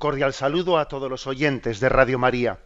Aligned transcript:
Cordial 0.00 0.32
saludo 0.32 0.78
a 0.78 0.88
todos 0.88 1.08
los 1.08 1.28
oyentes 1.28 1.78
de 1.78 1.90
Radio 1.90 2.18
María. 2.18 2.58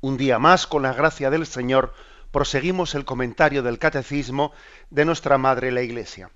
Un 0.00 0.18
día 0.18 0.38
más, 0.38 0.68
con 0.68 0.82
la 0.82 0.92
gracia 0.92 1.30
del 1.30 1.46
Señor, 1.46 1.92
proseguimos 2.30 2.94
el 2.94 3.04
comentario 3.04 3.64
del 3.64 3.80
Catecismo 3.80 4.52
de 4.90 5.06
nuestra 5.06 5.38
Madre 5.38 5.72
la 5.72 5.80
Iglesia. 5.80 6.30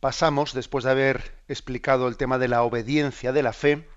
Pasamos, 0.00 0.52
después 0.52 0.84
de 0.84 0.90
haber 0.90 1.32
explicado 1.48 2.06
el 2.06 2.18
tema 2.18 2.38
de 2.38 2.48
la 2.48 2.62
obediencia 2.62 3.32
de 3.32 3.42
la 3.42 3.54
fe, 3.54 3.88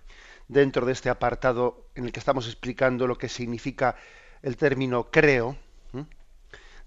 dentro 0.47 0.85
de 0.85 0.93
este 0.93 1.09
apartado 1.09 1.89
en 1.93 2.05
el 2.05 2.13
que 2.13 2.19
estamos 2.19 2.47
explicando 2.47 3.07
lo 3.07 3.17
que 3.17 3.27
significa 3.27 3.97
el 4.41 4.55
término 4.55 5.11
creo, 5.11 5.57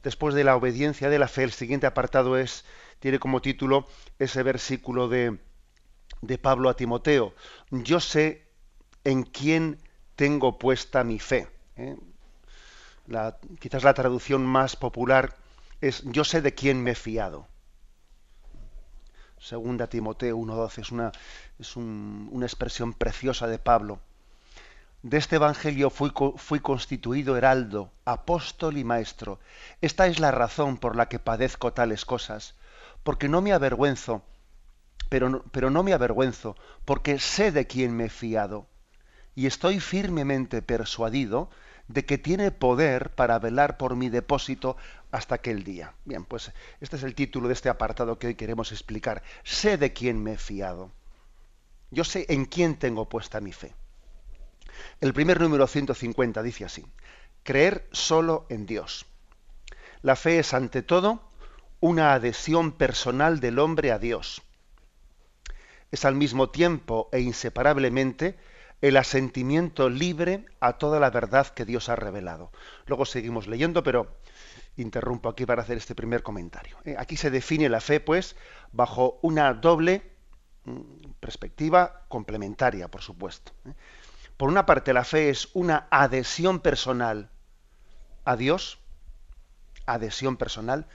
después 0.02 0.34
de 0.34 0.44
la 0.44 0.56
obediencia 0.56 1.10
de 1.10 1.18
la 1.18 1.28
fe, 1.28 1.42
el 1.44 1.52
siguiente 1.52 1.86
apartado 1.86 2.38
es, 2.38 2.64
tiene 2.98 3.18
como 3.18 3.42
título 3.42 3.86
ese 4.18 4.42
versículo 4.42 5.08
de 5.08 5.38
de 6.22 6.38
Pablo 6.38 6.68
a 6.68 6.74
Timoteo. 6.74 7.34
Yo 7.70 8.00
sé 8.00 8.46
en 9.04 9.22
quién 9.22 9.78
tengo 10.16 10.58
puesta 10.58 11.04
mi 11.04 11.18
fe. 11.18 11.48
¿eh? 11.76 11.96
quizás 13.58 13.84
la 13.84 13.94
traducción 13.94 14.44
más 14.44 14.76
popular 14.76 15.34
es 15.80 16.02
yo 16.04 16.24
sé 16.24 16.42
de 16.42 16.54
quién 16.54 16.82
me 16.82 16.90
he 16.90 16.94
fiado. 16.94 17.46
Segunda 19.38 19.86
Timoteo 19.86 20.36
1.12 20.36 20.78
es, 20.78 20.90
una, 20.90 21.12
es 21.58 21.76
una 21.76 22.44
expresión 22.44 22.92
preciosa 22.92 23.46
de 23.46 23.58
Pablo. 23.58 24.00
De 25.02 25.16
este 25.16 25.36
Evangelio 25.36 25.90
fui, 25.90 26.12
fui 26.36 26.58
constituido 26.58 27.36
heraldo, 27.36 27.92
apóstol 28.04 28.76
y 28.76 28.84
maestro. 28.84 29.38
Esta 29.80 30.08
es 30.08 30.18
la 30.18 30.32
razón 30.32 30.76
por 30.76 30.96
la 30.96 31.08
que 31.08 31.20
padezco 31.20 31.72
tales 31.72 32.04
cosas, 32.04 32.56
porque 33.04 33.28
no 33.28 33.40
me 33.40 33.52
avergüenzo 33.52 34.24
pero, 35.08 35.70
no 35.70 35.82
me 35.82 35.92
avergüenzo, 35.92 36.56
porque 36.84 37.18
sé 37.18 37.50
de 37.52 37.66
quién 37.66 37.96
me 37.96 38.06
he 38.06 38.10
fiado, 38.10 38.68
y 39.34 39.46
estoy 39.46 39.80
firmemente 39.80 40.62
persuadido 40.62 41.50
de 41.86 42.04
que 42.04 42.18
tiene 42.18 42.50
poder 42.50 43.14
para 43.14 43.38
velar 43.38 43.78
por 43.78 43.96
mi 43.96 44.10
depósito 44.10 44.76
hasta 45.10 45.36
aquel 45.36 45.64
día. 45.64 45.94
Bien, 46.04 46.24
pues 46.24 46.52
este 46.80 46.96
es 46.96 47.02
el 47.02 47.14
título 47.14 47.48
de 47.48 47.54
este 47.54 47.70
apartado 47.70 48.18
que 48.18 48.26
hoy 48.26 48.34
queremos 48.34 48.72
explicar. 48.72 49.22
Sé 49.44 49.78
de 49.78 49.94
quién 49.94 50.22
me 50.22 50.32
he 50.32 50.38
fiado. 50.38 50.92
Yo 51.90 52.04
sé 52.04 52.26
en 52.28 52.44
quién 52.44 52.78
tengo 52.78 53.08
puesta 53.08 53.40
mi 53.40 53.52
fe. 53.52 53.74
El 55.00 55.14
primer 55.14 55.40
número 55.40 55.66
150 55.66 56.42
dice 56.42 56.66
así, 56.66 56.84
creer 57.42 57.88
solo 57.90 58.44
en 58.50 58.66
Dios. 58.66 59.06
La 60.02 60.14
fe 60.14 60.40
es 60.40 60.52
ante 60.52 60.82
todo 60.82 61.22
una 61.80 62.12
adhesión 62.12 62.72
personal 62.72 63.40
del 63.40 63.58
hombre 63.58 63.92
a 63.92 63.98
Dios 63.98 64.42
es 65.90 66.04
al 66.04 66.14
mismo 66.14 66.50
tiempo 66.50 67.08
e 67.12 67.20
inseparablemente 67.20 68.36
el 68.80 68.96
asentimiento 68.96 69.88
libre 69.88 70.46
a 70.60 70.74
toda 70.78 71.00
la 71.00 71.10
verdad 71.10 71.48
que 71.48 71.64
Dios 71.64 71.88
ha 71.88 71.96
revelado. 71.96 72.52
Luego 72.86 73.04
seguimos 73.04 73.48
leyendo, 73.48 73.82
pero 73.82 74.18
interrumpo 74.76 75.28
aquí 75.28 75.46
para 75.46 75.62
hacer 75.62 75.76
este 75.78 75.94
primer 75.94 76.22
comentario. 76.22 76.76
Eh, 76.84 76.94
aquí 76.96 77.16
se 77.16 77.30
define 77.30 77.68
la 77.68 77.80
fe, 77.80 78.00
pues, 78.00 78.36
bajo 78.72 79.18
una 79.22 79.52
doble 79.54 80.02
mm, 80.64 80.80
perspectiva 81.18 82.04
complementaria, 82.08 82.88
por 82.88 83.02
supuesto. 83.02 83.52
Eh. 83.66 83.72
Por 84.36 84.48
una 84.48 84.66
parte, 84.66 84.92
la 84.92 85.02
fe 85.02 85.30
es 85.30 85.48
una 85.54 85.88
adhesión 85.90 86.60
personal 86.60 87.30
a 88.24 88.36
Dios, 88.36 88.78
adhesión 89.86 90.36
personal. 90.36 90.86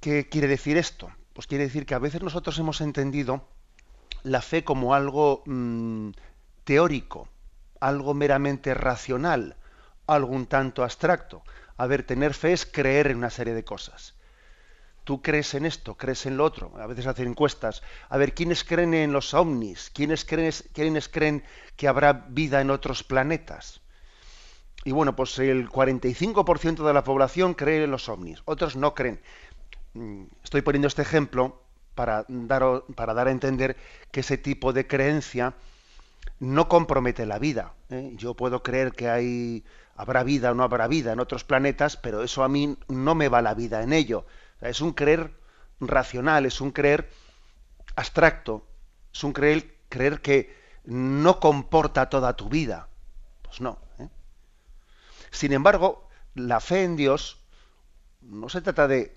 ¿Qué 0.00 0.28
quiere 0.30 0.48
decir 0.48 0.78
esto? 0.78 1.12
Pues 1.34 1.46
quiere 1.46 1.64
decir 1.64 1.84
que 1.84 1.94
a 1.94 1.98
veces 1.98 2.22
nosotros 2.22 2.58
hemos 2.58 2.80
entendido 2.80 3.46
la 4.24 4.40
fe 4.42 4.64
como 4.64 4.94
algo 4.94 5.44
mm, 5.46 6.10
teórico, 6.64 7.28
algo 7.78 8.14
meramente 8.14 8.74
racional, 8.74 9.56
algo 10.06 10.32
un 10.32 10.46
tanto 10.46 10.82
abstracto. 10.82 11.42
A 11.76 11.86
ver, 11.86 12.04
tener 12.04 12.34
fe 12.34 12.52
es 12.52 12.66
creer 12.66 13.08
en 13.08 13.18
una 13.18 13.30
serie 13.30 13.54
de 13.54 13.64
cosas. 13.64 14.14
Tú 15.04 15.20
crees 15.20 15.52
en 15.52 15.66
esto, 15.66 15.96
crees 15.96 16.24
en 16.24 16.38
lo 16.38 16.44
otro. 16.44 16.72
A 16.78 16.86
veces 16.86 17.06
hacen 17.06 17.28
encuestas. 17.28 17.82
A 18.08 18.16
ver, 18.16 18.32
¿quiénes 18.32 18.64
creen 18.64 18.94
en 18.94 19.12
los 19.12 19.34
ovnis? 19.34 19.90
¿Quiénes 19.90 20.24
creen, 20.24 20.50
¿Quiénes 20.72 21.08
creen 21.10 21.44
que 21.76 21.88
habrá 21.88 22.24
vida 22.30 22.62
en 22.62 22.70
otros 22.70 23.04
planetas? 23.04 23.82
Y 24.84 24.92
bueno, 24.92 25.14
pues 25.14 25.38
el 25.38 25.68
45% 25.68 26.86
de 26.86 26.94
la 26.94 27.04
población 27.04 27.52
cree 27.52 27.84
en 27.84 27.90
los 27.90 28.08
ovnis, 28.08 28.42
otros 28.46 28.76
no 28.76 28.94
creen. 28.94 29.20
Mm, 29.92 30.24
estoy 30.42 30.62
poniendo 30.62 30.88
este 30.88 31.02
ejemplo 31.02 31.63
para 31.94 32.24
dar, 32.28 32.82
para 32.94 33.14
dar 33.14 33.28
a 33.28 33.30
entender 33.30 33.76
que 34.10 34.20
ese 34.20 34.38
tipo 34.38 34.72
de 34.72 34.86
creencia 34.86 35.54
no 36.40 36.68
compromete 36.68 37.26
la 37.26 37.38
vida. 37.38 37.74
¿eh? 37.90 38.12
Yo 38.16 38.34
puedo 38.34 38.62
creer 38.62 38.92
que 38.92 39.08
hay, 39.08 39.64
habrá 39.96 40.22
vida 40.22 40.50
o 40.50 40.54
no 40.54 40.62
habrá 40.62 40.86
vida 40.88 41.12
en 41.12 41.20
otros 41.20 41.44
planetas, 41.44 41.96
pero 41.96 42.22
eso 42.22 42.42
a 42.42 42.48
mí 42.48 42.76
no 42.88 43.14
me 43.14 43.28
va 43.28 43.42
la 43.42 43.54
vida 43.54 43.82
en 43.82 43.92
ello. 43.92 44.26
es 44.60 44.80
un 44.80 44.92
creer 44.92 45.32
racional, 45.80 46.46
es 46.46 46.60
un 46.60 46.70
creer 46.70 47.10
abstracto, 47.96 48.66
es 49.12 49.22
un 49.24 49.32
creer, 49.32 49.76
creer 49.88 50.20
que 50.20 50.54
no 50.84 51.40
comporta 51.40 52.08
toda 52.08 52.36
tu 52.36 52.48
vida. 52.48 52.88
Pues 53.42 53.60
no. 53.60 53.78
¿eh? 53.98 54.08
Sin 55.30 55.52
embargo, 55.52 56.08
la 56.34 56.60
fe 56.60 56.84
en 56.84 56.96
Dios 56.96 57.38
no 58.20 58.48
se 58.48 58.60
trata 58.60 58.88
de 58.88 59.14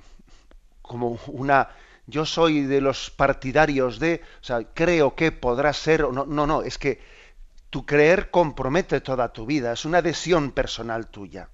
como 0.81 1.19
una 1.27 1.69
yo 2.07 2.25
soy 2.25 2.61
de 2.61 2.79
los 2.79 3.09
partidarios 3.11 3.99
de, 3.99 4.21
o 4.41 4.43
sea, 4.43 4.63
creo 4.73 5.13
que 5.15 5.33
podrá 5.33 5.73
ser, 5.73 6.01
no, 6.09 6.25
no, 6.25 6.47
no, 6.47 6.61
es 6.61 6.77
que 6.77 7.01
tu 7.69 7.85
creer 7.85 8.31
compromete 8.31 9.01
toda 9.01 9.33
tu 9.33 9.45
vida, 9.45 9.73
es 9.73 9.83
una 9.83 9.97
adhesión 9.97 10.51
personal 10.51 11.07
tuya. 11.07 11.49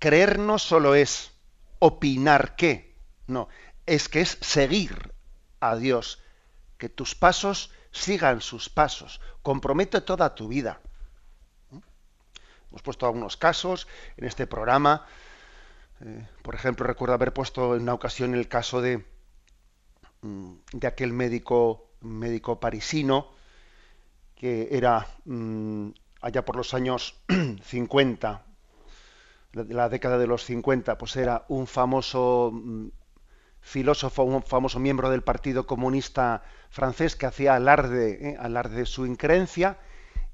Creer 0.00 0.40
no 0.40 0.58
solo 0.58 0.96
es 0.96 1.30
opinar 1.78 2.56
qué, 2.56 2.96
no, 3.28 3.48
es 3.86 4.08
que 4.08 4.20
es 4.20 4.38
seguir 4.40 5.14
a 5.60 5.76
Dios, 5.76 6.20
que 6.76 6.88
tus 6.88 7.14
pasos 7.14 7.70
sigan 7.92 8.40
sus 8.40 8.68
pasos, 8.68 9.20
compromete 9.42 10.00
toda 10.00 10.34
tu 10.34 10.48
vida. 10.48 10.80
Hemos 12.70 12.82
puesto 12.82 13.06
algunos 13.06 13.36
casos 13.36 13.86
en 14.16 14.24
este 14.24 14.48
programa 14.48 15.06
eh, 16.04 16.26
por 16.42 16.54
ejemplo, 16.54 16.86
recuerdo 16.86 17.14
haber 17.14 17.32
puesto 17.32 17.74
en 17.74 17.82
una 17.82 17.94
ocasión 17.94 18.34
el 18.34 18.48
caso 18.48 18.80
de, 18.82 19.04
mm, 20.22 20.52
de 20.72 20.86
aquel 20.86 21.12
médico, 21.12 21.90
médico 22.00 22.60
parisino 22.60 23.30
que 24.34 24.68
era 24.72 25.06
mm, 25.24 25.88
allá 26.20 26.44
por 26.44 26.56
los 26.56 26.74
años 26.74 27.16
50, 27.64 28.44
de 29.52 29.74
la 29.74 29.88
década 29.88 30.18
de 30.18 30.26
los 30.26 30.44
50, 30.44 30.98
pues 30.98 31.16
era 31.16 31.44
un 31.48 31.66
famoso 31.66 32.50
mm, 32.52 32.88
filósofo, 33.60 34.24
un 34.24 34.42
famoso 34.42 34.78
miembro 34.80 35.10
del 35.10 35.22
Partido 35.22 35.66
Comunista 35.66 36.42
francés 36.70 37.16
que 37.16 37.26
hacía 37.26 37.54
alarde, 37.54 38.30
eh, 38.30 38.36
alarde 38.38 38.78
de 38.78 38.86
su 38.86 39.06
increencia 39.06 39.78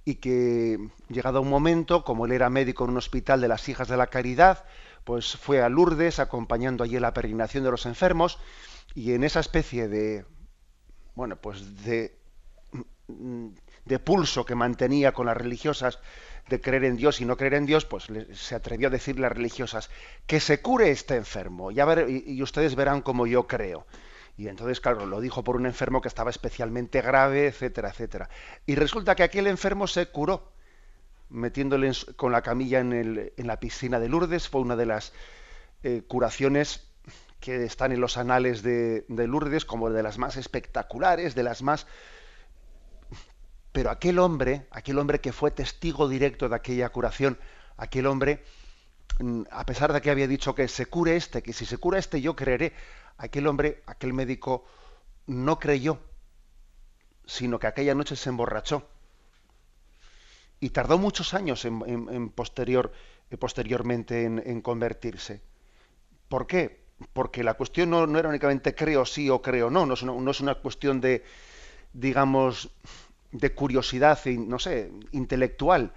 y 0.04 0.16
que, 0.16 0.78
llegado 1.08 1.42
un 1.42 1.50
momento, 1.50 2.04
como 2.04 2.26
él 2.26 2.32
era 2.32 2.50
médico 2.50 2.84
en 2.84 2.90
un 2.90 2.96
hospital 2.96 3.40
de 3.40 3.48
las 3.48 3.68
Hijas 3.68 3.88
de 3.88 3.96
la 3.96 4.08
Caridad, 4.08 4.64
pues 5.04 5.36
fue 5.36 5.62
a 5.62 5.68
Lourdes 5.68 6.18
acompañando 6.18 6.84
allí 6.84 6.98
la 6.98 7.14
peregrinación 7.14 7.64
de 7.64 7.70
los 7.70 7.86
enfermos 7.86 8.38
y 8.94 9.12
en 9.12 9.24
esa 9.24 9.40
especie 9.40 9.88
de 9.88 10.24
bueno 11.14 11.36
pues 11.36 11.84
de 11.84 12.18
de 13.84 13.98
pulso 13.98 14.44
que 14.44 14.54
mantenía 14.54 15.12
con 15.12 15.26
las 15.26 15.36
religiosas 15.36 15.98
de 16.48 16.60
creer 16.60 16.84
en 16.84 16.96
Dios 16.96 17.20
y 17.20 17.24
no 17.24 17.36
creer 17.36 17.54
en 17.54 17.66
Dios, 17.66 17.84
pues 17.84 18.08
se 18.32 18.54
atrevió 18.54 18.88
a 18.88 18.90
decirle 18.90 19.26
a 19.26 19.28
las 19.28 19.36
religiosas 19.36 19.90
que 20.26 20.40
se 20.40 20.60
cure 20.60 20.90
este 20.90 21.16
enfermo 21.16 21.70
ya 21.70 21.86
y, 22.08 22.42
ustedes 22.42 22.74
verán 22.74 23.02
como 23.02 23.26
yo 23.26 23.46
creo. 23.46 23.86
Y 24.36 24.48
entonces, 24.48 24.80
claro, 24.80 25.06
lo 25.06 25.20
dijo 25.20 25.44
por 25.44 25.56
un 25.56 25.66
enfermo 25.66 26.00
que 26.00 26.08
estaba 26.08 26.30
especialmente 26.30 27.02
grave, 27.02 27.48
etcétera, 27.48 27.90
etcétera. 27.90 28.30
Y 28.64 28.74
resulta 28.74 29.14
que 29.14 29.22
aquel 29.22 29.46
enfermo 29.46 29.86
se 29.86 30.06
curó 30.06 30.52
metiéndole 31.30 31.90
con 32.16 32.32
la 32.32 32.42
camilla 32.42 32.80
en, 32.80 33.32
la 33.36 33.58
piscina 33.58 33.98
de 33.98 34.08
Lourdes. 34.08 34.48
Fue 34.48 34.60
una 34.60 34.76
de 34.76 34.86
las 34.86 35.12
eh, 35.82 36.02
curaciones 36.06 36.90
que 37.40 37.64
están 37.64 37.92
en 37.92 38.00
los 38.00 38.16
anales 38.16 38.62
de, 38.62 39.04
Lourdes 39.08 39.64
como 39.64 39.90
de 39.90 40.02
las 40.02 40.18
más 40.18 40.36
espectaculares, 40.36 41.34
de 41.34 41.42
las 41.42 41.62
más 41.62 41.86
Pero 43.72 43.90
aquel 43.90 44.18
hombre, 44.18 44.66
aquel 44.70 44.98
hombre 44.98 45.20
que 45.20 45.32
fue 45.32 45.50
testigo 45.50 46.08
directo 46.08 46.48
de 46.48 46.56
aquella 46.56 46.90
curación, 46.90 47.38
aquel 47.76 48.06
hombre, 48.06 48.44
mm, 49.20 49.42
a 49.50 49.64
pesar 49.64 49.92
de 49.92 50.00
que 50.00 50.10
había 50.10 50.26
dicho 50.26 50.54
que 50.54 50.68
se 50.68 50.86
cure 50.86 51.16
este, 51.16 51.42
que 51.42 51.52
si 51.52 51.64
se 51.64 51.78
cura 51.78 51.98
este 51.98 52.20
yo 52.20 52.36
creeré, 52.36 52.74
aquel 53.16 53.46
hombre, 53.46 53.82
aquel 53.86 54.12
médico 54.12 54.66
no 55.26 55.58
creyó, 55.58 55.98
sino 57.24 57.58
que 57.58 57.68
aquella 57.68 57.94
noche 57.94 58.16
se 58.16 58.28
emborrachó. 58.28 58.86
Y 60.60 60.70
tardó 60.70 60.98
muchos 60.98 61.34
años 61.34 61.64
en, 61.64 62.28
posterior, 62.30 62.92
eh, 63.30 63.36
posteriormente 63.36 64.24
en, 64.24 64.60
convertirse. 64.60 65.40
¿Por 66.28 66.46
qué? 66.46 66.80
Porque 67.12 67.42
la 67.42 67.54
cuestión 67.54 67.90
no, 67.90 68.18
era 68.18 68.28
únicamente 68.28 68.74
creo 68.74 69.06
sí 69.06 69.30
o 69.30 69.40
creo 69.40 69.70
no, 69.70 69.86
no 69.86 69.94
es 69.94 70.02
una, 70.02 70.12
no 70.12 70.30
es 70.30 70.40
una 70.40 70.54
cuestión 70.56 71.00
de, 71.00 71.24
digamos, 71.94 72.70
de 73.32 73.54
curiosidad, 73.54 74.22
no 74.26 74.58
sé, 74.58 74.92
intelectual, 75.12 75.92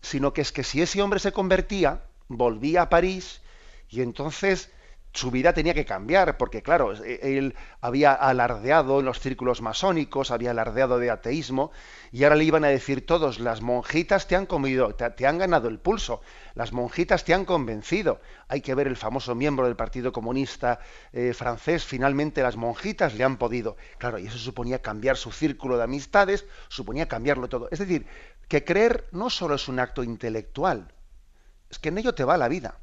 sino 0.00 0.32
que 0.32 0.42
es 0.42 0.52
que 0.52 0.62
si 0.62 0.80
ese 0.80 1.02
hombre 1.02 1.18
se 1.18 1.32
convertía, 1.32 2.02
volvía 2.28 2.82
a 2.82 2.90
París 2.90 3.40
y 3.88 4.00
entonces 4.00 4.70
su 5.14 5.30
vida 5.30 5.52
tenía 5.52 5.74
que 5.74 5.84
cambiar, 5.84 6.36
porque 6.36 6.60
claro, 6.60 6.92
e, 6.92 7.38
él 7.38 7.54
había 7.80 8.12
alardeado 8.12 8.98
en 8.98 9.06
los 9.06 9.20
círculos 9.20 9.62
masónicos, 9.62 10.32
había 10.32 10.50
alardeado 10.50 10.98
de 10.98 11.10
ateísmo, 11.10 11.70
y 12.10 12.24
ahora 12.24 12.36
le 12.36 12.44
iban 12.44 12.64
a 12.64 12.68
decir 12.68 13.06
todos, 13.06 13.38
las 13.38 13.62
monjitas 13.62 14.26
te 14.26 14.34
han 14.34 14.46
comido, 14.46 14.94
te, 14.96 15.26
han 15.26 15.38
ganado 15.38 15.68
el 15.68 15.78
pulso, 15.78 16.20
las 16.54 16.72
monjitas 16.72 17.24
te 17.24 17.32
han 17.32 17.44
convencido. 17.44 18.20
Hay 18.48 18.60
que 18.60 18.74
ver 18.74 18.88
el 18.88 18.96
famoso 18.96 19.36
miembro 19.36 19.66
del 19.66 19.76
Partido 19.76 20.12
Comunista 20.12 20.80
eh, 21.12 21.32
francés, 21.32 21.84
finalmente 21.84 22.42
las 22.42 22.56
monjitas 22.56 23.14
le 23.14 23.22
han 23.22 23.36
podido. 23.36 23.76
Claro, 23.98 24.18
y 24.18 24.26
eso 24.26 24.38
suponía 24.38 24.82
cambiar 24.82 25.16
su 25.16 25.30
círculo 25.30 25.76
de 25.76 25.84
amistades, 25.84 26.44
suponía 26.68 27.06
cambiarlo 27.06 27.48
todo. 27.48 27.68
Es 27.70 27.78
decir, 27.78 28.06
que 28.48 28.64
creer 28.64 29.06
no 29.12 29.30
solo 29.30 29.54
es 29.54 29.68
un 29.68 29.78
acto 29.78 30.02
intelectual, 30.02 30.92
es 31.70 31.78
que 31.78 31.90
en 31.90 31.98
ello 31.98 32.14
te 32.14 32.24
va 32.24 32.36
la 32.36 32.48
vida 32.48 32.78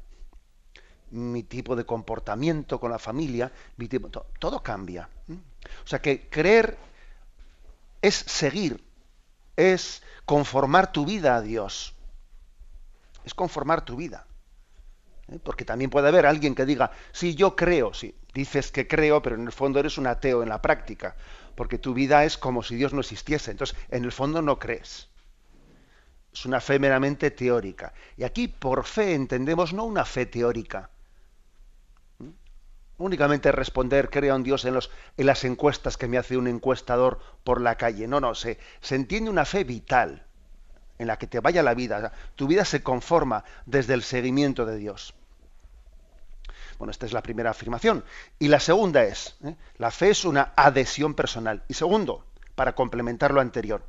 mi 1.12 1.42
tipo 1.42 1.76
de 1.76 1.84
comportamiento 1.84 2.80
con 2.80 2.90
la 2.90 2.98
familia, 2.98 3.52
mi 3.76 3.86
tipo, 3.86 4.08
todo, 4.08 4.62
cambia. 4.62 5.08
O 5.28 5.86
sea 5.86 6.00
que 6.00 6.28
creer 6.28 6.76
es 8.00 8.14
seguir, 8.14 8.82
es 9.56 10.02
conformar 10.24 10.90
tu 10.90 11.04
vida 11.04 11.36
a 11.36 11.42
Dios. 11.42 11.94
Es 13.24 13.34
conformar 13.34 13.84
tu 13.84 13.96
vida. 13.96 14.26
¿eh? 15.28 15.38
Porque 15.42 15.64
también 15.64 15.90
puede 15.90 16.08
haber 16.08 16.26
alguien 16.26 16.54
que 16.54 16.66
diga, 16.66 16.90
sí, 17.12 17.34
yo 17.34 17.54
creo, 17.54 17.92
sí, 17.94 18.14
dices 18.34 18.72
que 18.72 18.88
creo, 18.88 19.22
pero 19.22 19.36
en 19.36 19.46
el 19.46 19.52
fondo 19.52 19.78
eres 19.78 19.98
un 19.98 20.06
ateo 20.06 20.42
en 20.42 20.48
la 20.48 20.62
práctica, 20.62 21.14
porque 21.54 21.78
tu 21.78 21.94
vida 21.94 22.24
es 22.24 22.38
como 22.38 22.62
si 22.62 22.74
Dios 22.74 22.92
no 22.92 23.00
existiese. 23.00 23.50
Entonces, 23.50 23.76
en 23.90 24.04
el 24.04 24.12
fondo 24.12 24.40
no 24.40 24.58
crees. 24.58 25.08
Es 26.32 26.46
una 26.46 26.60
fe 26.60 26.78
meramente 26.78 27.30
teórica. 27.30 27.92
Y 28.16 28.24
aquí 28.24 28.48
por 28.48 28.84
fe 28.84 29.14
entendemos 29.14 29.74
no 29.74 29.84
una 29.84 30.06
fe 30.06 30.24
teórica, 30.24 30.88
únicamente 33.02 33.52
responder 33.52 34.10
creo 34.10 34.36
en 34.36 34.42
Dios 34.42 34.64
en, 34.64 34.74
los, 34.74 34.90
en 35.16 35.26
las 35.26 35.44
encuestas 35.44 35.96
que 35.96 36.08
me 36.08 36.18
hace 36.18 36.36
un 36.36 36.46
encuestador 36.46 37.20
por 37.44 37.60
la 37.60 37.76
calle. 37.76 38.08
No, 38.08 38.20
no, 38.20 38.34
se, 38.34 38.58
se 38.80 38.94
entiende 38.94 39.30
una 39.30 39.44
fe 39.44 39.64
vital 39.64 40.26
en 40.98 41.06
la 41.06 41.18
que 41.18 41.26
te 41.26 41.40
vaya 41.40 41.62
la 41.62 41.74
vida. 41.74 42.12
tu 42.36 42.46
vida 42.46 42.64
se 42.64 42.82
conforma 42.82 43.44
desde 43.66 43.94
el 43.94 44.02
seguimiento 44.02 44.64
de 44.64 44.76
Dios. 44.76 45.14
Bueno, 46.78 46.90
esta 46.90 47.06
es 47.06 47.12
la 47.12 47.22
primera 47.22 47.50
afirmación. 47.50 48.04
Y 48.38 48.48
la 48.48 48.60
segunda 48.60 49.04
es, 49.04 49.36
¿eh? 49.44 49.54
la 49.78 49.90
fe 49.90 50.10
es 50.10 50.24
una 50.24 50.52
adhesión 50.56 51.14
personal. 51.14 51.62
Y 51.68 51.74
segundo, 51.74 52.24
para 52.54 52.74
complementar 52.74 53.32
lo 53.32 53.40
anterior, 53.40 53.84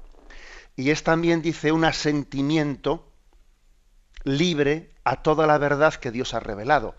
y 0.76 0.90
es 0.90 1.04
también, 1.04 1.42
dice, 1.42 1.72
un 1.72 1.86
asentimiento 1.86 3.08
libre 4.24 4.92
a 5.04 5.22
toda 5.22 5.46
la 5.48 5.58
verdad 5.58 5.94
que 5.94 6.12
Dios 6.12 6.34
ha 6.34 6.40
revelado. 6.40 6.96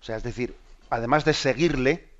O 0.00 0.04
sea, 0.04 0.16
es 0.16 0.22
decir, 0.22 0.56
además 0.92 1.24
de 1.24 1.32
seguirle, 1.32 2.10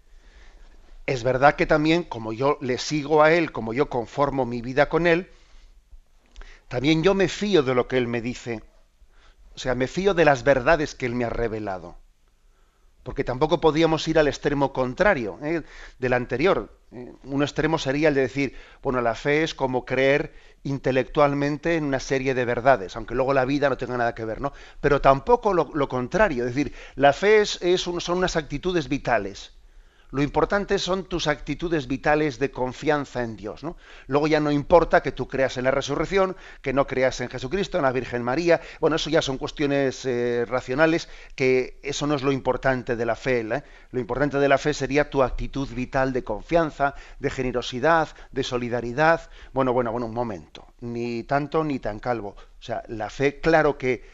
es 1.06 1.22
verdad 1.24 1.56
que 1.56 1.66
también, 1.66 2.04
como 2.04 2.32
yo 2.32 2.58
le 2.60 2.78
sigo 2.78 3.22
a 3.22 3.32
Él, 3.32 3.52
como 3.52 3.74
yo 3.74 3.90
conformo 3.90 4.46
mi 4.46 4.62
vida 4.62 4.88
con 4.88 5.06
Él, 5.06 5.28
también 6.68 7.02
yo 7.02 7.14
me 7.14 7.28
fío 7.28 7.62
de 7.62 7.74
lo 7.74 7.86
que 7.86 7.98
Él 7.98 8.08
me 8.08 8.22
dice. 8.22 8.62
O 9.54 9.58
sea, 9.58 9.74
me 9.74 9.88
fío 9.88 10.14
de 10.14 10.24
las 10.24 10.42
verdades 10.42 10.94
que 10.94 11.04
Él 11.04 11.14
me 11.14 11.24
ha 11.26 11.30
revelado. 11.30 11.96
Porque 13.02 13.24
tampoco 13.24 13.60
podíamos 13.60 14.06
ir 14.08 14.18
al 14.18 14.28
extremo 14.28 14.72
contrario 14.72 15.38
¿eh? 15.42 15.62
del 15.98 16.12
anterior. 16.12 16.78
¿eh? 16.92 17.12
un 17.24 17.42
extremo 17.42 17.78
sería 17.78 18.08
el 18.08 18.14
de 18.14 18.22
decir, 18.22 18.54
bueno, 18.82 19.00
la 19.00 19.14
fe 19.14 19.42
es 19.42 19.54
como 19.54 19.84
creer 19.84 20.32
intelectualmente 20.64 21.76
en 21.76 21.84
una 21.84 21.98
serie 21.98 22.34
de 22.34 22.44
verdades, 22.44 22.94
aunque 22.96 23.14
luego 23.14 23.34
la 23.34 23.44
vida 23.44 23.68
no 23.68 23.76
tenga 23.76 23.96
nada 23.96 24.14
que 24.14 24.24
ver, 24.24 24.40
¿no? 24.40 24.52
Pero 24.80 25.00
tampoco 25.00 25.52
lo, 25.52 25.88
contrario, 25.88 26.46
es 26.46 26.54
decir, 26.54 26.72
la 26.94 27.12
fe 27.12 27.40
es, 27.40 27.58
son 27.80 28.18
unas 28.18 28.36
actitudes 28.36 28.88
vitales. 28.88 29.52
Lo 30.12 30.22
importante 30.22 30.78
son 30.78 31.04
tus 31.04 31.26
actitudes 31.26 31.88
vitales 31.88 32.38
de 32.38 32.50
confianza 32.50 33.22
en 33.22 33.34
Dios. 33.34 33.64
¿no? 33.64 33.78
Luego 34.06 34.26
ya 34.26 34.40
no 34.40 34.52
importa 34.52 35.02
que 35.02 35.10
tú 35.10 35.26
creas 35.26 35.56
en 35.56 35.64
la 35.64 35.70
resurrección, 35.70 36.36
que 36.60 36.74
no 36.74 36.86
creas 36.86 37.22
en 37.22 37.30
Jesucristo, 37.30 37.78
en 37.78 37.84
la 37.84 37.92
Virgen 37.92 38.22
María. 38.22 38.60
Bueno, 38.78 38.96
eso 38.96 39.08
ya 39.08 39.22
son 39.22 39.38
cuestiones 39.38 40.04
eh, 40.04 40.44
racionales, 40.46 41.08
que 41.34 41.80
eso 41.82 42.06
no 42.06 42.14
es 42.14 42.22
lo 42.22 42.30
importante 42.30 42.94
de 42.94 43.06
la 43.06 43.16
fe. 43.16 43.40
¿eh? 43.40 43.64
Lo 43.90 44.00
importante 44.00 44.38
de 44.38 44.48
la 44.50 44.58
fe 44.58 44.74
sería 44.74 45.08
tu 45.08 45.22
actitud 45.22 45.66
vital 45.70 46.12
de 46.12 46.22
confianza, 46.22 46.94
de 47.18 47.30
generosidad, 47.30 48.08
de 48.32 48.44
solidaridad. 48.44 49.30
Bueno, 49.54 49.72
bueno, 49.72 49.92
bueno, 49.92 50.06
un 50.08 50.14
momento. 50.14 50.66
Ni 50.82 51.22
tanto 51.22 51.64
ni 51.64 51.78
tan 51.78 52.00
calvo. 52.00 52.36
O 52.36 52.62
sea, 52.62 52.82
la 52.88 53.08
fe, 53.08 53.40
claro 53.40 53.78
que 53.78 54.04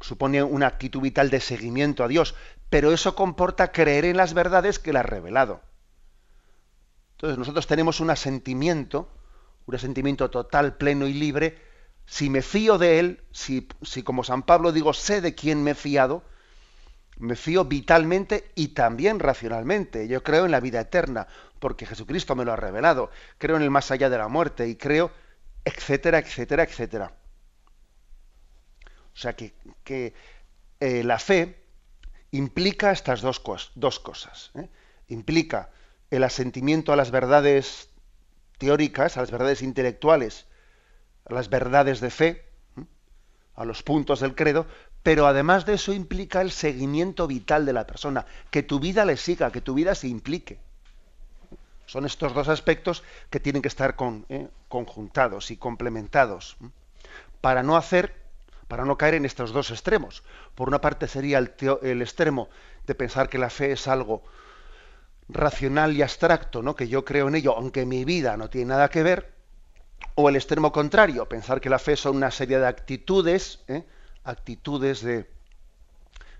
supone 0.00 0.42
una 0.42 0.66
actitud 0.66 1.00
vital 1.00 1.30
de 1.30 1.40
seguimiento 1.40 2.04
a 2.04 2.08
Dios, 2.08 2.34
pero 2.70 2.92
eso 2.92 3.14
comporta 3.14 3.72
creer 3.72 4.04
en 4.04 4.16
las 4.16 4.34
verdades 4.34 4.78
que 4.78 4.90
Él 4.90 4.96
ha 4.96 5.02
revelado. 5.02 5.60
Entonces 7.12 7.38
nosotros 7.38 7.66
tenemos 7.66 8.00
un 8.00 8.10
asentimiento, 8.10 9.08
un 9.66 9.74
asentimiento 9.74 10.30
total, 10.30 10.76
pleno 10.76 11.06
y 11.06 11.14
libre, 11.14 11.58
si 12.06 12.30
me 12.30 12.42
fío 12.42 12.78
de 12.78 12.98
Él, 12.98 13.24
si, 13.32 13.68
si 13.82 14.02
como 14.02 14.22
San 14.24 14.42
Pablo 14.42 14.72
digo, 14.72 14.92
sé 14.92 15.20
de 15.20 15.34
quién 15.34 15.62
me 15.62 15.72
he 15.72 15.74
fiado, 15.74 16.22
me 17.18 17.34
fío 17.34 17.64
vitalmente 17.64 18.50
y 18.54 18.68
también 18.68 19.18
racionalmente. 19.18 20.06
Yo 20.06 20.22
creo 20.22 20.44
en 20.44 20.52
la 20.52 20.60
vida 20.60 20.80
eterna, 20.80 21.26
porque 21.58 21.86
Jesucristo 21.86 22.36
me 22.36 22.44
lo 22.44 22.52
ha 22.52 22.56
revelado. 22.56 23.10
Creo 23.38 23.56
en 23.56 23.62
el 23.62 23.70
más 23.70 23.90
allá 23.90 24.10
de 24.10 24.18
la 24.18 24.28
muerte 24.28 24.68
y 24.68 24.76
creo, 24.76 25.10
etcétera, 25.64 26.18
etcétera, 26.18 26.62
etcétera. 26.62 27.12
O 29.14 29.18
sea 29.18 29.34
que, 29.34 29.54
eh, 30.80 31.02
la 31.02 31.18
fe 31.18 31.65
implica 32.30 32.90
estas 32.90 33.20
dos, 33.20 33.42
dos 33.74 34.00
cosas. 34.00 34.50
¿eh? 34.54 34.68
Implica 35.08 35.70
el 36.10 36.24
asentimiento 36.24 36.92
a 36.92 36.96
las 36.96 37.10
verdades 37.10 37.90
teóricas, 38.58 39.16
a 39.16 39.20
las 39.20 39.30
verdades 39.30 39.62
intelectuales, 39.62 40.46
a 41.24 41.34
las 41.34 41.48
verdades 41.48 42.00
de 42.00 42.10
fe, 42.10 42.28
¿eh? 42.76 42.84
a 43.54 43.64
los 43.64 43.82
puntos 43.82 44.20
del 44.20 44.34
credo, 44.34 44.66
pero 45.02 45.26
además 45.26 45.66
de 45.66 45.74
eso 45.74 45.92
implica 45.92 46.40
el 46.40 46.50
seguimiento 46.50 47.26
vital 47.26 47.64
de 47.64 47.72
la 47.72 47.86
persona, 47.86 48.26
que 48.50 48.62
tu 48.62 48.80
vida 48.80 49.04
le 49.04 49.16
siga, 49.16 49.52
que 49.52 49.60
tu 49.60 49.74
vida 49.74 49.94
se 49.94 50.08
implique. 50.08 50.58
Son 51.86 52.04
estos 52.04 52.34
dos 52.34 52.48
aspectos 52.48 53.04
que 53.30 53.38
tienen 53.38 53.62
que 53.62 53.68
estar 53.68 53.94
conjuntados 54.68 55.52
y 55.52 55.56
complementados 55.56 56.56
para 57.40 57.62
no 57.62 57.76
hacer 57.76 58.25
para 58.68 58.84
no 58.84 58.98
caer 58.98 59.14
en 59.14 59.24
estos 59.24 59.52
dos 59.52 59.70
extremos. 59.70 60.22
Por 60.54 60.68
una 60.68 60.80
parte 60.80 61.08
sería 61.08 61.38
el, 61.38 62.02
extremo 62.02 62.48
de 62.86 62.94
pensar 62.94 63.28
que 63.28 63.38
la 63.38 63.50
fe 63.50 63.72
es 63.72 63.86
algo 63.88 64.22
racional 65.28 65.96
y 65.96 66.02
abstracto, 66.02 66.62
¿no? 66.62 66.74
que 66.74 66.88
yo 66.88 67.04
creo 67.04 67.28
en 67.28 67.36
ello, 67.36 67.54
aunque 67.56 67.84
mi 67.86 68.04
vida 68.04 68.36
no 68.36 68.50
tiene 68.50 68.70
nada 68.70 68.88
que 68.88 69.02
ver, 69.02 69.32
o 70.14 70.28
el 70.28 70.36
extremo 70.36 70.72
contrario, 70.72 71.28
pensar 71.28 71.60
que 71.60 71.70
la 71.70 71.78
fe 71.78 71.96
son 71.96 72.16
una 72.16 72.30
serie 72.30 72.58
de 72.58 72.66
actitudes, 72.66 73.60
¿eh? 73.68 73.84
actitudes 74.24 75.02
de, 75.02 75.28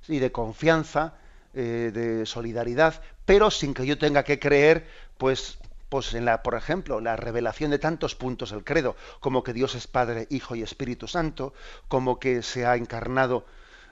sí, 0.02 0.18
de 0.18 0.33
confianza, 0.33 1.14
eh, 1.54 1.90
de 1.92 2.26
solidaridad, 2.26 3.02
pero 3.25 3.50
sin 3.50 3.75
que 3.75 3.87
yo 3.87 3.99
tenga 3.99 4.23
que 4.25 4.38
creer, 4.38 4.87
pues 5.18 5.59
pues 5.88 6.14
en 6.14 6.25
la, 6.25 6.43
por 6.43 6.55
ejemplo, 6.55 7.00
la 7.00 7.16
revelación 7.16 7.71
de 7.71 7.78
tantos 7.78 8.14
puntos 8.14 8.50
del 8.50 8.64
credo, 8.64 8.97
como 9.21 9.43
que 9.43 9.52
Dios 9.52 9.75
es 9.75 9.87
Padre, 9.87 10.26
Hijo 10.31 10.57
y 10.57 10.62
Espíritu 10.62 11.09
Santo, 11.09 11.52
como 11.88 12.19
que 12.19 12.43
se 12.43 12.66
ha 12.66 12.76
encarnado 12.76 13.47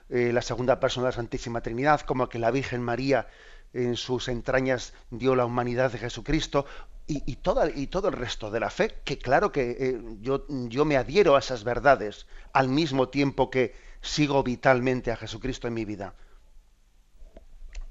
eh, 0.09 0.31
la 0.33 0.41
segunda 0.41 0.79
persona 0.79 1.05
de 1.05 1.11
la 1.11 1.15
Santísima 1.15 1.61
Trinidad, 1.61 2.01
como 2.01 2.29
que 2.29 2.39
la 2.39 2.51
Virgen 2.51 2.81
María 2.81 3.27
en 3.73 3.95
sus 3.95 4.27
entrañas 4.27 4.93
dio 5.09 5.35
la 5.35 5.45
humanidad 5.45 5.91
de 5.91 5.97
Jesucristo 5.97 6.65
y, 7.07 7.35
todo 7.35 7.61
el 7.63 8.13
resto 8.13 8.49
de 8.49 8.59
la 8.59 8.69
fe, 8.69 8.95
que 9.03 9.19
claro 9.19 9.51
que 9.51 9.77
eh, 9.79 10.01
yo, 10.21 10.45
yo 10.47 10.85
me 10.85 10.97
adhiero 10.97 11.35
a 11.35 11.39
esas 11.39 11.63
verdades 11.63 12.25
al 12.51 12.67
mismo 12.67 13.09
tiempo 13.09 13.51
que 13.51 13.75
sigo 14.01 14.41
vitalmente 14.43 15.11
a 15.11 15.15
Jesucristo 15.15 15.67
en 15.67 15.75
mi 15.75 15.85
vida. 15.85 16.15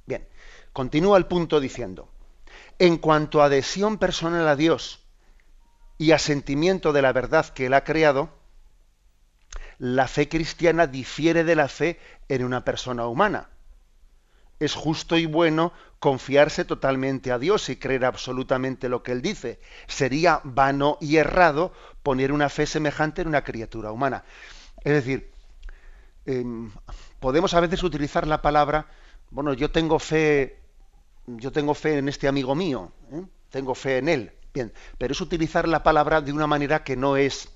Bien, 0.07 0.27
continúa 0.73 1.17
el 1.17 1.27
punto 1.27 1.61
diciendo, 1.61 2.09
en 2.79 2.97
cuanto 2.99 3.43
a 3.43 3.47
adhesión 3.47 3.99
personal 3.99 4.47
a 4.49 4.57
Dios, 4.57 5.05
y 5.99 6.13
asentimiento 6.13 6.93
de 6.93 7.03
la 7.03 7.13
verdad 7.13 7.47
que 7.47 7.67
él 7.67 7.75
ha 7.75 7.85
creado, 7.85 8.31
la 9.79 10.09
fe 10.09 10.29
cristiana 10.29 10.87
difiere 10.87 11.45
de 11.45 11.57
la 11.57 11.69
fe 11.69 11.99
en 12.29 12.45
una 12.45 12.65
persona 12.65 13.07
humana. 13.07 13.49
Es 14.61 14.75
justo 14.75 15.17
y 15.17 15.27
bueno 15.27 15.73
confiarse 15.99 16.65
totalmente 16.65 17.33
a 17.33 17.39
Dios 17.39 17.69
y 17.69 17.77
creer 17.77 18.05
absolutamente 18.05 18.89
lo 18.89 19.03
que 19.03 19.13
Él 19.13 19.23
dice. 19.23 19.61
Sería 19.87 20.41
vano 20.45 20.97
y 21.01 21.17
errado 21.17 21.73
poner 22.03 22.31
una 22.31 22.49
fe 22.49 22.67
semejante 22.67 23.23
en 23.23 23.29
una 23.29 23.43
criatura 23.43 23.91
humana. 23.91 24.25
Es 24.85 24.93
decir, 24.93 25.33
em, 26.27 26.71
podemos 27.21 27.55
a 27.55 27.61
veces 27.61 27.83
utilizar 27.83 28.27
la 28.27 28.43
palabra, 28.43 28.87
bueno, 29.31 29.55
yo 29.55 29.71
tengo 29.71 29.99
fe, 29.99 30.61
yo 31.27 31.53
tengo 31.53 31.75
fe 31.75 31.99
en 31.99 32.09
este 32.09 32.29
amigo 32.29 32.55
mío, 32.55 32.93
¿eh? 33.13 33.23
tengo 33.51 33.75
fe 33.75 33.99
en 33.99 34.09
él. 34.09 34.33
Bien, 34.53 34.73
pero 34.99 35.13
es 35.13 35.21
utilizar 35.21 35.67
la 35.67 35.83
palabra 35.83 36.21
de 36.21 36.33
una 36.33 36.47
manera 36.47 36.85
que 36.85 36.97
no 36.97 37.17
es, 37.17 37.49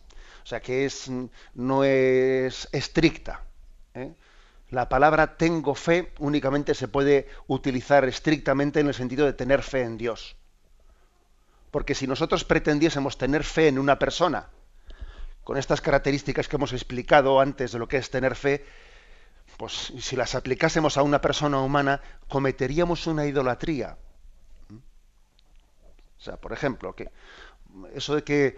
o 0.43 0.47
sea, 0.47 0.61
que 0.61 0.85
es, 0.85 1.11
no 1.55 1.85
es 1.85 2.69
estricta. 2.73 3.45
¿eh? 3.95 4.13
La 4.71 4.89
palabra 4.89 5.37
tengo 5.37 5.75
fe 5.75 6.13
únicamente 6.19 6.75
se 6.75 6.89
puede 6.89 7.29
utilizar 7.47 8.05
estrictamente 8.05 8.81
en 8.81 8.89
el 8.89 8.95
sentido 8.95 9.27
de 9.27 9.33
tener 9.33 9.63
fe 9.63 9.83
en 9.83 9.97
Dios. 9.97 10.37
Porque 11.71 11.95
si 11.95 12.07
nosotros 12.07 12.45
pretendiésemos 12.45 13.17
tener 13.17 13.45
fe 13.45 13.69
en 13.69 13.79
una 13.79 13.99
persona, 13.99 14.49
con 15.45 15.57
estas 15.57 15.81
características 15.81 16.49
que 16.49 16.57
hemos 16.57 16.73
explicado 16.73 17.41
antes 17.41 17.73
de 17.73 17.79
lo 17.79 17.89
que 17.89 17.97
es 17.97 18.11
tener 18.11 18.35
fe, 18.35 18.67
pues 19.59 19.93
si 19.99 20.15
las 20.15 20.37
aplicásemos 20.37 20.97
a 20.97 21.03
una 21.03 21.21
persona 21.21 21.61
humana, 21.61 22.01
cometeríamos 22.29 23.09
una 23.09 23.27
idolatría. 23.27 23.99
O 24.71 26.21
sea, 26.21 26.37
por 26.37 26.53
ejemplo, 26.53 26.95
que 26.95 27.11
eso 27.93 28.15
de 28.15 28.23
que 28.23 28.57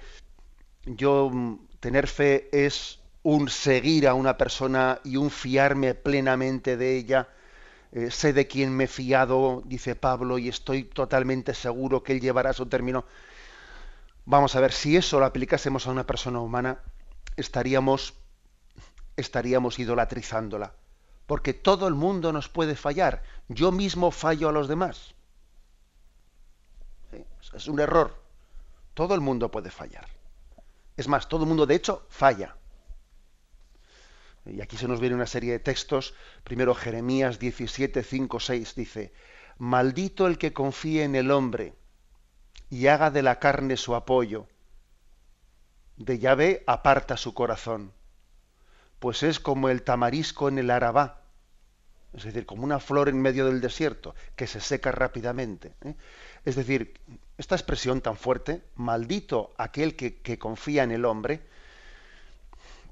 yo 0.85 1.31
mm, 1.33 1.69
tener 1.81 2.07
fe 2.07 2.51
es 2.53 3.01
un 3.23 3.49
seguir 3.49 4.07
a 4.09 4.15
una 4.15 4.37
persona 4.37 5.01
y 5.03 5.17
un 5.17 5.31
fiarme 5.31 5.95
plenamente 5.95 6.77
de 6.77 6.97
ella, 6.99 7.29
eh, 7.93 8.11
sé 8.11 8.35
de 8.35 8.47
quién 8.47 8.77
me 8.77 8.85
he 8.85 8.87
fiado, 8.87 9.63
dice 9.65 9.95
Pablo, 9.97 10.37
y 10.39 10.51
estoy 10.51 10.85
totalmente 10.85 11.55
seguro 11.55 12.03
que 12.03 12.13
él 12.13 12.21
llevará 12.21 12.53
su 12.53 12.67
término. 12.67 13.07
Vamos 14.27 14.55
a 14.55 14.61
ver, 14.61 14.73
si 14.73 14.97
eso 14.99 15.19
lo 15.19 15.25
aplicásemos 15.25 15.87
a 15.87 15.93
una 15.93 16.07
persona 16.07 16.41
humana, 16.41 16.79
estaríamos, 17.37 18.15
estaríamos 19.17 19.79
idolatrizándola. 19.79 20.75
Porque 21.31 21.55
todo 21.55 21.87
el 21.87 21.95
mundo 21.95 22.33
nos 22.33 22.49
puede 22.49 22.75
fallar. 22.75 23.23
Yo 23.47 23.71
mismo 23.71 24.11
fallo 24.11 24.49
a 24.49 24.53
los 24.53 24.67
demás. 24.67 25.15
Es 27.55 27.69
un 27.69 27.79
error. 27.79 28.21
Todo 28.95 29.15
el 29.15 29.21
mundo 29.21 29.49
puede 29.49 29.71
fallar. 29.71 30.09
Es 30.97 31.07
más, 31.07 31.29
todo 31.29 31.45
el 31.45 31.49
mundo 31.49 31.67
de 31.67 31.77
hecho 31.77 32.05
falla. 32.09 32.57
Y 34.45 34.61
aquí 34.61 34.77
se 34.77 34.89
nos 34.89 34.99
viene 34.99 35.15
una 35.15 35.29
serie 35.29 35.53
de 35.53 35.61
textos. 35.61 36.15
Primero 36.43 36.75
Jeremías 36.75 37.39
17, 37.39 38.03
5, 38.03 38.41
6 38.41 38.75
dice, 38.75 39.13
Maldito 39.57 40.27
el 40.27 40.37
que 40.37 40.53
confíe 40.53 41.05
en 41.05 41.15
el 41.15 41.31
hombre 41.31 41.77
y 42.71 42.89
haga 42.89 43.13
de 43.13 43.23
la 43.23 43.39
carne 43.39 43.77
su 43.77 43.95
apoyo. 43.95 44.49
De 45.97 46.19
Yahvé 46.19 46.65
aparta 46.67 47.17
su 47.17 47.35
corazón, 47.35 47.93
pues 48.99 49.23
es 49.23 49.39
como 49.39 49.69
el 49.69 49.85
tamarisco 49.85 50.49
en 50.49 50.59
el 50.59 50.73
Arabá, 50.73 51.20
es 52.13 52.25
decir, 52.25 52.47
como 52.47 52.65
una 52.65 52.81
flor 52.81 53.09
en 53.09 53.21
medio 53.21 53.47
del 53.47 53.61
desierto, 53.61 54.15
que 54.35 54.47
se 54.47 54.61
seca 54.61 54.91
rápidamente. 54.91 55.73
¿eh? 55.85 55.95
Es 56.45 56.57
decir, 56.57 56.95
esta 57.39 57.55
expresión 57.55 58.01
tan 58.01 58.17
fuerte, 58.17 58.63
maldito 58.77 59.53
aquel 59.57 59.95
que, 59.95 60.39
confía 60.39 60.83
en 60.83 60.91
el 60.91 61.05
hombre, 61.05 61.41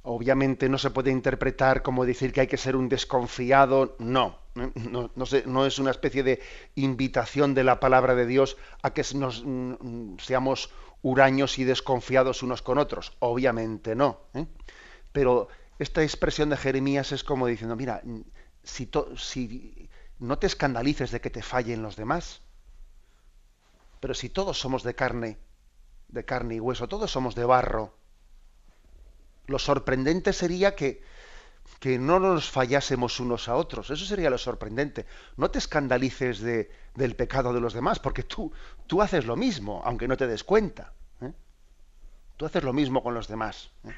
obviamente 0.02 0.68
no 0.68 0.78
se 0.78 0.90
puede 0.90 1.10
interpretar 1.10 1.82
como 1.82 2.06
decir 2.06 2.32
que 2.32 2.42
hay 2.42 2.46
que 2.46 2.56
ser 2.56 2.76
un 2.76 2.88
desconfiado, 2.88 3.96
no, 3.98 4.38
no, 4.54 5.10
no, 5.14 5.66
es 5.66 5.78
una 5.78 5.90
especie 5.90 6.22
de 6.22 6.40
invitación 6.76 7.54
de 7.54 7.64
la 7.64 7.80
palabra 7.80 8.14
de 8.14 8.26
Dios 8.26 8.56
a 8.82 8.92
que 8.94 9.02
nos, 9.14 9.42
mm, 9.44 10.18
seamos 10.18 10.70
huraños 11.02 11.58
y 11.58 11.64
desconfiados 11.64 12.42
unos 12.42 12.62
con 12.62 12.78
otros, 12.78 13.16
obviamente 13.18 13.94
no. 13.94 14.20
¿eh? 14.34 14.46
Pero 15.12 15.48
esta 15.78 16.02
expresión 16.02 16.50
de 16.50 16.56
Jeremías 16.56 17.12
es 17.12 17.24
como 17.24 17.46
diciendo, 17.46 17.76
mira, 17.76 18.02
si, 18.68 18.90
si 19.16 19.88
no 20.18 20.38
te 20.38 20.46
escandalices 20.46 21.10
de 21.10 21.20
que 21.20 21.30
te 21.30 21.42
fallen 21.42 21.82
los 21.82 21.96
demás, 21.96 22.42
pero 24.00 24.14
si 24.14 24.28
todos 24.28 24.58
somos 24.58 24.82
de 24.82 24.94
carne, 24.94 25.38
de 26.08 26.24
carne 26.24 26.56
y 26.56 26.60
hueso, 26.60 26.88
todos 26.88 27.10
somos 27.10 27.34
de 27.34 27.44
barro, 27.44 27.96
lo 29.46 29.58
sorprendente 29.58 30.32
sería 30.32 30.76
que, 30.76 31.02
que 31.80 31.98
no 31.98 32.20
nos 32.20 32.50
fallásemos 32.50 33.18
unos 33.18 33.48
a 33.48 33.56
otros. 33.56 33.90
Eso 33.90 34.04
sería 34.04 34.30
lo 34.30 34.38
sorprendente. 34.38 35.06
No 35.36 35.50
te 35.50 35.58
escandalices 35.58 36.40
de, 36.40 36.70
del 36.94 37.16
pecado 37.16 37.52
de 37.52 37.60
los 37.60 37.72
demás, 37.72 37.98
porque 37.98 38.22
tú, 38.22 38.52
tú 38.86 39.00
haces 39.00 39.24
lo 39.24 39.36
mismo, 39.36 39.80
aunque 39.84 40.06
no 40.06 40.16
te 40.16 40.26
des 40.26 40.44
cuenta. 40.44 40.92
¿eh? 41.22 41.32
Tú 42.36 42.44
haces 42.44 42.62
lo 42.62 42.74
mismo 42.74 43.02
con 43.02 43.14
los 43.14 43.26
demás. 43.26 43.70
¿eh? 43.84 43.94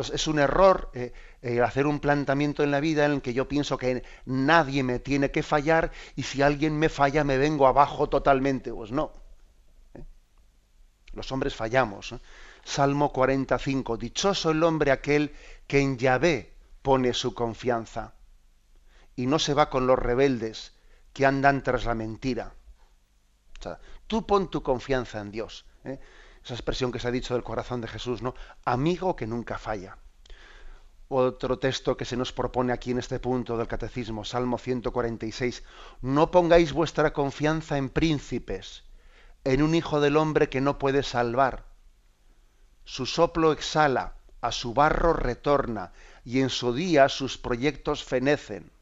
Entonces 0.00 0.22
es 0.22 0.28
un 0.28 0.38
error 0.38 0.90
eh, 0.94 1.60
hacer 1.60 1.86
un 1.86 2.00
planteamiento 2.00 2.62
en 2.62 2.70
la 2.70 2.80
vida 2.80 3.04
en 3.04 3.12
el 3.12 3.20
que 3.20 3.34
yo 3.34 3.46
pienso 3.46 3.76
que 3.76 4.02
nadie 4.24 4.82
me 4.82 4.98
tiene 4.98 5.30
que 5.30 5.42
fallar 5.42 5.92
y 6.16 6.22
si 6.22 6.40
alguien 6.40 6.78
me 6.78 6.88
falla 6.88 7.22
me 7.22 7.36
vengo 7.36 7.66
abajo 7.66 8.08
totalmente. 8.08 8.72
Pues 8.72 8.92
no. 8.92 9.12
Los 11.12 11.30
hombres 11.32 11.54
fallamos. 11.54 12.14
Salmo 12.64 13.12
45. 13.12 13.98
Dichoso 13.98 14.52
el 14.52 14.62
hombre 14.62 14.90
aquel 14.90 15.34
que 15.66 15.80
en 15.80 15.98
Yahvé 15.98 16.54
pone 16.80 17.12
su 17.12 17.34
confianza 17.34 18.14
y 19.16 19.26
no 19.26 19.38
se 19.38 19.52
va 19.52 19.68
con 19.68 19.86
los 19.86 19.98
rebeldes 19.98 20.72
que 21.12 21.26
andan 21.26 21.62
tras 21.62 21.84
la 21.84 21.94
mentira. 21.94 22.54
Tú 24.06 24.26
pon 24.26 24.50
tu 24.50 24.62
confianza 24.62 25.20
en 25.20 25.30
Dios. 25.30 25.66
¿eh? 25.84 26.00
Esa 26.50 26.56
expresión 26.56 26.90
que 26.90 26.98
se 26.98 27.06
ha 27.06 27.12
dicho 27.12 27.34
del 27.34 27.44
corazón 27.44 27.80
de 27.80 27.86
Jesús, 27.86 28.22
¿no? 28.22 28.34
Amigo 28.64 29.14
que 29.14 29.28
nunca 29.28 29.56
falla. 29.56 29.98
Otro 31.06 31.60
texto 31.60 31.96
que 31.96 32.04
se 32.04 32.16
nos 32.16 32.32
propone 32.32 32.72
aquí 32.72 32.90
en 32.90 32.98
este 32.98 33.20
punto 33.20 33.56
del 33.56 33.68
catecismo, 33.68 34.24
Salmo 34.24 34.58
146. 34.58 35.62
No 36.02 36.32
pongáis 36.32 36.72
vuestra 36.72 37.12
confianza 37.12 37.78
en 37.78 37.88
príncipes 37.88 38.82
en 39.44 39.62
un 39.62 39.76
hijo 39.76 40.00
del 40.00 40.16
hombre 40.16 40.48
que 40.48 40.60
no 40.60 40.76
puede 40.76 41.04
salvar. 41.04 41.66
Su 42.82 43.06
soplo 43.06 43.52
exhala, 43.52 44.14
a 44.40 44.50
su 44.50 44.74
barro 44.74 45.12
retorna, 45.12 45.92
y 46.24 46.40
en 46.40 46.50
su 46.50 46.74
día 46.74 47.08
sus 47.08 47.38
proyectos 47.38 48.02
fenecen. 48.02 48.72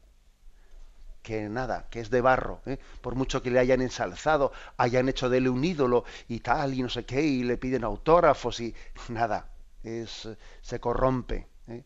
Que 1.21 1.49
nada, 1.49 1.87
que 1.89 1.99
es 1.99 2.09
de 2.09 2.21
barro, 2.21 2.61
¿eh? 2.65 2.79
por 3.01 3.15
mucho 3.15 3.41
que 3.41 3.51
le 3.51 3.59
hayan 3.59 3.81
ensalzado, 3.81 4.51
hayan 4.77 5.09
hecho 5.09 5.29
de 5.29 5.39
él 5.39 5.49
un 5.49 5.63
ídolo 5.63 6.05
y 6.27 6.39
tal, 6.39 6.73
y 6.73 6.81
no 6.81 6.89
sé 6.89 7.05
qué, 7.05 7.21
y 7.21 7.43
le 7.43 7.57
piden 7.57 7.83
autógrafos 7.83 8.59
y 8.61 8.73
nada, 9.09 9.51
es, 9.83 10.29
se 10.61 10.79
corrompe, 10.79 11.47
¿eh? 11.67 11.83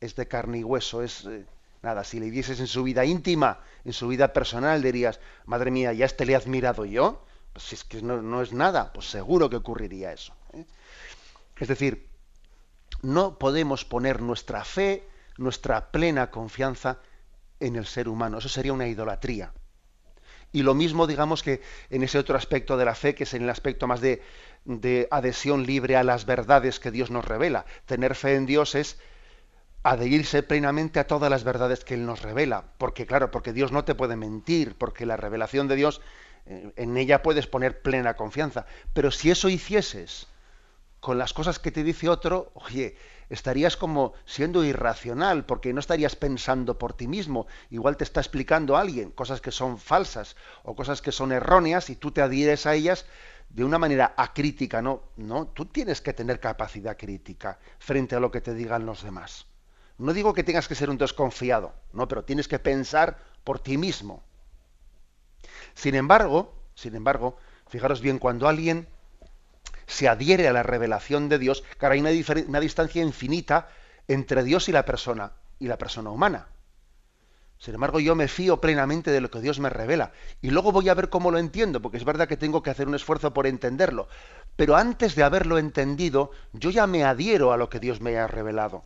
es 0.00 0.16
de 0.16 0.26
carne 0.26 0.58
y 0.58 0.64
hueso, 0.64 1.02
es 1.02 1.24
eh, 1.24 1.46
nada. 1.82 2.02
Si 2.02 2.18
le 2.18 2.30
vieses 2.30 2.58
en 2.60 2.66
su 2.66 2.82
vida 2.82 3.04
íntima, 3.04 3.60
en 3.84 3.92
su 3.92 4.08
vida 4.08 4.32
personal, 4.32 4.82
dirías, 4.82 5.20
madre 5.46 5.70
mía, 5.70 5.92
ya 5.92 6.06
este 6.06 6.26
le 6.26 6.32
he 6.32 6.36
admirado 6.36 6.84
yo, 6.84 7.24
pues 7.52 7.66
si 7.66 7.74
es 7.76 7.84
que 7.84 8.02
no, 8.02 8.42
es 8.42 8.52
nada, 8.52 8.92
pues 8.92 9.08
seguro 9.08 9.48
que 9.48 9.56
ocurriría 9.56 10.12
eso. 10.12 10.34
¿eh? 10.52 10.66
Es 11.56 11.68
decir, 11.68 12.08
no 13.02 13.38
podemos 13.38 13.84
poner 13.84 14.20
nuestra 14.20 14.64
fe, 14.64 15.06
nuestra 15.36 15.92
plena 15.92 16.30
confianza 16.30 16.98
en 17.66 17.76
el 17.76 17.86
ser 17.86 18.08
humano. 18.08 18.38
Eso 18.38 18.48
sería 18.48 18.72
una 18.72 18.86
idolatría. 18.86 19.52
Y 20.52 20.62
lo 20.62 20.74
mismo, 20.74 21.06
digamos, 21.06 21.42
que 21.42 21.62
en 21.90 22.02
ese 22.04 22.18
otro 22.18 22.36
aspecto 22.36 22.76
de 22.76 22.84
la 22.84 22.94
fe, 22.94 23.14
que 23.14 23.24
es 23.24 23.34
en 23.34 23.42
el 23.42 23.50
aspecto 23.50 23.88
más 23.88 24.00
de, 24.00 24.22
de 24.64 25.08
adhesión 25.10 25.66
libre 25.66 25.96
a 25.96 26.04
las 26.04 26.26
verdades 26.26 26.78
que 26.78 26.92
Dios 26.92 27.10
nos 27.10 27.24
revela. 27.24 27.66
Tener 27.86 28.14
fe 28.14 28.36
en 28.36 28.46
Dios 28.46 28.74
es 28.76 28.98
adherirse 29.82 30.42
plenamente 30.42 31.00
a 31.00 31.06
todas 31.06 31.28
las 31.28 31.42
verdades 31.42 31.84
que 31.84 31.94
Él 31.94 32.06
nos 32.06 32.22
revela. 32.22 32.64
Porque, 32.78 33.04
claro, 33.04 33.30
porque 33.32 33.52
Dios 33.52 33.72
no 33.72 33.84
te 33.84 33.96
puede 33.96 34.16
mentir, 34.16 34.76
porque 34.78 35.06
la 35.06 35.16
revelación 35.16 35.66
de 35.66 35.76
Dios 35.76 36.00
en 36.46 36.96
ella 36.96 37.22
puedes 37.22 37.46
poner 37.46 37.82
plena 37.82 38.14
confianza. 38.14 38.66
Pero 38.92 39.10
si 39.10 39.30
eso 39.30 39.48
hicieses 39.48 40.28
con 41.04 41.18
las 41.18 41.34
cosas 41.34 41.58
que 41.58 41.70
te 41.70 41.84
dice 41.84 42.08
otro, 42.08 42.50
oye, 42.54 42.96
estarías 43.28 43.76
como 43.76 44.14
siendo 44.24 44.64
irracional, 44.64 45.44
porque 45.44 45.74
no 45.74 45.80
estarías 45.80 46.16
pensando 46.16 46.78
por 46.78 46.94
ti 46.94 47.06
mismo. 47.06 47.46
Igual 47.68 47.98
te 47.98 48.04
está 48.04 48.20
explicando 48.20 48.74
alguien 48.74 49.10
cosas 49.10 49.42
que 49.42 49.50
son 49.50 49.76
falsas 49.76 50.34
o 50.62 50.74
cosas 50.74 51.02
que 51.02 51.12
son 51.12 51.30
erróneas 51.30 51.90
y 51.90 51.96
tú 51.96 52.10
te 52.10 52.22
adhieres 52.22 52.64
a 52.64 52.74
ellas 52.74 53.04
de 53.50 53.64
una 53.64 53.78
manera 53.78 54.14
acrítica, 54.16 54.80
¿no? 54.80 55.02
No, 55.18 55.46
tú 55.48 55.66
tienes 55.66 56.00
que 56.00 56.14
tener 56.14 56.40
capacidad 56.40 56.96
crítica 56.96 57.58
frente 57.78 58.16
a 58.16 58.20
lo 58.20 58.30
que 58.30 58.40
te 58.40 58.54
digan 58.54 58.86
los 58.86 59.02
demás. 59.02 59.46
No 59.98 60.14
digo 60.14 60.32
que 60.32 60.42
tengas 60.42 60.68
que 60.68 60.74
ser 60.74 60.88
un 60.88 60.96
desconfiado, 60.96 61.74
no, 61.92 62.08
pero 62.08 62.24
tienes 62.24 62.48
que 62.48 62.58
pensar 62.58 63.18
por 63.44 63.58
ti 63.58 63.76
mismo. 63.76 64.22
Sin 65.74 65.96
embargo, 65.96 66.54
sin 66.74 66.96
embargo, 66.96 67.36
fijaros 67.68 68.00
bien, 68.00 68.18
cuando 68.18 68.48
alguien 68.48 68.88
se 69.86 70.08
adhiere 70.08 70.48
a 70.48 70.52
la 70.52 70.62
revelación 70.62 71.28
de 71.28 71.38
Dios, 71.38 71.64
claro, 71.78 71.94
hay 71.94 72.00
una, 72.00 72.10
una 72.48 72.60
distancia 72.60 73.02
infinita 73.02 73.68
entre 74.08 74.44
Dios 74.44 74.68
y 74.68 74.72
la 74.72 74.84
persona, 74.84 75.32
y 75.58 75.68
la 75.68 75.78
persona 75.78 76.10
humana. 76.10 76.48
Sin 77.58 77.74
embargo, 77.74 77.98
yo 78.00 78.14
me 78.14 78.28
fío 78.28 78.60
plenamente 78.60 79.10
de 79.10 79.20
lo 79.20 79.30
que 79.30 79.40
Dios 79.40 79.58
me 79.58 79.70
revela. 79.70 80.12
Y 80.42 80.50
luego 80.50 80.72
voy 80.72 80.88
a 80.88 80.94
ver 80.94 81.08
cómo 81.08 81.30
lo 81.30 81.38
entiendo, 81.38 81.80
porque 81.80 81.96
es 81.96 82.04
verdad 82.04 82.28
que 82.28 82.36
tengo 82.36 82.62
que 82.62 82.70
hacer 82.70 82.88
un 82.88 82.94
esfuerzo 82.94 83.32
por 83.32 83.46
entenderlo. 83.46 84.08
Pero 84.56 84.76
antes 84.76 85.14
de 85.14 85.22
haberlo 85.22 85.56
entendido, 85.56 86.30
yo 86.52 86.70
ya 86.70 86.86
me 86.86 87.04
adhiero 87.04 87.52
a 87.52 87.56
lo 87.56 87.70
que 87.70 87.80
Dios 87.80 88.00
me 88.00 88.18
ha 88.18 88.26
revelado. 88.26 88.84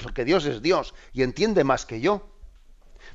Porque 0.00 0.24
Dios 0.24 0.44
es 0.44 0.62
Dios 0.62 0.94
y 1.12 1.22
entiende 1.22 1.64
más 1.64 1.86
que 1.86 2.00
yo. 2.00 2.28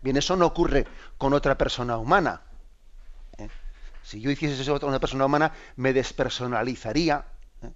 Bien, 0.02 0.18
eso 0.18 0.36
no 0.36 0.46
ocurre 0.46 0.86
con 1.18 1.34
otra 1.34 1.58
persona 1.58 1.98
humana. 1.98 2.42
Si 4.04 4.22
yo 4.22 4.30
hiciese 4.30 4.62
eso 4.62 4.80
con 4.80 4.90
una 4.90 5.00
persona 5.00 5.26
humana, 5.26 5.54
me 5.78 5.94
despersonalizaría. 5.94 7.26
¿eh? 7.64 7.72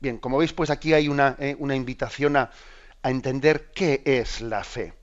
Bien, 0.00 0.18
como 0.18 0.38
veis, 0.38 0.52
pues 0.52 0.70
aquí 0.70 0.94
hay 0.94 1.08
una, 1.08 1.36
¿eh? 1.38 1.56
una 1.58 1.74
invitación 1.74 2.36
a, 2.36 2.50
a 3.02 3.10
entender 3.10 3.72
qué 3.72 4.02
es 4.04 4.40
la 4.40 4.64
fe. 4.64 4.94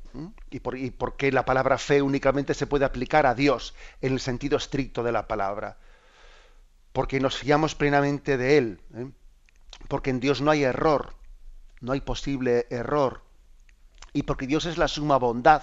¿Y 0.50 0.60
por, 0.60 1.16
qué 1.16 1.32
la 1.32 1.46
palabra 1.46 1.78
fe 1.78 2.02
únicamente 2.02 2.54
se 2.54 2.66
puede 2.66 2.86
aplicar 2.86 3.26
a 3.26 3.36
Dios 3.36 3.76
en 4.02 4.14
el 4.14 4.20
sentido 4.20 4.58
estricto 4.58 5.04
de 5.04 5.12
la 5.12 5.28
palabra? 5.28 5.78
Porque 6.92 7.20
nos 7.20 7.38
fiamos 7.38 7.76
plenamente 7.76 8.38
de 8.38 8.58
Él, 8.58 8.82
¿eh? 8.96 9.12
porque 9.88 10.10
en 10.10 10.20
Dios 10.20 10.42
no 10.42 10.50
hay 10.50 10.64
error, 10.64 11.14
no 11.82 11.92
hay 11.92 12.02
posible 12.02 12.66
error, 12.72 13.22
y 14.14 14.24
porque 14.24 14.48
Dios 14.48 14.66
es 14.66 14.78
la 14.80 14.88
suma 14.88 15.18
bondad, 15.18 15.62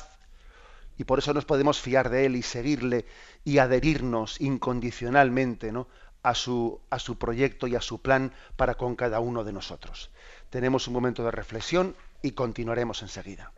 y 0.96 1.04
por 1.04 1.18
eso 1.18 1.34
nos 1.34 1.44
podemos 1.44 1.80
fiar 1.80 2.10
de 2.10 2.26
Él 2.26 2.36
y 2.36 2.42
seguirle 2.42 3.04
y 3.44 3.58
adherirnos 3.58 4.40
incondicionalmente 4.40 5.72
¿no? 5.72 5.88
a, 6.22 6.34
su, 6.34 6.80
a 6.90 6.98
su 6.98 7.18
proyecto 7.18 7.66
y 7.66 7.76
a 7.76 7.80
su 7.80 8.00
plan 8.00 8.32
para 8.56 8.74
con 8.74 8.96
cada 8.96 9.20
uno 9.20 9.44
de 9.44 9.52
nosotros. 9.52 10.10
Tenemos 10.50 10.86
un 10.88 10.94
momento 10.94 11.24
de 11.24 11.30
reflexión 11.30 11.96
y 12.22 12.32
continuaremos 12.32 13.02
enseguida. 13.02 13.52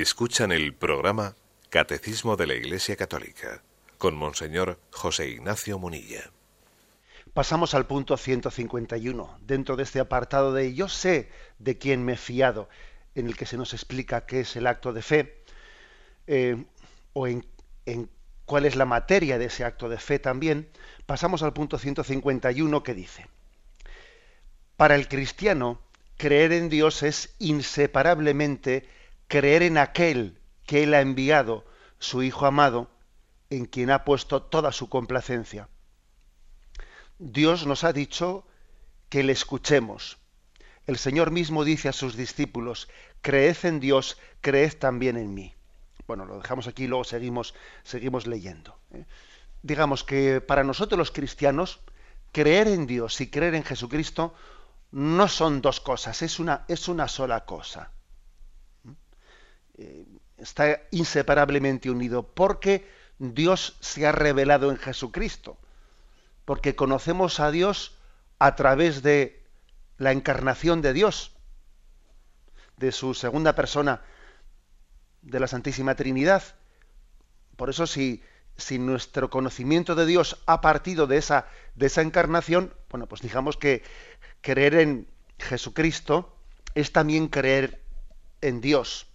Escuchan 0.00 0.52
el 0.52 0.74
programa 0.74 1.34
Catecismo 1.70 2.36
de 2.36 2.46
la 2.46 2.54
Iglesia 2.54 2.94
Católica 2.94 3.62
con 3.98 4.14
Monseñor 4.16 4.78
José 4.92 5.28
Ignacio 5.28 5.76
Munilla. 5.76 6.30
Pasamos 7.34 7.74
al 7.74 7.86
punto 7.86 8.16
151, 8.16 9.38
dentro 9.42 9.74
de 9.74 9.82
este 9.82 9.98
apartado 9.98 10.54
de 10.54 10.72
Yo 10.72 10.88
sé 10.88 11.30
de 11.58 11.78
quién 11.78 12.04
me 12.04 12.12
he 12.12 12.16
fiado, 12.16 12.68
en 13.16 13.26
el 13.26 13.36
que 13.36 13.44
se 13.44 13.56
nos 13.56 13.74
explica 13.74 14.24
qué 14.24 14.40
es 14.40 14.54
el 14.54 14.68
acto 14.68 14.92
de 14.92 15.02
fe, 15.02 15.42
eh, 16.28 16.64
o 17.12 17.26
en, 17.26 17.44
en 17.84 18.08
cuál 18.44 18.66
es 18.66 18.76
la 18.76 18.84
materia 18.84 19.36
de 19.36 19.46
ese 19.46 19.64
acto 19.64 19.88
de 19.88 19.98
fe 19.98 20.20
también, 20.20 20.68
pasamos 21.06 21.42
al 21.42 21.52
punto 21.52 21.76
151 21.76 22.84
que 22.84 22.94
dice, 22.94 23.26
para 24.76 24.94
el 24.94 25.08
cristiano, 25.08 25.80
creer 26.16 26.52
en 26.52 26.68
Dios 26.68 27.02
es 27.02 27.34
inseparablemente 27.40 28.88
creer 29.28 29.62
en 29.62 29.78
aquel 29.78 30.38
que 30.66 30.82
Él 30.82 30.94
ha 30.94 31.00
enviado, 31.00 31.64
su 31.98 32.22
Hijo 32.22 32.46
amado, 32.46 32.90
en 33.50 33.66
quien 33.66 33.90
ha 33.90 34.04
puesto 34.04 34.42
toda 34.42 34.72
su 34.72 34.88
complacencia. 34.88 35.68
Dios 37.18 37.66
nos 37.66 37.84
ha 37.84 37.92
dicho 37.92 38.46
que 39.08 39.22
le 39.22 39.32
escuchemos. 39.32 40.18
El 40.86 40.98
Señor 40.98 41.30
mismo 41.30 41.64
dice 41.64 41.88
a 41.88 41.92
sus 41.92 42.16
discípulos, 42.16 42.88
creed 43.20 43.56
en 43.64 43.80
Dios, 43.80 44.18
creed 44.40 44.74
también 44.78 45.16
en 45.16 45.34
mí. 45.34 45.54
Bueno, 46.06 46.24
lo 46.24 46.38
dejamos 46.38 46.66
aquí 46.66 46.84
y 46.84 46.86
luego 46.86 47.04
seguimos, 47.04 47.54
seguimos 47.82 48.26
leyendo. 48.26 48.78
¿eh? 48.92 49.04
Digamos 49.62 50.04
que 50.04 50.40
para 50.40 50.64
nosotros 50.64 50.98
los 50.98 51.10
cristianos, 51.10 51.80
creer 52.32 52.68
en 52.68 52.86
Dios 52.86 53.20
y 53.20 53.28
creer 53.28 53.54
en 53.54 53.64
Jesucristo 53.64 54.34
no 54.90 55.28
son 55.28 55.60
dos 55.60 55.80
cosas, 55.80 56.22
es 56.22 56.38
una, 56.38 56.64
es 56.68 56.88
una 56.88 57.08
sola 57.08 57.44
cosa. 57.44 57.92
Eh, 59.78 60.04
está 60.36 60.82
inseparablemente 60.90 61.90
unido 61.90 62.22
porque 62.22 62.86
Dios 63.18 63.76
se 63.80 64.06
ha 64.06 64.12
revelado 64.12 64.70
en 64.70 64.76
Jesucristo, 64.76 65.56
porque 66.44 66.76
conocemos 66.76 67.40
a 67.40 67.50
Dios 67.50 67.96
a 68.38 68.54
través 68.54 69.02
de 69.02 69.42
la 69.96 70.12
encarnación 70.12 70.82
de 70.82 70.92
Dios, 70.92 71.32
de 72.76 72.92
su 72.92 73.14
segunda 73.14 73.54
persona 73.54 74.02
de 75.22 75.40
la 75.40 75.48
Santísima 75.48 75.96
Trinidad. 75.96 76.42
Por 77.56 77.70
eso 77.70 77.86
si, 77.86 78.22
nuestro 78.78 79.30
conocimiento 79.30 79.94
de 79.94 80.06
Dios 80.06 80.40
ha 80.46 80.60
partido 80.60 81.06
de 81.06 81.16
esa, 81.18 81.46
de 81.74 81.86
esa 81.86 82.02
encarnación, 82.02 82.72
bueno, 82.90 83.06
pues 83.06 83.20
digamos 83.20 83.56
que 83.56 83.82
creer 84.40 84.74
en 84.74 85.08
Jesucristo 85.38 86.36
es 86.74 86.92
también 86.92 87.28
creer 87.28 87.82
en 88.40 88.60
Dios. 88.60 89.07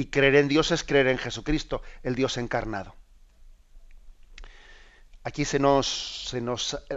Y 0.00 0.06
creer 0.06 0.36
en 0.36 0.48
Dios 0.48 0.70
es 0.70 0.82
creer 0.82 1.08
en 1.08 1.18
Jesucristo, 1.18 1.82
el 2.02 2.14
Dios 2.14 2.38
encarnado. 2.38 2.96
Aquí 5.24 5.44
se 5.44 5.58
nos, 5.58 6.34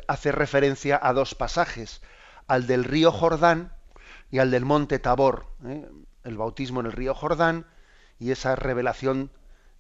hace 0.08 0.32
referencia 0.32 1.02
a 1.04 1.12
dos 1.12 1.36
pasajes, 1.36 2.02
al 2.48 2.66
del 2.66 2.86
río 2.86 3.12
Jordán 3.12 3.74
y 4.32 4.40
al 4.40 4.52
del 4.52 4.64
monte 4.64 5.00
Tabor. 5.00 5.48
¿eh? 5.66 5.86
El 6.24 6.38
bautismo 6.38 6.80
en 6.80 6.86
el 6.86 6.92
río 6.94 7.14
Jordán 7.14 7.66
y 8.20 8.32
esa 8.32 8.56
revelación, 8.56 9.32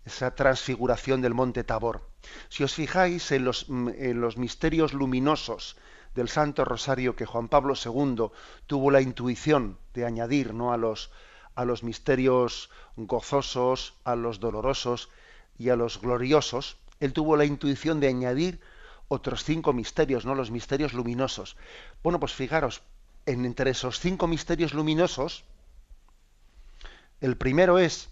esa 0.03 0.35
transfiguración 0.35 1.21
del 1.21 1.33
monte 1.33 1.63
Tabor. 1.63 2.09
Si 2.49 2.65
os 2.65 2.73
fijáis 2.73 3.31
en 3.31 3.45
los, 3.45 3.67
en 3.69 4.19
los 4.19 4.35
misterios 4.35 4.91
luminosos 4.91 5.77
del 6.13 6.27
Santo 6.27 6.65
Rosario 6.65 7.15
que 7.15 7.25
Juan 7.25 7.47
Pablo 7.47 7.75
II 7.75 8.31
tuvo 8.67 8.91
la 8.91 8.99
intuición 8.99 9.77
de 9.93 10.05
añadir 10.05 10.53
¿no? 10.53 10.73
a 10.73 10.77
los, 10.77 11.09
a 11.55 11.65
los 11.65 11.83
misterios 11.83 12.69
gozosos, 12.95 13.93
a 14.03 14.15
los 14.15 14.39
dolorosos 14.39 15.09
y 15.57 15.69
a 15.69 15.75
los 15.75 16.01
gloriosos, 16.01 16.77
él 16.99 17.13
tuvo 17.13 17.35
la 17.37 17.45
intuición 17.45 17.99
de 17.99 18.07
añadir 18.07 18.61
otros 19.07 19.43
cinco 19.43 19.73
misterios, 19.73 20.25
¿no? 20.25 20.35
Los 20.35 20.51
misterios 20.51 20.93
luminosos. 20.93 21.57
Bueno, 22.01 22.19
pues 22.19 22.33
fijaros, 22.33 22.81
en, 23.25 23.45
entre 23.45 23.71
esos 23.71 23.99
cinco 23.99 24.27
misterios 24.27 24.73
luminosos, 24.73 25.43
el 27.21 27.37
primero 27.37 27.77
es 27.77 28.09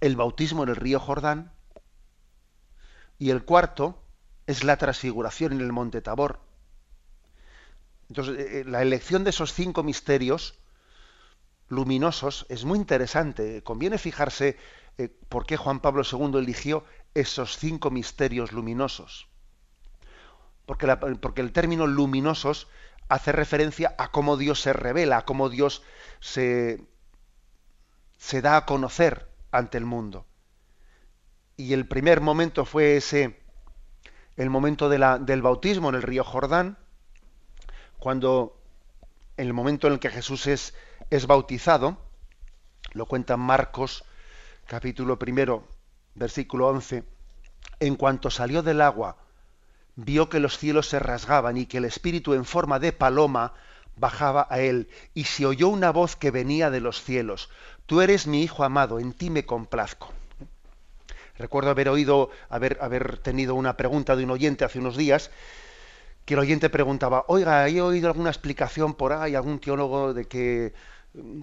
el 0.00 0.16
bautismo 0.16 0.64
en 0.64 0.70
el 0.70 0.76
río 0.76 1.00
Jordán 1.00 1.52
y 3.18 3.30
el 3.30 3.44
cuarto 3.44 4.02
es 4.46 4.64
la 4.64 4.76
transfiguración 4.76 5.52
en 5.52 5.60
el 5.60 5.72
monte 5.72 6.02
Tabor. 6.02 6.40
Entonces, 8.08 8.38
eh, 8.38 8.60
eh, 8.60 8.64
la 8.64 8.82
elección 8.82 9.24
de 9.24 9.30
esos 9.30 9.52
cinco 9.52 9.82
misterios 9.82 10.58
luminosos, 11.72 12.44
es 12.50 12.66
muy 12.66 12.78
interesante. 12.78 13.62
Conviene 13.62 13.96
fijarse 13.96 14.58
eh, 14.98 15.08
por 15.08 15.46
qué 15.46 15.56
Juan 15.56 15.80
Pablo 15.80 16.02
II 16.04 16.38
eligió 16.38 16.84
esos 17.14 17.56
cinco 17.56 17.90
misterios 17.90 18.52
luminosos. 18.52 19.26
Porque, 20.66 20.86
porque 21.20 21.40
el 21.40 21.52
término 21.52 21.86
luminosos 21.86 22.68
hace 23.08 23.32
referencia 23.32 23.94
a 23.96 24.10
cómo 24.10 24.36
Dios 24.36 24.60
se 24.60 24.74
revela, 24.74 25.16
a 25.16 25.24
cómo 25.24 25.48
Dios 25.48 25.82
se, 26.20 26.84
se 28.18 28.42
da 28.42 28.58
a 28.58 28.66
conocer 28.66 29.30
ante 29.50 29.78
el 29.78 29.86
mundo. 29.86 30.26
Y 31.56 31.72
el 31.72 31.88
primer 31.88 32.20
momento 32.20 32.66
fue 32.66 32.96
ese, 32.96 33.40
el 34.36 34.50
momento 34.50 34.90
de 34.90 34.98
la, 34.98 35.18
del 35.18 35.40
bautismo 35.40 35.88
en 35.88 35.94
el 35.94 36.02
río 36.02 36.22
Jordán, 36.22 36.76
cuando 37.98 38.60
el 39.38 39.54
momento 39.54 39.86
en 39.86 39.94
el 39.94 40.00
que 40.00 40.10
Jesús 40.10 40.46
es, 40.46 40.74
es 41.12 41.26
bautizado, 41.26 41.98
lo 42.94 43.04
cuenta 43.04 43.36
Marcos 43.36 44.02
capítulo 44.66 45.18
primero, 45.18 45.68
versículo 46.14 46.68
11, 46.68 47.04
en 47.80 47.96
cuanto 47.96 48.30
salió 48.30 48.62
del 48.62 48.80
agua, 48.80 49.18
vio 49.94 50.30
que 50.30 50.40
los 50.40 50.56
cielos 50.56 50.88
se 50.88 50.98
rasgaban 50.98 51.58
y 51.58 51.66
que 51.66 51.76
el 51.76 51.84
Espíritu 51.84 52.32
en 52.32 52.46
forma 52.46 52.78
de 52.78 52.92
paloma 52.92 53.52
bajaba 53.94 54.46
a 54.48 54.60
él, 54.60 54.88
y 55.12 55.24
se 55.24 55.44
oyó 55.44 55.68
una 55.68 55.90
voz 55.90 56.16
que 56.16 56.30
venía 56.30 56.70
de 56.70 56.80
los 56.80 57.02
cielos, 57.02 57.50
Tú 57.84 58.00
eres 58.00 58.26
mi 58.26 58.42
Hijo 58.42 58.64
amado, 58.64 58.98
en 58.98 59.12
ti 59.12 59.28
me 59.28 59.44
complazco. 59.44 60.10
Recuerdo 61.36 61.68
haber 61.68 61.90
oído, 61.90 62.30
haber, 62.48 62.78
haber 62.80 63.18
tenido 63.18 63.54
una 63.54 63.76
pregunta 63.76 64.16
de 64.16 64.24
un 64.24 64.30
oyente 64.30 64.64
hace 64.64 64.78
unos 64.78 64.96
días, 64.96 65.30
que 66.24 66.34
el 66.34 66.40
oyente 66.40 66.70
preguntaba, 66.70 67.24
oiga, 67.26 67.68
¿he 67.68 67.82
oído 67.82 68.08
alguna 68.08 68.30
explicación 68.30 68.94
por 68.94 69.12
ahí, 69.12 69.34
algún 69.34 69.58
teólogo 69.58 70.14
de 70.14 70.24
que 70.24 70.72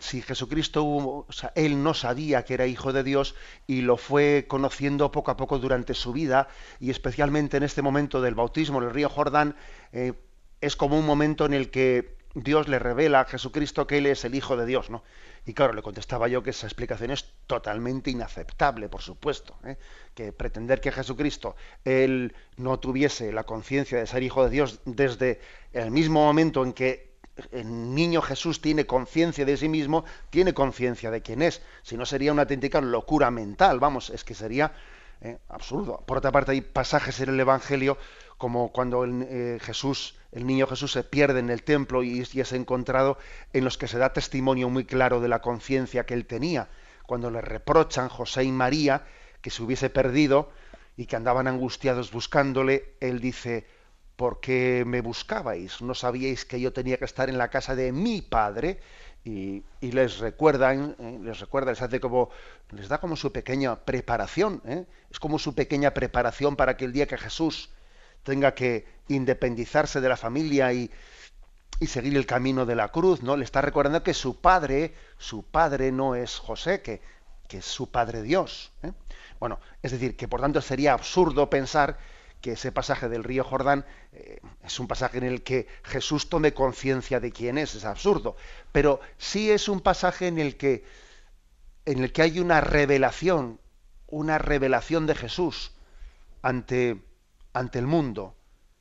si 0.01 0.21
Jesucristo, 0.21 0.85
o 0.85 1.31
sea, 1.31 1.51
él 1.55 1.83
no 1.83 1.93
sabía 1.93 2.43
que 2.43 2.55
era 2.55 2.65
hijo 2.65 2.91
de 2.91 3.03
Dios 3.03 3.35
y 3.67 3.81
lo 3.81 3.97
fue 3.97 4.45
conociendo 4.47 5.11
poco 5.11 5.31
a 5.31 5.37
poco 5.37 5.59
durante 5.59 5.93
su 5.93 6.11
vida 6.11 6.47
y 6.79 6.89
especialmente 6.89 7.57
en 7.57 7.63
este 7.63 7.81
momento 7.81 8.21
del 8.21 8.35
bautismo 8.35 8.79
en 8.79 8.87
el 8.87 8.93
río 8.93 9.09
Jordán, 9.09 9.55
eh, 9.91 10.13
es 10.61 10.75
como 10.75 10.97
un 10.97 11.05
momento 11.05 11.45
en 11.45 11.53
el 11.53 11.69
que 11.69 12.17
Dios 12.33 12.67
le 12.67 12.79
revela 12.79 13.21
a 13.21 13.25
Jesucristo 13.25 13.87
que 13.87 13.99
él 13.99 14.05
es 14.05 14.25
el 14.25 14.35
hijo 14.35 14.57
de 14.57 14.65
Dios, 14.65 14.89
¿no? 14.89 15.03
Y 15.45 15.53
claro, 15.53 15.73
le 15.73 15.81
contestaba 15.81 16.27
yo 16.27 16.43
que 16.43 16.51
esa 16.51 16.67
explicación 16.67 17.11
es 17.11 17.33
totalmente 17.47 18.11
inaceptable, 18.11 18.87
por 18.89 19.01
supuesto. 19.01 19.57
¿eh? 19.63 19.77
Que 20.13 20.31
pretender 20.31 20.79
que 20.79 20.91
Jesucristo, 20.91 21.55
él 21.85 22.35
no 22.57 22.79
tuviese 22.79 23.31
la 23.31 23.45
conciencia 23.45 23.97
de 23.97 24.05
ser 24.05 24.21
hijo 24.21 24.43
de 24.43 24.51
Dios 24.51 24.81
desde 24.85 25.39
el 25.73 25.89
mismo 25.89 26.23
momento 26.23 26.63
en 26.63 26.73
que 26.73 27.08
el 27.51 27.95
niño 27.95 28.21
Jesús 28.21 28.61
tiene 28.61 28.85
conciencia 28.85 29.45
de 29.45 29.57
sí 29.57 29.69
mismo, 29.69 30.05
tiene 30.29 30.53
conciencia 30.53 31.11
de 31.11 31.21
quién 31.21 31.41
es. 31.41 31.61
Si 31.83 31.97
no 31.97 32.05
sería 32.05 32.31
una 32.31 32.43
auténtica 32.43 32.81
locura 32.81 33.31
mental, 33.31 33.79
vamos, 33.79 34.09
es 34.09 34.23
que 34.23 34.33
sería 34.33 34.73
¿eh? 35.21 35.37
absurdo. 35.49 36.03
Por 36.05 36.17
otra 36.17 36.31
parte, 36.31 36.51
hay 36.51 36.61
pasajes 36.61 37.19
en 37.19 37.29
el 37.29 37.39
Evangelio 37.39 37.97
como 38.37 38.71
cuando 38.71 39.03
el, 39.03 39.23
eh, 39.23 39.57
Jesús, 39.61 40.15
el 40.31 40.47
niño 40.47 40.65
Jesús 40.65 40.93
se 40.93 41.03
pierde 41.03 41.39
en 41.39 41.49
el 41.49 41.63
templo 41.63 42.03
y, 42.03 42.25
y, 42.31 42.39
es 42.39 42.53
encontrado, 42.53 43.17
en 43.51 43.65
los 43.65 43.77
que 43.77 43.87
se 43.87 43.97
da 43.97 44.13
testimonio 44.13 44.69
muy 44.69 44.85
claro 44.85 45.19
de 45.19 45.27
la 45.27 45.41
conciencia 45.41 46.05
que 46.05 46.13
él 46.13 46.25
tenía. 46.25 46.69
Cuando 47.05 47.29
le 47.31 47.41
reprochan 47.41 48.07
José 48.07 48.43
y 48.43 48.51
María 48.51 49.03
que 49.41 49.49
se 49.49 49.63
hubiese 49.63 49.89
perdido 49.89 50.51
y 50.95 51.05
que 51.05 51.15
andaban 51.15 51.47
angustiados 51.47 52.11
buscándole, 52.11 52.93
él 52.99 53.19
dice, 53.19 53.65
¿por 54.19 54.41
qué 54.41 54.83
me 54.85 54.99
buscabais? 54.99 55.81
¿No 55.81 55.95
sabíais 55.95 56.43
que 56.43 56.59
yo 56.59 56.73
tenía 56.73 56.97
que 56.97 57.05
estar 57.05 57.29
en 57.29 57.37
la 57.37 57.47
casa 57.47 57.73
de 57.73 57.93
mi 57.93 58.21
padre? 58.21 58.81
y, 59.23 59.63
les 59.81 60.19
recuerdan, 60.19 60.95
¿eh? 60.99 61.19
les 61.21 61.39
recuerda, 61.39 61.71
les 61.71 61.81
hace 61.81 61.99
como, 61.99 62.29
les 62.71 62.89
da 62.89 62.97
como 62.99 63.15
su 63.15 63.31
pequeña 63.31 63.77
preparación, 63.77 64.61
¿eh? 64.65 64.85
es 65.09 65.19
como 65.19 65.39
su 65.39 65.53
pequeña 65.55 65.93
preparación 65.93 66.55
para 66.55 66.75
que 66.75 66.85
el 66.85 66.91
día 66.91 67.07
que 67.07 67.17
Jesús 67.17 67.69
tenga 68.23 68.55
que 68.55 68.85
independizarse 69.07 70.01
de 70.01 70.09
la 70.09 70.17
familia 70.17 70.73
y, 70.73 70.91
y 71.79 71.87
seguir 71.87 72.17
el 72.17 72.25
camino 72.25 72.65
de 72.65 72.75
la 72.75 72.89
cruz, 72.89 73.21
¿no? 73.23 73.37
Le 73.37 73.45
está 73.45 73.61
recordando 73.61 74.03
que 74.03 74.13
su 74.13 74.41
padre, 74.41 74.93
su 75.17 75.43
padre 75.43 75.91
no 75.91 76.15
es 76.15 76.37
José, 76.37 76.81
que, 76.81 77.01
que 77.47 77.59
es 77.59 77.65
su 77.65 77.89
padre 77.89 78.21
Dios. 78.21 78.71
¿eh? 78.83 78.91
Bueno, 79.39 79.59
es 79.81 79.91
decir, 79.91 80.17
que 80.17 80.27
por 80.27 80.41
tanto 80.41 80.61
sería 80.61 80.93
absurdo 80.93 81.49
pensar 81.49 81.97
que 82.41 82.53
ese 82.53 82.71
pasaje 82.71 83.09
del 83.09 83.23
río 83.23 83.43
Jordán 83.43 83.85
eh, 84.11 84.39
es 84.63 84.79
un 84.79 84.87
pasaje 84.87 85.17
en 85.17 85.25
el 85.25 85.43
que 85.43 85.67
Jesús 85.83 86.29
tome 86.29 86.53
conciencia 86.53 87.19
de 87.19 87.31
quién 87.31 87.57
es, 87.57 87.75
es 87.75 87.85
absurdo, 87.85 88.35
pero 88.71 88.99
sí 89.17 89.51
es 89.51 89.67
un 89.67 89.81
pasaje 89.81 90.27
en 90.27 90.39
el 90.39 90.57
que 90.57 90.83
en 91.85 92.03
el 92.03 92.11
que 92.11 92.21
hay 92.21 92.39
una 92.39 92.61
revelación, 92.61 93.59
una 94.07 94.37
revelación 94.37 95.07
de 95.07 95.15
Jesús 95.15 95.71
ante 96.41 97.01
ante 97.53 97.79
el 97.79 97.87
mundo. 97.87 98.35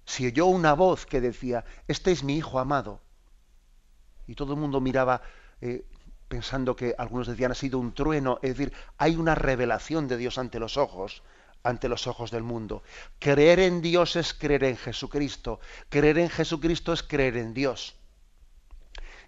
Si 0.05 0.27
oyó 0.27 0.47
una 0.47 0.75
voz 0.75 1.07
que 1.07 1.21
decía, 1.21 1.64
este 1.87 2.12
es 2.12 2.23
mi 2.23 2.37
hijo 2.37 2.59
amado. 2.59 3.01
Y 4.27 4.35
todo 4.35 4.55
el 4.55 4.61
mundo 4.61 4.81
miraba 4.81 5.23
eh, 5.61 5.85
pensando 6.29 6.77
que 6.77 6.94
algunos 6.99 7.27
decían 7.27 7.53
ha 7.53 7.55
sido 7.55 7.79
un 7.79 7.92
trueno, 7.92 8.38
es 8.42 8.57
decir, 8.57 8.73
hay 8.99 9.16
una 9.16 9.35
revelación 9.35 10.07
de 10.09 10.16
Dios 10.16 10.38
ante 10.38 10.61
los 10.61 10.77
ojos 10.77 11.23
ante 11.62 11.88
los 11.88 12.07
ojos 12.07 12.31
del 12.31 12.42
mundo. 12.42 12.83
Creer 13.18 13.61
en 13.61 13.81
Dios 13.83 14.16
es 14.16 14.35
creer 14.35 14.64
en 14.64 14.77
Jesucristo. 14.77 15.61
Creer 15.88 16.18
en 16.18 16.31
Jesucristo 16.31 16.92
es 16.92 17.03
creer 17.03 17.37
en 17.37 17.55
Dios. 17.55 17.97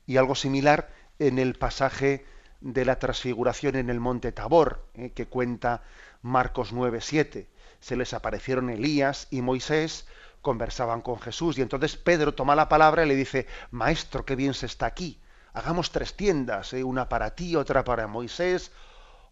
Y 0.06 0.16
algo 0.16 0.34
similar 0.34 0.90
en 1.18 1.38
el 1.38 1.54
pasaje 1.54 2.24
de 2.60 2.84
la 2.84 2.98
transfiguración 2.98 3.76
en 3.76 3.90
el 3.90 4.00
monte 4.00 4.32
Tabor, 4.32 4.86
eh, 4.94 5.10
que 5.12 5.26
cuenta 5.26 5.82
Marcos 6.22 6.72
9:7. 6.72 7.48
Se 7.80 7.96
les 7.96 8.12
aparecieron 8.12 8.70
Elías 8.70 9.28
y 9.30 9.40
Moisés, 9.40 10.06
conversaban 10.42 11.00
con 11.00 11.18
Jesús 11.20 11.58
y 11.58 11.62
entonces 11.62 11.96
Pedro 11.96 12.34
toma 12.34 12.54
la 12.54 12.68
palabra 12.68 13.04
y 13.04 13.08
le 13.08 13.16
dice, 13.16 13.46
Maestro, 13.70 14.24
qué 14.24 14.36
bien 14.36 14.54
se 14.54 14.66
está 14.66 14.86
aquí. 14.86 15.20
Hagamos 15.52 15.90
tres 15.90 16.14
tiendas, 16.14 16.72
eh, 16.72 16.84
una 16.84 17.08
para 17.08 17.34
ti, 17.34 17.56
otra 17.56 17.84
para 17.84 18.06
Moisés, 18.06 18.72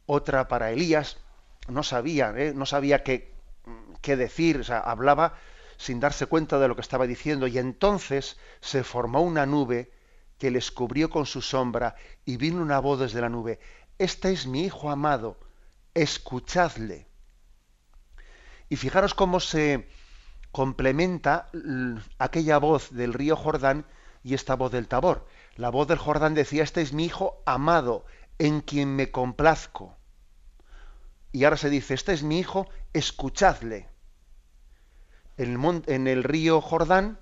otra 0.07 0.49
para 0.49 0.71
Elías 0.71 1.19
no 1.69 1.83
sabía, 1.83 2.33
¿eh? 2.37 2.53
no 2.55 2.67
sabía 2.67 3.03
qué, 3.03 3.35
qué 4.01 4.17
decir, 4.17 4.61
o 4.61 4.65
sea, 4.65 4.81
hablaba 4.81 5.35
sin 5.77 6.01
darse 6.01 6.27
cuenta 6.27 6.59
de 6.59 6.69
lo 6.69 6.75
que 6.75 6.81
estaba 6.81 7.07
diciendo 7.07 7.47
y 7.47 7.59
entonces 7.59 8.37
se 8.61 8.83
formó 8.83 9.21
una 9.21 9.47
nube 9.47 9.93
que 10.39 10.51
les 10.51 10.71
cubrió 10.71 11.11
con 11.11 11.27
su 11.27 11.43
sombra 11.43 11.97
y 12.25 12.37
vino 12.37 12.63
una 12.63 12.81
voz 12.81 13.01
desde 13.01 13.21
la 13.21 13.29
nube, 13.29 13.61
este 13.99 14.33
es 14.33 14.47
mi 14.47 14.65
hijo 14.65 14.91
amado, 14.91 15.37
escuchadle. 15.95 17.09
Y 18.69 18.77
fijaros 18.77 19.15
cómo 19.15 19.41
se 19.41 19.89
complementa 20.53 21.51
aquella 22.19 22.59
voz 22.59 22.93
del 22.93 23.13
río 23.13 23.37
Jordán 23.37 23.87
y 24.23 24.35
esta 24.35 24.55
voz 24.55 24.71
del 24.73 24.89
Tabor. 24.89 25.27
La 25.57 25.71
voz 25.71 25.89
del 25.89 25.99
Jordán 25.99 26.35
decía, 26.35 26.63
este 26.63 26.83
es 26.83 26.93
mi 26.93 27.05
hijo 27.05 27.43
amado, 27.47 28.05
en 28.39 28.61
quien 28.61 28.95
me 28.95 29.11
complazco. 29.11 29.98
Y 31.33 31.45
ahora 31.45 31.57
se 31.57 31.71
dice, 31.71 31.95
este 31.95 32.13
es 32.13 32.23
mi 32.23 32.39
hijo, 32.39 32.69
escuchadle. 32.93 33.89
En 35.37 35.65
el, 35.65 35.83
en 35.87 36.07
el 36.09 36.25
río 36.25 36.61
Jordán 36.61 37.19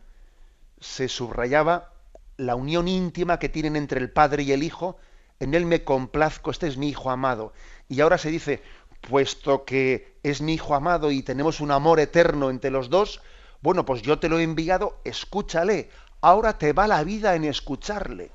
se 0.81 1.09
subrayaba 1.09 1.93
la 2.37 2.55
unión 2.55 2.89
íntima 2.89 3.39
que 3.39 3.49
tienen 3.49 3.77
entre 3.77 4.01
el 4.01 4.11
Padre 4.11 4.43
y 4.43 4.53
el 4.53 4.63
Hijo, 4.63 4.99
en 5.41 5.55
él 5.55 5.67
me 5.67 5.85
complazco, 5.85 6.51
este 6.51 6.67
es 6.67 6.77
mi 6.77 6.89
Hijo 6.89 7.11
amado. 7.11 7.53
Y 7.89 8.01
ahora 8.01 8.19
se 8.19 8.31
dice, 8.31 8.63
puesto 9.09 9.65
que 9.65 10.19
es 10.23 10.41
mi 10.41 10.55
Hijo 10.55 10.75
amado 10.75 11.11
y 11.11 11.23
tenemos 11.23 11.61
un 11.61 11.71
amor 11.71 12.01
eterno 12.01 12.51
entre 12.51 12.71
los 12.71 12.91
dos, 12.91 13.21
bueno, 13.63 13.85
pues 13.85 14.03
yo 14.03 14.19
te 14.19 14.29
lo 14.29 14.39
he 14.39 14.43
enviado, 14.43 15.01
escúchale. 15.05 15.91
Ahora 16.21 16.59
te 16.59 16.73
va 16.73 16.87
la 16.87 17.03
vida 17.05 17.35
en 17.35 17.45
escucharle. 17.45 18.31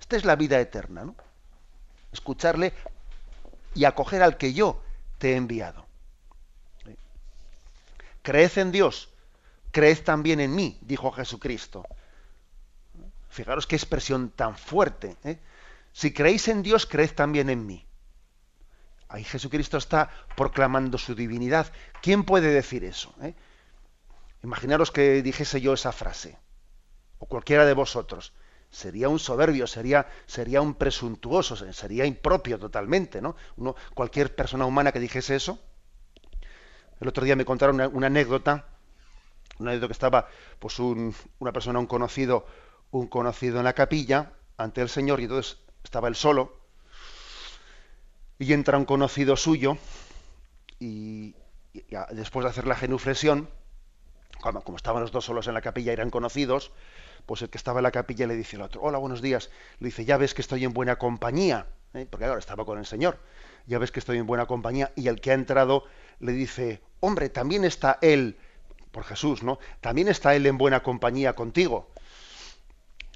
Esta 0.00 0.16
es 0.16 0.24
la 0.24 0.36
vida 0.36 0.58
eterna, 0.58 1.04
¿no? 1.04 1.14
Escucharle 2.12 2.72
y 3.76 3.84
acoger 3.84 4.22
al 4.22 4.38
que 4.38 4.52
yo 4.54 4.82
te 5.18 5.32
he 5.32 5.36
enviado. 5.36 5.86
Creed 8.22 8.58
en 8.58 8.72
Dios, 8.72 9.10
creed 9.70 10.02
también 10.02 10.40
en 10.40 10.54
mí, 10.54 10.78
dijo 10.80 11.12
Jesucristo. 11.12 11.86
Fijaros 13.28 13.66
qué 13.66 13.76
expresión 13.76 14.30
tan 14.30 14.56
fuerte. 14.56 15.16
¿eh? 15.22 15.38
Si 15.92 16.12
creéis 16.12 16.48
en 16.48 16.62
Dios, 16.62 16.86
creed 16.86 17.12
también 17.12 17.50
en 17.50 17.66
mí. 17.66 17.86
Ahí 19.08 19.22
Jesucristo 19.22 19.76
está 19.76 20.10
proclamando 20.34 20.98
su 20.98 21.14
divinidad. 21.14 21.70
¿Quién 22.02 22.24
puede 22.24 22.48
decir 22.48 22.82
eso? 22.82 23.14
Eh? 23.22 23.34
Imaginaros 24.42 24.90
que 24.90 25.22
dijese 25.22 25.60
yo 25.60 25.74
esa 25.74 25.92
frase, 25.92 26.38
o 27.18 27.26
cualquiera 27.26 27.64
de 27.66 27.74
vosotros 27.74 28.32
sería 28.76 29.08
un 29.08 29.18
soberbio, 29.18 29.66
sería, 29.66 30.06
sería 30.26 30.60
un 30.60 30.74
presuntuoso, 30.74 31.56
sería 31.72 32.04
impropio 32.04 32.58
totalmente, 32.58 33.22
¿no? 33.22 33.34
Cualquier 33.94 34.36
persona 34.36 34.66
humana 34.66 34.92
que 34.92 35.00
dijese 35.00 35.34
eso. 35.34 35.58
El 37.00 37.08
otro 37.08 37.24
día 37.24 37.36
me 37.36 37.46
contaron 37.46 37.80
una, 37.94 38.06
anécdota, 38.06 38.66
una 39.58 39.70
anécdota 39.70 39.88
que 39.88 39.92
estaba, 39.92 40.28
pues 40.58 40.78
una 40.78 41.52
persona, 41.54 41.78
un 41.78 41.86
conocido, 41.86 42.46
un 42.90 43.06
conocido 43.06 43.56
en 43.56 43.64
la 43.64 43.72
capilla 43.72 44.32
ante 44.58 44.82
el 44.82 44.90
Señor, 44.90 45.20
y 45.20 45.24
entonces 45.24 45.56
estaba 45.82 46.08
él 46.08 46.14
solo, 46.14 46.60
y 48.38 48.52
entra 48.52 48.76
un 48.76 48.84
conocido 48.84 49.38
suyo, 49.38 49.78
y, 50.78 51.34
después 52.10 52.44
de 52.44 52.50
hacer 52.50 52.66
la 52.66 52.76
genuflexión, 52.76 53.48
como, 54.42 54.76
estaban 54.76 55.00
los 55.00 55.12
dos 55.12 55.24
solos 55.24 55.46
en 55.48 55.54
la 55.54 55.62
capilla, 55.62 55.94
eran 55.94 56.10
conocidos, 56.10 56.72
pues 57.26 57.42
el 57.42 57.50
que 57.50 57.58
estaba 57.58 57.80
en 57.80 57.84
la 57.84 57.90
capilla 57.90 58.26
le 58.26 58.36
dice 58.36 58.56
al 58.56 58.62
otro, 58.62 58.80
hola, 58.82 58.98
buenos 58.98 59.20
días, 59.20 59.50
le 59.80 59.86
dice, 59.86 60.04
ya 60.04 60.16
ves 60.16 60.32
que 60.32 60.42
estoy 60.42 60.64
en 60.64 60.72
buena 60.72 60.96
compañía, 60.96 61.66
¿eh? 61.92 62.06
porque 62.08 62.24
ahora 62.24 62.38
estaba 62.38 62.64
con 62.64 62.78
el 62.78 62.86
Señor, 62.86 63.18
ya 63.66 63.78
ves 63.78 63.90
que 63.90 63.98
estoy 63.98 64.18
en 64.18 64.26
buena 64.26 64.46
compañía, 64.46 64.92
y 64.94 65.08
el 65.08 65.20
que 65.20 65.32
ha 65.32 65.34
entrado 65.34 65.84
le 66.20 66.32
dice, 66.32 66.80
hombre, 67.00 67.28
también 67.28 67.64
está 67.64 67.98
él, 68.00 68.38
por 68.92 69.04
Jesús, 69.04 69.42
¿no? 69.42 69.58
También 69.82 70.08
está 70.08 70.34
él 70.34 70.46
en 70.46 70.56
buena 70.56 70.82
compañía 70.82 71.34
contigo. 71.34 71.90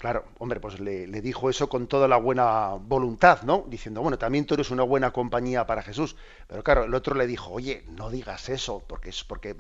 Claro, 0.00 0.24
hombre, 0.38 0.60
pues 0.60 0.80
le, 0.80 1.06
dijo 1.20 1.50
eso 1.50 1.68
con 1.68 1.86
toda 1.86 2.08
la 2.08 2.16
buena 2.16 2.70
voluntad, 2.70 3.42
¿no? 3.42 3.66
Diciendo, 3.68 4.00
bueno, 4.00 4.16
también 4.18 4.46
tú 4.46 4.54
eres 4.54 4.70
una 4.70 4.82
buena 4.82 5.10
compañía 5.12 5.66
para 5.66 5.82
Jesús. 5.82 6.16
Pero 6.46 6.64
claro, 6.64 6.84
el 6.84 6.94
otro 6.94 7.14
le 7.14 7.26
dijo, 7.26 7.50
oye, 7.52 7.84
no 7.86 8.08
digas 8.08 8.48
eso, 8.48 8.82
porque 8.86 9.10
es 9.10 9.24
porque 9.24 9.54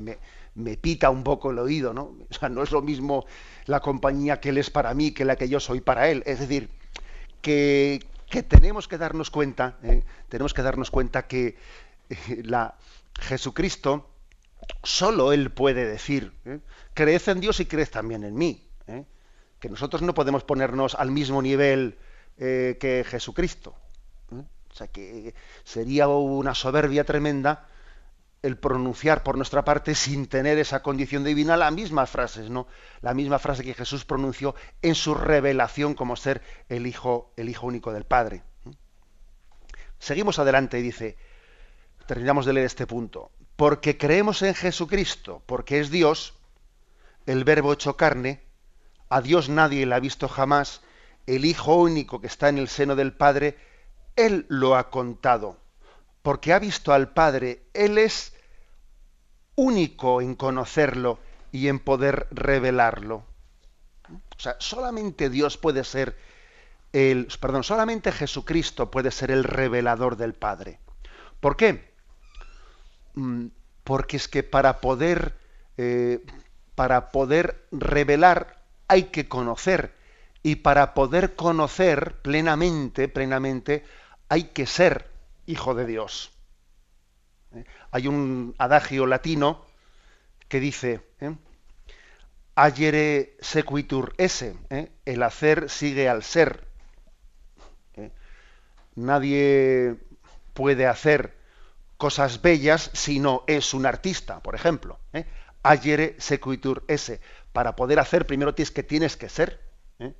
me, 0.54 0.76
pita 0.78 1.10
un 1.10 1.24
poco 1.24 1.50
el 1.50 1.58
oído, 1.58 1.92
¿no? 1.92 2.14
O 2.30 2.34
sea, 2.34 2.48
no 2.48 2.62
es 2.62 2.70
lo 2.70 2.80
mismo 2.80 3.26
la 3.66 3.80
compañía 3.80 4.40
que 4.40 4.48
él 4.48 4.56
es 4.56 4.70
para 4.70 4.94
mí 4.94 5.10
que 5.12 5.26
la 5.26 5.36
que 5.36 5.46
yo 5.46 5.60
soy 5.60 5.82
para 5.82 6.08
él. 6.08 6.22
Es 6.24 6.40
decir, 6.40 6.70
que, 7.42 8.02
que 8.30 8.42
tenemos 8.42 8.88
que 8.88 8.96
darnos 8.96 9.30
cuenta, 9.30 9.76
¿eh? 9.82 10.04
tenemos 10.30 10.54
que 10.54 10.62
darnos 10.62 10.90
cuenta 10.90 11.26
que 11.26 11.58
eh, 12.08 12.42
la, 12.44 12.78
Jesucristo, 13.20 14.08
solo 14.82 15.32
Él 15.32 15.50
puede 15.50 15.86
decir, 15.86 16.32
¿eh? 16.46 16.60
creed 16.94 17.28
en 17.28 17.40
Dios 17.40 17.60
y 17.60 17.66
creed 17.66 17.88
también 17.88 18.24
en 18.24 18.34
mí. 18.34 18.66
¿eh? 18.86 19.04
Que 19.60 19.68
nosotros 19.68 20.02
no 20.02 20.14
podemos 20.14 20.42
ponernos 20.42 20.94
al 20.94 21.10
mismo 21.10 21.42
nivel 21.42 21.98
eh, 22.38 22.78
que 22.80 23.04
Jesucristo. 23.06 23.74
O 24.32 24.74
sea 24.74 24.86
que 24.86 25.34
sería 25.64 26.08
una 26.08 26.54
soberbia 26.54 27.04
tremenda 27.04 27.68
el 28.42 28.56
pronunciar 28.56 29.22
por 29.22 29.36
nuestra 29.36 29.64
parte 29.64 29.94
sin 29.94 30.26
tener 30.26 30.58
esa 30.58 30.82
condición 30.82 31.24
divina 31.24 31.56
las 31.56 31.72
mismas 31.72 32.08
frases, 32.08 32.48
¿no? 32.48 32.66
La 33.02 33.12
misma 33.12 33.38
frase 33.38 33.64
que 33.64 33.74
Jesús 33.74 34.04
pronunció 34.04 34.54
en 34.80 34.94
su 34.94 35.14
revelación 35.14 35.94
como 35.94 36.16
ser 36.16 36.40
el 36.68 36.86
Hijo, 36.86 37.32
el 37.36 37.48
Hijo 37.48 37.66
único 37.66 37.92
del 37.92 38.04
Padre. 38.04 38.42
Seguimos 39.98 40.38
adelante 40.38 40.78
y 40.78 40.82
dice, 40.82 41.18
terminamos 42.06 42.46
de 42.46 42.54
leer 42.54 42.66
este 42.66 42.86
punto. 42.86 43.30
Porque 43.56 43.98
creemos 43.98 44.40
en 44.40 44.54
Jesucristo, 44.54 45.42
porque 45.44 45.80
es 45.80 45.90
Dios, 45.90 46.34
el 47.26 47.44
verbo 47.44 47.74
hecho 47.74 47.98
carne, 47.98 48.42
a 49.10 49.20
Dios 49.20 49.48
nadie 49.48 49.84
le 49.84 49.94
ha 49.94 50.00
visto 50.00 50.28
jamás, 50.28 50.80
el 51.26 51.44
Hijo 51.44 51.74
único 51.74 52.20
que 52.20 52.28
está 52.28 52.48
en 52.48 52.58
el 52.58 52.68
seno 52.68 52.96
del 52.96 53.12
Padre, 53.12 53.58
Él 54.16 54.46
lo 54.48 54.76
ha 54.76 54.88
contado. 54.90 55.58
Porque 56.22 56.52
ha 56.52 56.58
visto 56.58 56.92
al 56.92 57.12
Padre, 57.12 57.64
Él 57.74 57.98
es 57.98 58.34
único 59.56 60.22
en 60.22 60.34
conocerlo 60.34 61.18
y 61.52 61.68
en 61.68 61.80
poder 61.80 62.28
revelarlo. 62.30 63.24
O 64.08 64.40
sea, 64.40 64.56
solamente 64.58 65.28
Dios 65.28 65.58
puede 65.58 65.84
ser 65.84 66.16
el, 66.92 67.28
perdón, 67.40 67.64
solamente 67.64 68.12
Jesucristo 68.12 68.90
puede 68.90 69.10
ser 69.10 69.30
el 69.30 69.44
revelador 69.44 70.16
del 70.16 70.34
Padre. 70.34 70.78
¿Por 71.40 71.56
qué? 71.56 71.92
Mm, 73.14 73.46
porque 73.84 74.16
es 74.16 74.28
que 74.28 74.42
para 74.42 74.80
poder, 74.80 75.36
eh, 75.76 76.24
para 76.74 77.10
poder 77.10 77.66
revelar 77.70 78.59
hay 78.90 79.04
que 79.04 79.28
conocer 79.28 79.94
y 80.42 80.56
para 80.56 80.94
poder 80.94 81.36
conocer 81.36 82.16
plenamente, 82.22 83.06
plenamente, 83.06 83.84
hay 84.28 84.44
que 84.44 84.66
ser 84.66 85.08
hijo 85.46 85.76
de 85.76 85.86
Dios. 85.86 86.32
¿Eh? 87.54 87.64
Hay 87.92 88.08
un 88.08 88.56
adagio 88.58 89.06
latino 89.06 89.64
que 90.48 90.58
dice, 90.58 91.06
¿eh? 91.20 91.36
sequitur 93.40 94.12
esse, 94.18 94.56
¿eh? 94.70 94.90
el 95.04 95.22
hacer 95.22 95.70
sigue 95.70 96.08
al 96.08 96.24
ser. 96.24 96.66
Nadie 98.96 99.96
puede 100.52 100.88
hacer 100.88 101.38
cosas 101.96 102.42
bellas 102.42 102.90
si 102.92 103.20
no 103.20 103.44
es 103.46 103.72
un 103.72 103.86
artista, 103.86 104.40
por 104.40 104.56
ejemplo. 104.56 104.98
¿eh? 105.12 105.26
Ayere 105.62 106.16
sequitur 106.18 106.82
ese. 106.88 107.20
Para 107.52 107.76
poder 107.76 107.98
hacer, 107.98 108.26
primero 108.26 108.54
tienes 108.54 108.70
que 108.70 108.82
tienes 108.82 109.16
que 109.16 109.28
ser. 109.28 109.60
¿eh? 109.98 110.14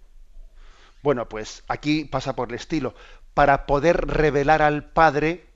Bueno, 1.02 1.28
pues 1.28 1.62
aquí 1.68 2.04
pasa 2.04 2.34
por 2.34 2.48
el 2.48 2.56
estilo. 2.56 2.94
Para 3.34 3.66
poder 3.66 4.06
revelar 4.06 4.62
al 4.62 4.90
Padre, 4.90 5.46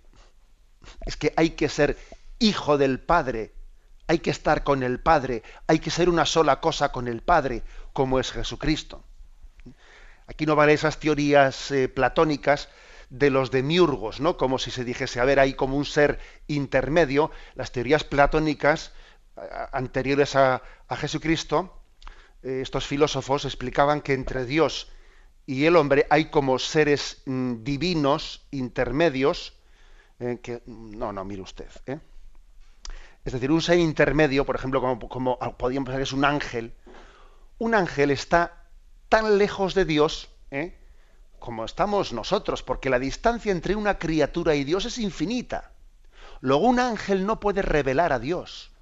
es 1.07 1.17
que 1.17 1.33
hay 1.37 1.51
que 1.51 1.69
ser 1.69 1.97
hijo 2.39 2.79
del 2.79 3.01
Padre. 3.01 3.53
Hay 4.07 4.19
que 4.19 4.31
estar 4.31 4.65
con 4.65 4.83
el 4.83 5.01
Padre. 5.01 5.43
Hay 5.67 5.79
que 5.79 5.91
ser 5.91 6.09
una 6.09 6.27
sola 6.27 6.61
cosa 6.61 6.93
con 6.93 7.09
el 7.09 7.23
Padre, 7.23 7.63
como 7.93 8.21
es 8.21 8.31
Jesucristo. 8.31 9.05
Aquí 10.27 10.47
no 10.47 10.57
vale 10.57 10.73
esas 10.73 10.99
teorías 10.99 11.71
eh, 11.71 11.89
platónicas 11.89 12.69
de 13.11 13.31
los 13.31 13.51
demiurgos, 13.51 14.21
¿no? 14.21 14.37
Como 14.37 14.59
si 14.59 14.71
se 14.71 14.85
dijese, 14.85 15.21
a 15.21 15.25
ver, 15.25 15.39
hay 15.39 15.55
como 15.55 15.77
un 15.77 15.85
ser 15.85 16.19
intermedio. 16.47 17.31
Las 17.55 17.73
teorías 17.73 18.05
platónicas 18.05 18.93
anteriores 19.73 20.37
a, 20.37 20.63
Jesucristo, 20.97 21.81
eh, 22.43 22.61
estos 22.63 22.87
filósofos 22.87 23.45
explicaban 23.45 24.01
que 24.01 24.15
entre 24.15 24.45
Dios 24.45 24.89
y 25.47 25.67
el 25.67 25.77
hombre 25.77 26.07
hay 26.11 26.27
como 26.27 26.59
seres 26.59 27.23
mm, 27.27 27.63
divinos 27.63 28.47
intermedios 28.51 29.55
eh, 30.21 30.39
que 30.43 30.63
no, 30.67 31.13
no, 31.13 31.25
mire 31.25 31.43
usted. 31.43 31.69
¿eh? 31.87 31.99
Es 33.25 33.33
decir, 33.33 33.51
un 33.51 33.63
ser 33.63 33.79
intermedio, 33.79 34.45
por 34.45 34.57
ejemplo, 34.57 34.81
como, 34.81 35.09
como 35.09 35.39
podríamos 35.57 35.87
pensar 35.87 35.99
que 35.99 36.05
es 36.05 36.13
un 36.13 36.25
ángel, 36.25 36.75
un 37.59 37.75
ángel 37.75 38.11
está 38.11 38.65
tan 39.09 39.39
lejos 39.39 39.75
de 39.75 39.85
Dios, 39.85 40.29
¿eh? 40.51 40.77
como 41.39 41.65
estamos 41.65 42.13
nosotros, 42.13 42.63
porque 42.63 42.91
la 42.91 42.99
distancia 42.99 43.53
entre 43.53 43.77
una 43.77 43.99
criatura 43.99 44.55
y 44.55 44.65
Dios 44.65 44.85
es 44.87 44.99
infinita. 44.99 45.73
Luego 46.41 46.67
un 46.67 46.79
ángel 46.79 47.27
no 47.27 47.41
puede 47.41 47.63
revelar 47.63 48.13
a 48.13 48.19
Dios. 48.19 48.74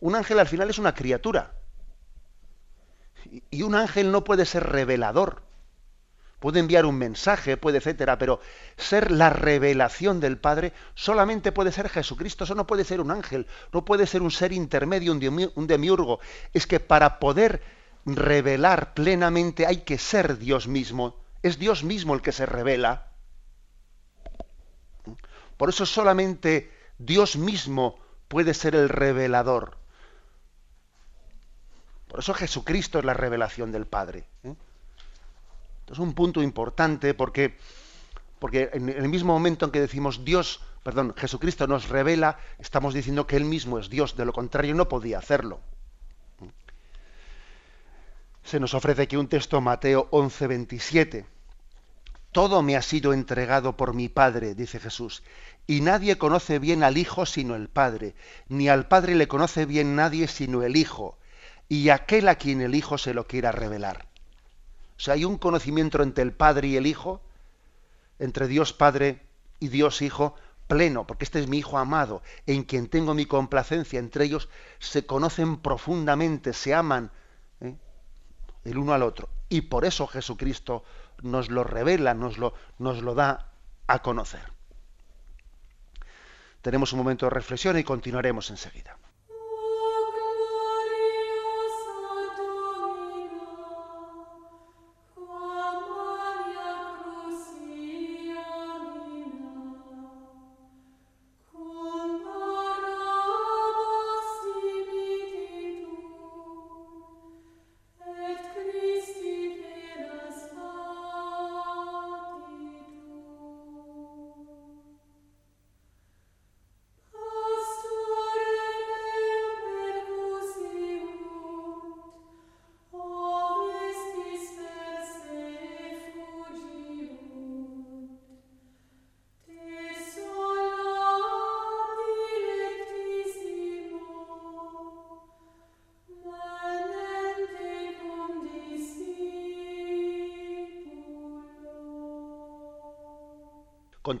Un 0.00 0.14
ángel 0.14 0.38
al 0.38 0.48
final 0.48 0.70
es 0.70 0.78
una 0.78 0.94
criatura. 0.94 1.54
Y 3.50 3.62
un 3.62 3.74
ángel 3.74 4.10
no 4.10 4.24
puede 4.24 4.44
ser 4.46 4.64
revelador. 4.64 5.42
Puede 6.40 6.58
enviar 6.58 6.86
un 6.86 6.96
mensaje, 6.96 7.58
puede, 7.58 7.78
etcétera, 7.78 8.16
pero 8.16 8.40
ser 8.78 9.10
la 9.10 9.28
revelación 9.28 10.20
del 10.20 10.38
Padre 10.38 10.72
solamente 10.94 11.52
puede 11.52 11.70
ser 11.70 11.90
Jesucristo. 11.90 12.44
Eso 12.44 12.54
no 12.54 12.66
puede 12.66 12.84
ser 12.84 13.02
un 13.02 13.10
ángel, 13.10 13.46
no 13.72 13.84
puede 13.84 14.06
ser 14.06 14.22
un 14.22 14.30
ser 14.30 14.52
intermedio, 14.52 15.12
un 15.12 15.66
demiurgo. 15.66 16.20
Es 16.54 16.66
que 16.66 16.80
para 16.80 17.18
poder 17.18 17.62
revelar 18.06 18.94
plenamente 18.94 19.66
hay 19.66 19.82
que 19.82 19.98
ser 19.98 20.38
Dios 20.38 20.66
mismo 20.66 21.20
es 21.42 21.58
Dios 21.58 21.84
mismo 21.84 22.14
el 22.14 22.22
que 22.22 22.32
se 22.32 22.46
revela. 22.46 23.08
Por 25.56 25.68
eso 25.68 25.86
solamente 25.86 26.72
Dios 26.98 27.36
mismo 27.36 27.98
puede 28.28 28.54
ser 28.54 28.74
el 28.74 28.88
revelador. 28.88 29.78
Por 32.10 32.18
eso 32.18 32.34
Jesucristo 32.34 32.98
es 32.98 33.04
la 33.04 33.14
revelación 33.14 33.70
del 33.70 33.86
Padre. 33.86 34.24
¿eh? 34.42 34.52
Es 35.88 35.98
un 35.98 36.12
punto 36.12 36.42
importante 36.42 37.14
porque, 37.14 37.56
porque 38.40 38.68
en 38.72 38.88
el 38.88 39.08
mismo 39.08 39.32
momento 39.32 39.64
en 39.64 39.70
que 39.70 39.80
decimos 39.80 40.24
Dios, 40.24 40.60
perdón, 40.82 41.14
Jesucristo 41.16 41.68
nos 41.68 41.88
revela, 41.88 42.40
estamos 42.58 42.94
diciendo 42.94 43.28
que 43.28 43.36
Él 43.36 43.44
mismo 43.44 43.78
es 43.78 43.88
Dios. 43.88 44.16
De 44.16 44.24
lo 44.24 44.32
contrario, 44.32 44.74
no 44.74 44.88
podía 44.88 45.18
hacerlo. 45.18 45.60
Se 48.42 48.58
nos 48.58 48.74
ofrece 48.74 49.02
aquí 49.02 49.14
un 49.14 49.28
texto, 49.28 49.60
Mateo 49.60 50.08
11, 50.10 50.46
27. 50.48 51.26
Todo 52.32 52.60
me 52.62 52.74
ha 52.76 52.82
sido 52.82 53.12
entregado 53.12 53.76
por 53.76 53.94
mi 53.94 54.08
Padre, 54.08 54.56
dice 54.56 54.80
Jesús, 54.80 55.22
y 55.68 55.80
nadie 55.80 56.18
conoce 56.18 56.58
bien 56.58 56.82
al 56.82 56.98
Hijo 56.98 57.24
sino 57.24 57.54
el 57.54 57.68
Padre, 57.68 58.16
ni 58.48 58.68
al 58.68 58.88
Padre 58.88 59.14
le 59.14 59.28
conoce 59.28 59.64
bien 59.64 59.94
nadie 59.94 60.26
sino 60.26 60.62
el 60.64 60.76
Hijo, 60.76 61.19
y 61.70 61.90
aquel 61.90 62.28
a 62.28 62.34
quien 62.34 62.60
el 62.60 62.74
Hijo 62.74 62.98
se 62.98 63.14
lo 63.14 63.28
quiera 63.28 63.52
revelar. 63.52 64.08
O 64.96 65.00
sea, 65.00 65.14
hay 65.14 65.24
un 65.24 65.38
conocimiento 65.38 66.02
entre 66.02 66.24
el 66.24 66.32
Padre 66.32 66.66
y 66.66 66.76
el 66.76 66.84
Hijo, 66.84 67.22
entre 68.18 68.48
Dios 68.48 68.72
Padre 68.72 69.22
y 69.60 69.68
Dios 69.68 70.02
Hijo, 70.02 70.34
pleno, 70.66 71.06
porque 71.06 71.24
este 71.24 71.38
es 71.38 71.46
mi 71.46 71.58
Hijo 71.58 71.78
amado, 71.78 72.22
en 72.46 72.64
quien 72.64 72.88
tengo 72.88 73.14
mi 73.14 73.24
complacencia. 73.24 74.00
Entre 74.00 74.24
ellos 74.24 74.48
se 74.80 75.06
conocen 75.06 75.58
profundamente, 75.58 76.54
se 76.54 76.74
aman, 76.74 77.12
el 77.60 78.76
uno 78.76 78.92
al 78.92 79.04
otro. 79.04 79.28
Y 79.48 79.60
por 79.62 79.84
eso 79.84 80.08
Jesucristo 80.08 80.82
nos 81.22 81.50
lo 81.50 81.62
revela, 81.62 82.14
nos 82.14 82.36
lo, 82.36 82.52
nos 82.78 83.00
lo 83.00 83.14
da 83.14 83.52
a 83.86 84.02
conocer. 84.02 84.42
Tenemos 86.62 86.92
un 86.92 86.98
momento 86.98 87.26
de 87.26 87.30
reflexión 87.30 87.78
y 87.78 87.84
continuaremos 87.84 88.50
enseguida. 88.50 88.98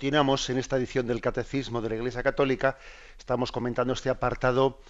Continuamos 0.00 0.48
en 0.48 0.56
esta 0.56 0.78
edición 0.78 1.06
del 1.06 1.20
Catecismo 1.20 1.82
de 1.82 1.90
la 1.90 1.96
Iglesia 1.96 2.22
Católica. 2.22 2.78
Estamos 3.18 3.52
comentando 3.52 3.92
este 3.92 4.08
apartado. 4.08 4.80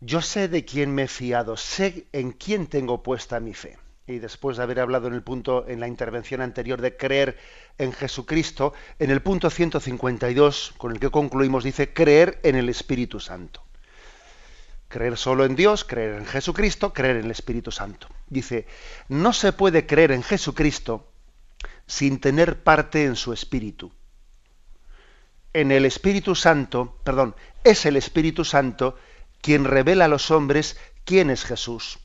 Yo 0.00 0.20
sé 0.20 0.46
de 0.46 0.66
quién 0.66 0.94
me 0.94 1.04
he 1.04 1.08
fiado, 1.08 1.56
sé 1.56 2.06
en 2.12 2.32
quién 2.32 2.66
tengo 2.66 3.02
puesta 3.02 3.40
mi 3.40 3.54
fe. 3.54 3.78
Y 4.06 4.18
después 4.18 4.58
de 4.58 4.62
haber 4.62 4.80
hablado 4.80 5.08
en 5.08 5.14
el 5.14 5.22
punto, 5.22 5.66
en 5.66 5.80
la 5.80 5.88
intervención 5.88 6.42
anterior 6.42 6.82
de 6.82 6.98
creer 6.98 7.38
en 7.78 7.94
Jesucristo, 7.94 8.74
en 8.98 9.10
el 9.10 9.22
punto 9.22 9.48
152, 9.48 10.74
con 10.76 10.92
el 10.92 11.00
que 11.00 11.08
concluimos, 11.08 11.64
dice 11.64 11.94
creer 11.94 12.40
en 12.42 12.56
el 12.56 12.68
Espíritu 12.68 13.20
Santo. 13.20 13.62
Creer 14.88 15.16
solo 15.16 15.46
en 15.46 15.56
Dios, 15.56 15.82
creer 15.82 16.16
en 16.16 16.26
Jesucristo, 16.26 16.92
creer 16.92 17.16
en 17.16 17.24
el 17.24 17.30
Espíritu 17.30 17.70
Santo. 17.70 18.06
Dice, 18.28 18.66
no 19.08 19.32
se 19.32 19.54
puede 19.54 19.86
creer 19.86 20.12
en 20.12 20.22
Jesucristo 20.22 21.10
sin 21.86 22.20
tener 22.20 22.62
parte 22.62 23.06
en 23.06 23.16
su 23.16 23.32
espíritu. 23.32 23.90
En 25.52 25.72
el 25.72 25.84
Espíritu 25.84 26.34
Santo, 26.34 26.96
perdón, 27.02 27.34
es 27.64 27.84
el 27.84 27.96
Espíritu 27.96 28.44
Santo 28.44 28.96
quien 29.40 29.64
revela 29.64 30.04
a 30.04 30.08
los 30.08 30.30
hombres 30.30 30.78
quién 31.04 31.30
es 31.30 31.44
Jesús. 31.44 31.98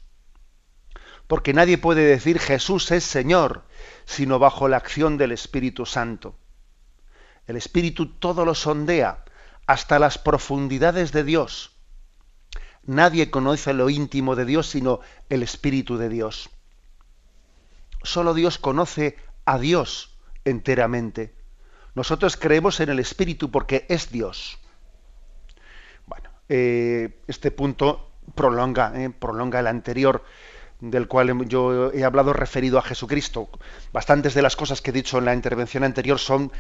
Porque 1.28 1.54
nadie 1.54 1.78
puede 1.78 2.04
decir 2.04 2.40
Jesús 2.40 2.90
es 2.92 3.04
Señor, 3.04 3.64
sino 4.06 4.40
bajo 4.40 4.68
la 4.68 4.78
acción 4.78 5.18
del 5.18 5.32
Espíritu 5.32 5.86
Santo. 5.86 6.36
El 7.46 7.56
Espíritu 7.56 8.08
todo 8.08 8.46
lo 8.46 8.56
sondea, 8.56 9.24
hasta 9.68 10.00
las 10.00 10.18
profundidades 10.18 11.12
de 11.12 11.24
Dios. 11.24 11.72
Nadie 12.84 13.32
conoce 13.32 13.74
lo 13.74 13.90
íntimo 13.90 14.36
de 14.36 14.46
Dios 14.46 14.68
sino 14.68 15.00
el 15.30 15.44
Espíritu 15.44 15.98
de 15.98 16.10
Dios. 16.10 16.50
Solo 18.04 18.34
Dios 18.34 18.58
conoce 18.60 19.18
a 19.46 19.58
Dios 19.58 20.18
enteramente. 20.46 21.34
Nosotros 21.96 22.38
creemos 22.38 22.80
en 22.82 22.90
el 22.90 23.00
Espíritu 23.00 23.50
porque 23.50 23.86
es 23.90 24.12
Dios. 24.12 24.60
Bueno, 26.06 26.30
eh, 26.50 27.22
este 27.28 27.52
punto 27.52 28.12
prolonga, 28.36 28.92
eh, 28.96 29.10
prolonga 29.10 29.62
el 29.62 29.68
anterior 29.68 30.24
del 30.82 31.08
cual 31.08 31.48
yo 31.48 31.92
he 31.94 32.04
hablado 32.04 32.34
referido 32.34 32.78
a 32.78 32.82
Jesucristo. 32.82 33.50
Bastantes 33.94 34.34
de 34.34 34.42
las 34.42 34.56
cosas 34.56 34.82
que 34.82 34.92
he 34.92 34.94
dicho 34.94 35.18
en 35.18 35.26
la 35.26 35.34
intervención 35.34 35.84
anterior 35.84 36.20
son 36.20 36.52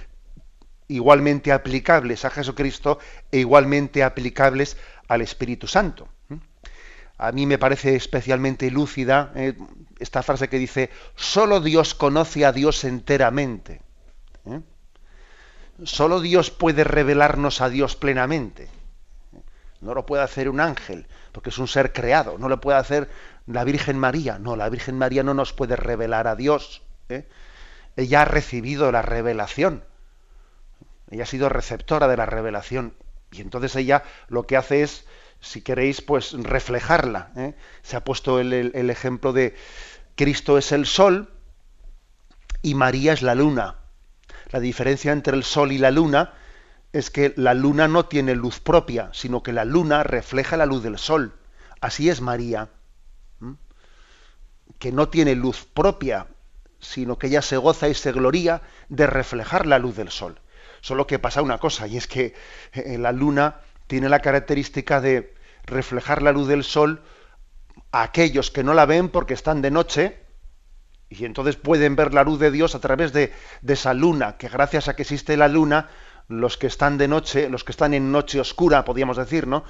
igualmente 0.87 1.51
aplicables 1.51 2.25
a 2.25 2.29
Jesucristo 2.29 2.99
e 3.31 3.39
igualmente 3.39 4.03
aplicables 4.03 4.77
al 5.07 5.21
Espíritu 5.21 5.67
Santo. 5.67 6.07
A 7.17 7.31
mí 7.31 7.45
me 7.45 7.57
parece 7.57 7.95
especialmente 7.95 8.69
lúcida 8.69 9.31
eh, 9.35 9.57
esta 9.99 10.21
frase 10.21 10.49
que 10.49 10.59
dice, 10.59 10.89
solo 11.15 11.61
Dios 11.61 11.95
conoce 11.95 12.45
a 12.45 12.51
Dios 12.51 12.83
enteramente. 12.83 13.81
Solo 15.83 16.21
Dios 16.21 16.51
puede 16.51 16.83
revelarnos 16.83 17.61
a 17.61 17.69
Dios 17.69 17.95
plenamente. 17.95 18.69
No 19.81 19.93
lo 19.93 20.05
puede 20.05 20.23
hacer 20.23 20.49
un 20.49 20.59
ángel, 20.59 21.07
porque 21.31 21.49
es 21.49 21.57
un 21.57 21.67
ser 21.67 21.93
creado. 21.93 22.37
No 22.37 22.49
lo 22.49 22.61
puede 22.61 22.77
hacer 22.77 23.09
la 23.45 23.63
Virgen 23.63 23.99
María. 23.99 24.39
No, 24.39 24.55
la 24.55 24.69
Virgen 24.69 24.97
María 24.97 25.23
no 25.23 25.33
nos 25.33 25.53
puede 25.53 25.75
revelar 25.75 26.27
a 26.27 26.35
Dios. 26.35 26.81
¿eh? 27.09 27.27
Ella 27.95 28.21
ha 28.21 28.25
recibido 28.25 28.91
la 28.91 29.01
revelación. 29.01 29.83
Ella 31.11 31.23
ha 31.23 31.27
sido 31.27 31.49
receptora 31.49 32.07
de 32.07 32.17
la 32.17 32.25
revelación. 32.25 32.93
Y 33.31 33.41
entonces 33.41 33.75
ella 33.75 34.03
lo 34.27 34.47
que 34.47 34.57
hace 34.57 34.81
es 34.81 35.05
si 35.39 35.61
queréis, 35.61 36.01
pues 36.01 36.31
reflejarla. 36.33 37.31
¿eh? 37.35 37.53
Se 37.83 37.95
ha 37.95 38.03
puesto 38.03 38.39
el, 38.39 38.89
ejemplo 38.89 39.33
de 39.33 39.55
Cristo 40.15 40.57
es 40.57 40.71
el 40.71 40.85
sol 40.85 41.29
y 42.61 42.73
María 42.73 43.13
es 43.13 43.21
la 43.21 43.35
luna. 43.35 43.75
La 44.51 44.59
diferencia 44.59 45.11
entre 45.11 45.35
el 45.35 45.43
sol 45.43 45.71
y 45.71 45.77
la 45.77 45.91
luna 45.91 46.33
es 46.93 47.09
que 47.09 47.33
la 47.35 47.53
luna 47.53 47.87
no 47.87 48.05
tiene 48.05 48.35
luz 48.35 48.59
propia, 48.59 49.09
sino 49.11 49.43
que 49.43 49.51
la 49.51 49.65
luna 49.65 50.03
refleja 50.03 50.55
la 50.57 50.65
luz 50.65 50.83
del 50.83 50.97
sol. 50.97 51.33
Así 51.81 52.09
es 52.09 52.21
María, 52.21 52.69
que 54.79 54.91
no 54.91 55.09
tiene 55.09 55.35
luz 55.35 55.65
propia, 55.65 56.27
sino 56.79 57.17
que 57.17 57.27
ella 57.27 57.41
se 57.41 57.57
goza 57.57 57.89
y 57.89 57.93
se 57.93 58.11
gloria 58.11 58.61
de 58.89 59.07
reflejar 59.07 59.65
la 59.65 59.79
luz 59.79 59.95
del 59.95 60.09
sol. 60.09 60.39
Solo 60.81 61.07
que 61.07 61.19
pasa 61.19 61.41
una 61.41 61.57
cosa, 61.57 61.87
y 61.87 61.97
es 61.97 62.07
que 62.07 62.33
eh, 62.73 62.97
la 62.97 63.11
luna 63.11 63.61
tiene 63.87 64.09
la 64.09 64.19
característica 64.19 65.01
de 65.01 65.33
reflejar 65.65 66.21
la 66.21 66.31
luz 66.31 66.47
del 66.47 66.63
sol 66.63 67.01
a 67.91 68.03
aquellos 68.03 68.51
que 68.51 68.63
no 68.63 68.73
la 68.73 68.85
ven 68.85 69.09
porque 69.09 69.33
están 69.33 69.61
de 69.61 69.71
noche 69.71 70.24
y 71.09 71.25
entonces 71.25 71.55
pueden 71.55 71.95
ver 71.95 72.13
la 72.13 72.23
luz 72.23 72.39
de 72.39 72.51
Dios 72.51 72.75
a 72.75 72.79
través 72.79 73.13
de, 73.13 73.33
esa 73.67 73.93
luna, 73.93 74.37
que 74.37 74.49
gracias 74.49 74.87
a 74.87 74.95
que 74.95 75.03
existe 75.03 75.37
la 75.37 75.47
luna, 75.47 75.89
los 76.27 76.57
que 76.57 76.67
están 76.67 76.97
de 76.97 77.07
noche, 77.07 77.49
los 77.49 77.63
que 77.63 77.71
están 77.71 77.93
en 77.93 78.11
noche 78.11 78.39
oscura, 78.39 78.83
podríamos 78.85 79.17
decir, 79.17 79.47
¿no? 79.47 79.63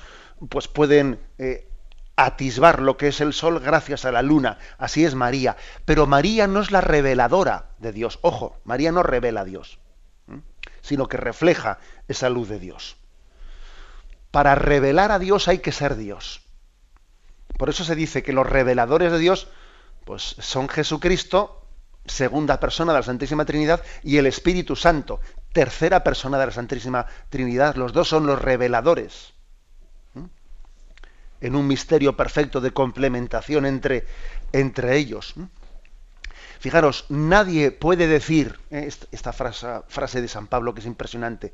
Pues 0.49 0.67
pueden 0.67 1.19
eh, 1.37 1.67
atisbar 2.15 2.81
lo 2.81 2.97
que 2.97 3.09
es 3.09 3.19
el 3.19 3.33
sol 3.33 3.59
gracias 3.59 4.05
a 4.05 4.11
la 4.11 4.21
luna. 4.21 4.57
Así 4.77 5.03
es 5.03 5.15
María. 5.15 5.57
Pero 5.83 6.07
María 6.07 6.47
no 6.47 6.61
es 6.61 6.71
la 6.71 6.81
reveladora 6.81 7.71
de 7.79 7.91
Dios. 7.91 8.19
Ojo, 8.21 8.57
María 8.63 8.91
no 8.93 9.03
revela 9.03 9.41
a 9.41 9.45
Dios, 9.45 9.79
sino 10.81 11.07
que 11.07 11.17
refleja 11.17 11.79
esa 12.07 12.29
luz 12.29 12.47
de 12.47 12.59
Dios 12.59 12.97
para 14.35 14.53
revelar 14.53 15.13
a 15.13 15.19
Dios 15.19 15.47
hay 15.47 15.59
que 15.59 15.71
ser 15.71 15.95
Dios. 15.95 16.41
Por 17.57 17.69
eso 17.69 17.85
se 17.85 17.95
dice 17.95 18.21
que 18.21 18.33
los 18.33 18.45
reveladores 18.45 19.13
de 19.13 19.17
Dios 19.17 19.47
pues, 20.05 20.35
son 20.39 20.69
Jesucristo, 20.69 21.67
segunda 22.05 22.59
persona 22.59 22.93
de 22.93 22.99
la 22.99 23.03
Santísima 23.03 23.45
Trinidad, 23.45 23.83
y 24.03 24.17
el 24.17 24.27
Espíritu 24.27 24.75
Santo, 24.75 25.19
tercera 25.51 26.03
persona 26.03 26.37
de 26.39 26.45
la 26.45 26.51
Santísima 26.51 27.05
Trinidad. 27.29 27.75
Los 27.75 27.91
dos 27.91 28.07
son 28.07 28.25
los 28.25 28.41
reveladores. 28.41 29.33
En 31.41 31.55
un 31.55 31.67
misterio 31.67 32.15
perfecto 32.15 32.61
de 32.61 32.71
complementación 32.71 33.65
entre, 33.65 34.07
entre 34.53 34.95
ellos. 34.95 35.35
Fijaros, 36.59 37.05
nadie 37.09 37.71
puede 37.71 38.07
decir, 38.07 38.57
¿eh? 38.71 38.89
esta 39.11 39.33
frase, 39.33 39.67
frase 39.89 40.21
de 40.21 40.27
San 40.29 40.47
Pablo 40.47 40.73
que 40.73 40.79
es 40.79 40.85
impresionante, 40.85 41.53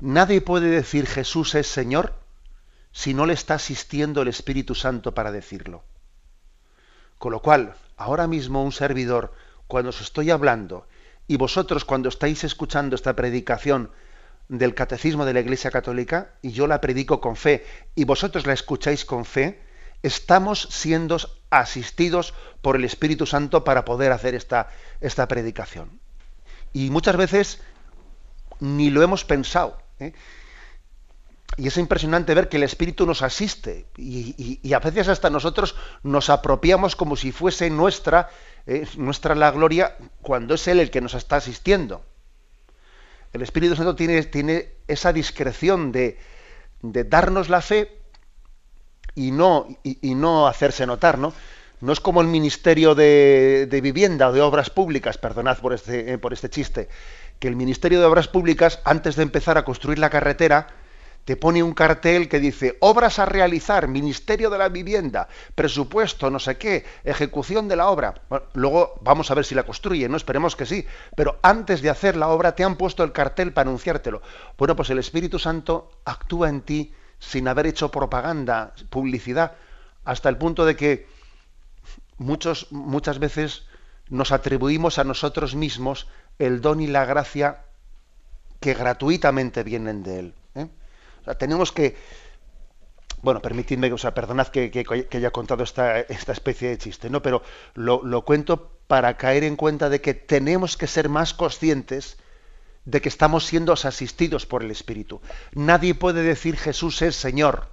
Nadie 0.00 0.42
puede 0.42 0.68
decir 0.68 1.06
Jesús 1.06 1.54
es 1.54 1.66
Señor 1.66 2.14
si 2.92 3.14
no 3.14 3.24
le 3.24 3.32
está 3.32 3.54
asistiendo 3.54 4.22
el 4.22 4.28
Espíritu 4.28 4.74
Santo 4.74 5.14
para 5.14 5.32
decirlo. 5.32 5.84
Con 7.18 7.32
lo 7.32 7.40
cual, 7.40 7.74
ahora 7.96 8.26
mismo 8.26 8.62
un 8.62 8.72
servidor, 8.72 9.32
cuando 9.66 9.90
os 9.90 10.00
estoy 10.00 10.30
hablando, 10.30 10.86
y 11.26 11.36
vosotros 11.36 11.84
cuando 11.84 12.08
estáis 12.08 12.44
escuchando 12.44 12.94
esta 12.94 13.16
predicación 13.16 13.90
del 14.48 14.74
Catecismo 14.74 15.24
de 15.24 15.34
la 15.34 15.40
Iglesia 15.40 15.70
Católica, 15.70 16.32
y 16.42 16.52
yo 16.52 16.66
la 16.66 16.80
predico 16.80 17.20
con 17.20 17.36
fe, 17.36 17.64
y 17.94 18.04
vosotros 18.04 18.46
la 18.46 18.52
escucháis 18.52 19.04
con 19.04 19.24
fe, 19.24 19.60
estamos 20.02 20.68
siendo 20.70 21.18
asistidos 21.50 22.34
por 22.62 22.76
el 22.76 22.84
Espíritu 22.84 23.26
Santo 23.26 23.64
para 23.64 23.84
poder 23.84 24.12
hacer 24.12 24.34
esta, 24.34 24.68
esta 25.00 25.26
predicación. 25.26 26.00
Y 26.72 26.90
muchas 26.90 27.16
veces 27.16 27.60
ni 28.60 28.90
lo 28.90 29.02
hemos 29.02 29.24
pensado. 29.24 29.78
¿eh? 29.98 30.12
Y 31.56 31.68
es 31.68 31.76
impresionante 31.78 32.34
ver 32.34 32.48
que 32.48 32.58
el 32.58 32.64
Espíritu 32.64 33.06
nos 33.06 33.22
asiste 33.22 33.86
y, 33.96 34.72
a 34.74 34.78
veces 34.78 35.08
hasta 35.08 35.30
nosotros 35.30 35.74
nos 36.02 36.28
apropiamos 36.28 36.96
como 36.96 37.16
si 37.16 37.32
fuese 37.32 37.70
nuestra, 37.70 38.28
¿eh? 38.66 38.86
nuestra 38.96 39.34
la 39.34 39.50
gloria, 39.52 39.96
cuando 40.20 40.54
es 40.54 40.68
Él 40.68 40.80
el 40.80 40.90
que 40.90 41.00
nos 41.00 41.14
está 41.14 41.36
asistiendo. 41.36 42.04
El 43.32 43.42
Espíritu 43.42 43.76
Santo 43.76 43.94
tiene, 43.94 44.22
tiene 44.24 44.72
esa 44.86 45.12
discreción 45.12 45.92
de, 45.92 46.18
darnos 46.82 47.48
la 47.48 47.62
fe 47.62 47.98
y 49.14 49.30
no, 49.30 49.66
y, 49.82 50.14
no 50.14 50.46
hacerse 50.46 50.86
notar, 50.86 51.18
¿no? 51.18 51.32
No 51.80 51.92
es 51.92 52.00
como 52.00 52.20
el 52.20 52.26
Ministerio 52.26 52.94
de, 52.94 53.80
Vivienda 53.82 54.28
o 54.28 54.32
de 54.32 54.42
Obras 54.42 54.68
Públicas, 54.70 55.16
perdonad 55.16 55.58
por 55.58 55.72
este, 55.72 56.12
eh, 56.12 56.18
por 56.18 56.32
este 56.32 56.50
chiste, 56.50 56.88
que 57.38 57.48
el 57.48 57.56
Ministerio 57.56 58.00
de 58.00 58.06
Obras 58.06 58.28
Públicas, 58.28 58.80
antes 58.84 59.16
de 59.16 59.22
empezar 59.22 59.56
a 59.58 59.64
construir 59.64 59.98
la 59.98 60.10
carretera, 60.10 60.68
te 61.26 61.36
pone 61.36 61.60
un 61.60 61.74
cartel 61.74 62.28
que 62.28 62.38
dice 62.38 62.76
obras 62.78 63.18
a 63.18 63.26
realizar, 63.26 63.88
Ministerio 63.88 64.48
de 64.48 64.58
la 64.58 64.68
Vivienda, 64.68 65.28
presupuesto, 65.56 66.30
no 66.30 66.38
sé 66.38 66.56
qué, 66.56 66.86
ejecución 67.02 67.66
de 67.66 67.74
la 67.74 67.88
obra. 67.88 68.14
luego 68.54 68.94
vamos 69.02 69.28
a 69.28 69.34
ver 69.34 69.44
si 69.44 69.56
la 69.56 69.64
construyen, 69.64 70.12
no 70.12 70.16
esperemos 70.16 70.54
que 70.54 70.66
sí, 70.66 70.86
pero 71.16 71.40
antes 71.42 71.82
de 71.82 71.90
hacer 71.90 72.14
la 72.14 72.28
obra 72.28 72.54
te 72.54 72.62
han 72.62 72.76
puesto 72.76 73.02
el 73.02 73.10
cartel 73.10 73.52
para 73.52 73.68
anunciártelo. 73.68 74.22
Bueno, 74.56 74.76
pues 74.76 74.88
el 74.90 75.00
Espíritu 75.00 75.40
Santo 75.40 75.90
actúa 76.04 76.48
en 76.48 76.60
ti 76.60 76.94
sin 77.18 77.48
haber 77.48 77.66
hecho 77.66 77.90
propaganda, 77.90 78.72
publicidad, 78.88 79.56
hasta 80.04 80.28
el 80.28 80.36
punto 80.36 80.64
de 80.64 80.76
que 80.76 81.08
muchos, 82.18 82.70
muchas 82.70 83.18
veces 83.18 83.66
nos 84.08 84.30
atribuimos 84.30 85.00
a 85.00 85.04
nosotros 85.04 85.56
mismos 85.56 86.06
el 86.38 86.60
don 86.60 86.80
y 86.80 86.86
la 86.86 87.04
gracia 87.04 87.64
que 88.60 88.74
gratuitamente 88.74 89.64
vienen 89.64 90.04
de 90.04 90.18
Él. 90.20 90.34
¿Eh? 91.26 91.34
tenemos 91.34 91.72
que, 91.72 91.96
bueno, 93.22 93.40
permitidme, 93.40 93.92
o 93.92 93.98
sea, 93.98 94.14
perdonad 94.14 94.48
que, 94.48 95.06
haya 95.12 95.30
contado 95.30 95.64
esta, 95.64 96.00
especie 96.00 96.68
de 96.68 96.78
chiste, 96.78 97.10
¿no? 97.10 97.22
Pero 97.22 97.42
lo, 97.74 98.24
cuento 98.24 98.78
para 98.86 99.16
caer 99.16 99.44
en 99.44 99.56
cuenta 99.56 99.88
de 99.88 100.00
que 100.00 100.14
tenemos 100.14 100.76
que 100.76 100.86
ser 100.86 101.08
más 101.08 101.34
conscientes 101.34 102.18
de 102.84 103.00
que 103.00 103.08
estamos 103.08 103.44
siendo 103.44 103.72
asistidos 103.72 104.46
por 104.46 104.62
el 104.62 104.70
Espíritu. 104.70 105.20
Nadie 105.52 105.94
puede 105.94 106.22
decir 106.22 106.56
Jesús 106.56 107.02
es 107.02 107.16
Señor 107.16 107.68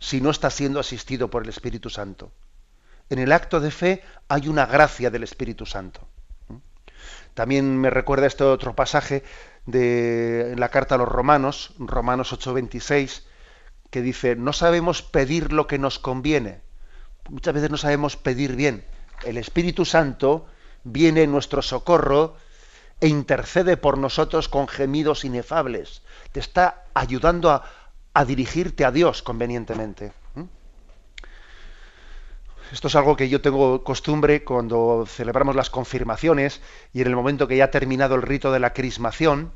si 0.00 0.20
no 0.20 0.30
está 0.30 0.50
siendo 0.50 0.80
asistido 0.80 1.30
por 1.30 1.44
el 1.44 1.48
Espíritu 1.48 1.88
Santo. 1.88 2.32
En 3.10 3.18
el 3.18 3.32
acto 3.32 3.60
de 3.60 3.70
fe 3.70 4.02
hay 4.28 4.48
una 4.48 4.66
gracia 4.66 5.10
del 5.10 5.22
Espíritu 5.22 5.66
Santo. 5.66 6.00
También 7.34 7.78
me 7.78 7.90
recuerda 7.90 8.26
este 8.26 8.44
otro 8.44 8.74
pasaje 8.74 9.24
de 9.66 10.54
la 10.56 10.68
carta 10.68 10.94
a 10.94 10.98
los 10.98 11.08
romanos, 11.08 11.74
Romanos 11.78 12.32
8:26, 12.32 13.22
que 13.90 14.02
dice, 14.02 14.36
no 14.36 14.52
sabemos 14.52 15.02
pedir 15.02 15.52
lo 15.52 15.66
que 15.66 15.78
nos 15.78 15.98
conviene. 15.98 16.60
Muchas 17.28 17.54
veces 17.54 17.70
no 17.70 17.76
sabemos 17.76 18.16
pedir 18.16 18.56
bien. 18.56 18.84
El 19.24 19.36
Espíritu 19.36 19.84
Santo 19.84 20.46
viene 20.82 21.22
en 21.22 21.32
nuestro 21.32 21.62
socorro 21.62 22.36
e 23.00 23.08
intercede 23.08 23.76
por 23.76 23.98
nosotros 23.98 24.48
con 24.48 24.68
gemidos 24.68 25.24
inefables. 25.24 26.02
Te 26.32 26.40
está 26.40 26.84
ayudando 26.94 27.50
a, 27.50 27.64
a 28.12 28.24
dirigirte 28.24 28.84
a 28.84 28.90
Dios 28.90 29.22
convenientemente. 29.22 30.12
Esto 32.74 32.88
es 32.88 32.96
algo 32.96 33.14
que 33.14 33.28
yo 33.28 33.40
tengo 33.40 33.84
costumbre 33.84 34.42
cuando 34.42 35.04
celebramos 35.06 35.54
las 35.54 35.70
confirmaciones 35.70 36.60
y 36.92 37.02
en 37.02 37.06
el 37.06 37.14
momento 37.14 37.46
que 37.46 37.56
ya 37.56 37.66
ha 37.66 37.70
terminado 37.70 38.16
el 38.16 38.22
rito 38.22 38.50
de 38.50 38.58
la 38.58 38.72
crismación, 38.72 39.52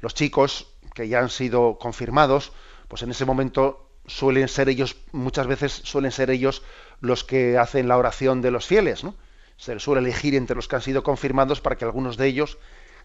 los 0.00 0.14
chicos 0.14 0.72
que 0.94 1.06
ya 1.06 1.18
han 1.18 1.28
sido 1.28 1.76
confirmados, 1.78 2.54
pues 2.88 3.02
en 3.02 3.10
ese 3.10 3.26
momento 3.26 3.90
suelen 4.06 4.48
ser 4.48 4.70
ellos, 4.70 4.96
muchas 5.12 5.48
veces 5.48 5.70
suelen 5.84 6.12
ser 6.12 6.30
ellos 6.30 6.62
los 7.02 7.24
que 7.24 7.58
hacen 7.58 7.88
la 7.88 7.98
oración 7.98 8.40
de 8.40 8.52
los 8.52 8.64
fieles, 8.64 9.04
¿no? 9.04 9.14
Se 9.58 9.74
les 9.74 9.82
suele 9.82 10.00
elegir 10.00 10.34
entre 10.34 10.56
los 10.56 10.68
que 10.68 10.76
han 10.76 10.82
sido 10.82 11.02
confirmados 11.02 11.60
para 11.60 11.76
que 11.76 11.84
algunos 11.84 12.16
de 12.16 12.26
ellos 12.26 12.56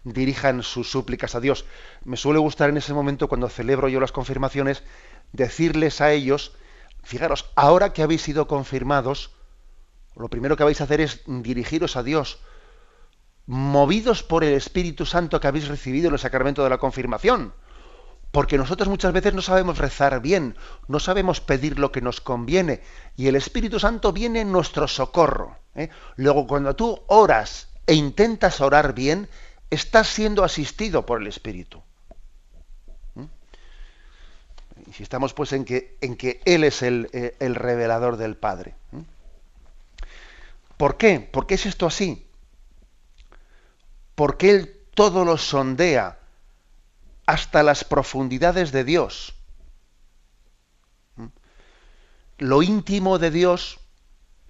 dirijan 0.04 0.62
sus 0.62 0.90
súplicas 0.90 1.34
a 1.34 1.40
Dios. 1.40 1.66
Me 2.06 2.16
suele 2.16 2.38
gustar 2.38 2.70
en 2.70 2.78
ese 2.78 2.94
momento, 2.94 3.28
cuando 3.28 3.50
celebro 3.50 3.90
yo 3.90 4.00
las 4.00 4.12
confirmaciones, 4.12 4.82
decirles 5.32 6.00
a 6.00 6.10
ellos, 6.12 6.56
fijaros, 7.02 7.50
ahora 7.56 7.92
que 7.92 8.02
habéis 8.02 8.22
sido 8.22 8.46
confirmados, 8.46 9.30
lo 10.16 10.28
primero 10.28 10.56
que 10.56 10.64
vais 10.64 10.80
a 10.80 10.84
hacer 10.84 11.00
es 11.00 11.22
dirigiros 11.26 11.96
a 11.96 12.02
Dios, 12.02 12.38
movidos 13.46 14.22
por 14.22 14.44
el 14.44 14.54
Espíritu 14.54 15.06
Santo 15.06 15.40
que 15.40 15.48
habéis 15.48 15.68
recibido 15.68 16.08
en 16.08 16.14
el 16.14 16.20
sacramento 16.20 16.62
de 16.62 16.70
la 16.70 16.78
confirmación. 16.78 17.54
Porque 18.30 18.56
nosotros 18.56 18.88
muchas 18.88 19.12
veces 19.12 19.34
no 19.34 19.42
sabemos 19.42 19.76
rezar 19.76 20.22
bien, 20.22 20.56
no 20.88 20.98
sabemos 21.00 21.40
pedir 21.40 21.78
lo 21.78 21.92
que 21.92 22.00
nos 22.00 22.22
conviene, 22.22 22.82
y 23.14 23.26
el 23.26 23.36
Espíritu 23.36 23.78
Santo 23.78 24.12
viene 24.12 24.40
en 24.40 24.52
nuestro 24.52 24.88
socorro. 24.88 25.58
¿eh? 25.74 25.90
Luego, 26.16 26.46
cuando 26.46 26.74
tú 26.74 27.02
oras 27.08 27.68
e 27.86 27.94
intentas 27.94 28.62
orar 28.62 28.94
bien, 28.94 29.28
estás 29.68 30.08
siendo 30.08 30.44
asistido 30.44 31.04
por 31.04 31.20
el 31.20 31.26
Espíritu. 31.26 31.82
¿Mm? 33.14 33.24
Insistamos 34.92 35.32
pues 35.32 35.54
en 35.54 35.64
que, 35.64 35.96
en 36.02 36.16
que 36.16 36.42
Él 36.44 36.64
es 36.64 36.82
el, 36.82 37.08
eh, 37.14 37.34
el 37.40 37.54
revelador 37.54 38.18
del 38.18 38.36
Padre. 38.36 38.74
¿Por 40.76 40.98
qué? 40.98 41.18
¿Por 41.18 41.46
qué 41.46 41.54
es 41.54 41.64
esto 41.64 41.86
así? 41.86 42.26
Porque 44.14 44.50
Él 44.50 44.76
todo 44.92 45.24
lo 45.24 45.38
sondea 45.38 46.18
hasta 47.24 47.62
las 47.62 47.84
profundidades 47.84 48.70
de 48.70 48.84
Dios. 48.84 49.34
Lo 52.36 52.62
íntimo 52.62 53.18
de 53.18 53.30
Dios 53.30 53.80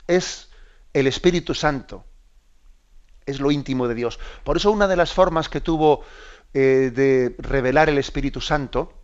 es 0.09 0.51
el 0.93 1.07
Espíritu 1.07 1.55
Santo 1.55 2.05
es 3.27 3.39
lo 3.39 3.53
íntimo 3.53 3.87
de 3.87 3.95
Dios. 3.95 4.19
Por 4.43 4.57
eso 4.57 4.73
una 4.73 4.89
de 4.89 4.97
las 4.97 5.13
formas 5.13 5.49
que 5.49 5.61
tuvo 5.61 6.05
eh, 6.53 6.91
de 6.93 7.37
revelar 7.39 7.89
el 7.89 7.99
Espíritu 7.99 8.41
Santo 8.41 9.02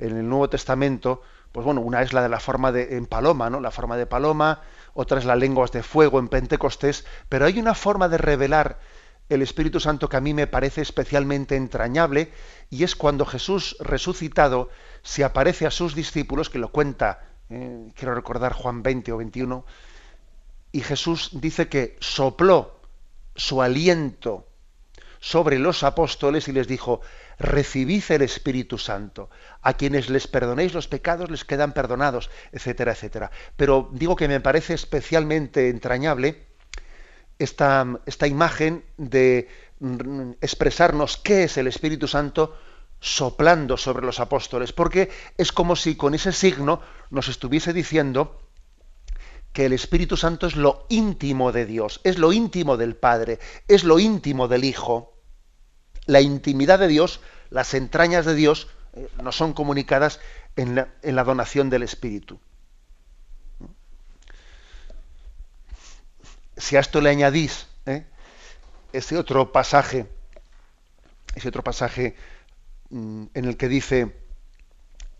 en 0.00 0.16
el 0.16 0.28
Nuevo 0.28 0.48
Testamento, 0.48 1.22
pues 1.52 1.64
bueno, 1.64 1.80
una 1.80 2.02
es 2.02 2.12
la 2.12 2.22
de 2.22 2.28
la 2.28 2.40
forma 2.40 2.72
de 2.72 2.96
en 2.96 3.06
paloma, 3.06 3.50
¿no? 3.50 3.60
La 3.60 3.70
forma 3.70 3.96
de 3.96 4.06
paloma, 4.06 4.62
otra 4.94 5.18
es 5.18 5.24
las 5.24 5.38
lenguas 5.38 5.72
de 5.72 5.82
fuego 5.82 6.18
en 6.18 6.28
Pentecostés, 6.28 7.04
pero 7.28 7.44
hay 7.44 7.58
una 7.58 7.74
forma 7.74 8.08
de 8.08 8.18
revelar 8.18 8.78
el 9.28 9.42
Espíritu 9.42 9.78
Santo 9.78 10.08
que 10.08 10.16
a 10.16 10.20
mí 10.20 10.34
me 10.34 10.46
parece 10.46 10.82
especialmente 10.82 11.54
entrañable 11.54 12.32
y 12.68 12.82
es 12.82 12.96
cuando 12.96 13.24
Jesús 13.24 13.76
resucitado 13.78 14.70
se 15.02 15.22
aparece 15.22 15.66
a 15.66 15.70
sus 15.70 15.94
discípulos, 15.94 16.50
que 16.50 16.58
lo 16.58 16.72
cuenta, 16.72 17.20
eh, 17.48 17.90
quiero 17.94 18.14
recordar 18.14 18.52
Juan 18.52 18.82
20 18.82 19.12
o 19.12 19.16
21, 19.18 19.64
y 20.72 20.80
Jesús 20.80 21.30
dice 21.34 21.68
que 21.68 21.96
sopló 22.00 22.80
su 23.36 23.62
aliento 23.62 24.46
sobre 25.20 25.58
los 25.58 25.82
apóstoles 25.82 26.48
y 26.48 26.52
les 26.52 26.66
dijo, 26.66 27.00
recibid 27.40 28.04
el 28.10 28.22
Espíritu 28.22 28.78
Santo. 28.78 29.30
A 29.62 29.72
quienes 29.74 30.10
les 30.10 30.28
perdonéis 30.28 30.74
los 30.74 30.86
pecados 30.86 31.30
les 31.30 31.44
quedan 31.44 31.72
perdonados, 31.72 32.30
etcétera, 32.52 32.92
etcétera. 32.92 33.30
Pero 33.56 33.88
digo 33.92 34.14
que 34.14 34.28
me 34.28 34.40
parece 34.40 34.74
especialmente 34.74 35.70
entrañable 35.70 36.46
esta, 37.38 37.86
esta 38.04 38.26
imagen 38.26 38.84
de 38.98 39.48
mm, 39.80 40.32
expresarnos 40.42 41.16
qué 41.16 41.44
es 41.44 41.56
el 41.56 41.66
Espíritu 41.66 42.06
Santo 42.06 42.56
soplando 43.00 43.78
sobre 43.78 44.04
los 44.04 44.20
apóstoles, 44.20 44.74
porque 44.74 45.10
es 45.38 45.50
como 45.50 45.74
si 45.74 45.96
con 45.96 46.14
ese 46.14 46.32
signo 46.32 46.82
nos 47.08 47.28
estuviese 47.28 47.72
diciendo 47.72 48.38
que 49.54 49.64
el 49.64 49.72
Espíritu 49.72 50.18
Santo 50.18 50.46
es 50.46 50.56
lo 50.56 50.84
íntimo 50.90 51.52
de 51.52 51.64
Dios, 51.64 52.02
es 52.04 52.18
lo 52.18 52.34
íntimo 52.34 52.76
del 52.76 52.96
Padre, 52.96 53.38
es 53.66 53.84
lo 53.84 53.98
íntimo 53.98 54.46
del 54.46 54.64
Hijo. 54.64 55.16
La 56.10 56.20
intimidad 56.20 56.80
de 56.80 56.88
Dios, 56.88 57.20
las 57.50 57.72
entrañas 57.72 58.26
de 58.26 58.34
Dios, 58.34 58.66
eh, 58.94 59.08
nos 59.22 59.36
son 59.36 59.52
comunicadas 59.52 60.18
en 60.56 60.74
la, 60.74 61.24
donación 61.24 61.70
del 61.70 61.84
Espíritu. 61.84 62.40
Si 66.56 66.74
a 66.74 66.80
esto 66.80 67.00
le 67.00 67.10
añadís 67.10 67.68
¿eh? 67.86 68.04
ese 68.92 69.16
otro 69.18 69.52
pasaje, 69.52 70.10
ese 71.36 71.46
otro 71.46 71.62
pasaje 71.62 72.16
mm, 72.90 73.26
en 73.32 73.44
el 73.44 73.56
que 73.56 73.68
dice, 73.68 74.16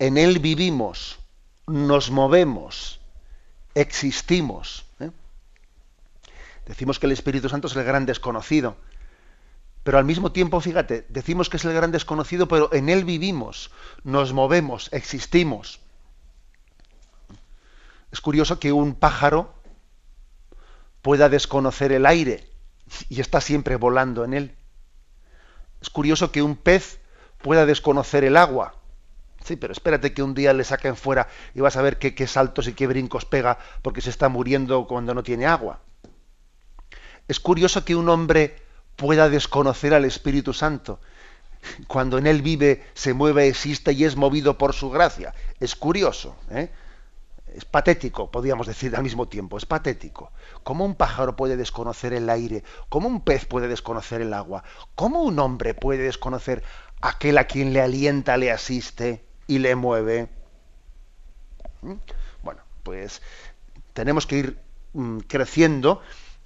en 0.00 0.18
Él 0.18 0.40
vivimos, 0.40 1.20
nos 1.68 2.10
movemos, 2.10 3.00
existimos. 3.76 4.86
¿eh? 4.98 5.12
Decimos 6.66 6.98
que 6.98 7.06
el 7.06 7.12
Espíritu 7.12 7.48
Santo 7.48 7.68
es 7.68 7.76
el 7.76 7.84
gran 7.84 8.06
desconocido, 8.06 8.76
pero 9.82 9.98
al 9.98 10.04
mismo 10.04 10.32
tiempo, 10.32 10.60
fíjate, 10.60 11.06
decimos 11.08 11.48
que 11.48 11.56
es 11.56 11.64
el 11.64 11.72
gran 11.72 11.92
desconocido, 11.92 12.48
pero 12.48 12.72
en 12.72 12.88
Él 12.88 13.04
vivimos, 13.04 13.70
nos 14.04 14.32
movemos, 14.32 14.88
existimos. 14.92 15.80
Es 18.12 18.20
curioso 18.20 18.58
que 18.58 18.72
un 18.72 18.94
pájaro 18.94 19.54
pueda 21.02 21.28
desconocer 21.28 21.92
el 21.92 22.06
aire 22.06 22.48
y 23.08 23.20
está 23.20 23.40
siempre 23.40 23.76
volando 23.76 24.24
en 24.24 24.34
él. 24.34 24.56
Es 25.80 25.90
curioso 25.90 26.32
que 26.32 26.42
un 26.42 26.56
pez 26.56 26.98
pueda 27.40 27.66
desconocer 27.66 28.24
el 28.24 28.36
agua 28.36 28.74
Sí, 29.44 29.56
pero 29.56 29.72
espérate 29.72 30.12
que 30.12 30.22
un 30.22 30.34
día 30.34 30.52
le 30.52 30.64
saquen 30.64 30.96
fuera 30.96 31.28
y 31.54 31.60
vas 31.60 31.76
a 31.76 31.82
ver 31.82 31.98
qué, 31.98 32.26
saltos 32.26 32.68
y 32.68 32.74
qué 32.74 32.86
brincos 32.86 33.24
pega 33.24 33.58
porque 33.82 34.00
se 34.00 34.10
está 34.10 34.28
muriendo 34.28 34.86
cuando 34.86 35.14
no 35.14 35.22
tiene 35.22 35.46
agua. 35.46 35.80
Es 37.26 37.40
curioso 37.40 37.84
que 37.84 37.96
un 37.96 38.08
hombre 38.08 38.62
pueda 39.00 39.28
desconocer 39.28 39.94
al 39.94 40.04
Espíritu 40.04 40.52
Santo. 40.52 41.00
Cuando 41.88 42.18
en 42.18 42.26
él 42.26 42.42
vive, 42.42 42.84
se 42.94 43.14
mueve, 43.14 43.48
existe 43.48 43.92
y 43.92 44.04
es 44.04 44.16
movido 44.16 44.58
por 44.58 44.74
su 44.74 44.90
gracia. 44.90 45.34
Es 45.58 45.74
curioso. 45.74 46.36
¿eh? 46.50 46.70
Es 47.54 47.64
patético, 47.64 48.30
podríamos 48.30 48.66
decir 48.66 48.94
al 48.94 49.02
mismo 49.02 49.26
tiempo. 49.26 49.56
Es 49.56 49.64
patético. 49.64 50.32
¿Cómo 50.62 50.84
un 50.84 50.94
pájaro 50.94 51.34
puede 51.34 51.56
desconocer 51.56 52.12
el 52.12 52.28
aire? 52.28 52.62
¿Cómo 52.90 53.08
un 53.08 53.22
pez 53.22 53.46
puede 53.46 53.68
desconocer 53.68 54.20
el 54.20 54.34
agua? 54.34 54.64
¿Cómo 54.94 55.22
un 55.22 55.38
hombre 55.38 55.72
puede 55.72 56.02
desconocer 56.02 56.62
aquel 57.00 57.38
a 57.38 57.44
quien 57.44 57.72
le 57.72 57.80
alienta, 57.80 58.36
le 58.36 58.52
asiste? 58.52 59.24
y 59.50 59.58
le 59.58 59.74
mueve. 59.74 60.28
¿Mm? 61.82 61.94
Bueno, 62.44 62.60
pues 62.84 63.20
tenemos 63.94 64.24
que 64.24 64.36
ir 64.36 64.58
mm, 64.92 65.18
creciendo 65.26 66.02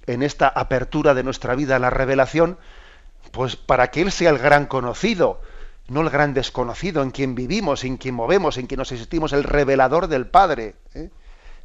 en 0.07 0.23
esta 0.23 0.47
apertura 0.47 1.13
de 1.13 1.23
nuestra 1.23 1.55
vida 1.55 1.75
a 1.75 1.79
la 1.79 1.89
revelación, 1.89 2.57
pues 3.31 3.55
para 3.55 3.91
que 3.91 4.01
Él 4.01 4.11
sea 4.11 4.29
el 4.29 4.37
gran 4.37 4.65
conocido, 4.65 5.41
no 5.87 6.01
el 6.01 6.09
gran 6.09 6.33
desconocido, 6.33 7.03
en 7.03 7.11
quien 7.11 7.35
vivimos, 7.35 7.83
en 7.83 7.97
quien 7.97 8.15
movemos, 8.15 8.57
en 8.57 8.67
quien 8.67 8.79
nos 8.79 8.91
existimos, 8.91 9.33
el 9.33 9.43
revelador 9.43 10.07
del 10.07 10.27
Padre, 10.27 10.75
¿eh? 10.93 11.09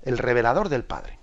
el 0.03 0.19
revelador 0.19 0.69
del 0.69 0.85
Padre. 0.85 1.19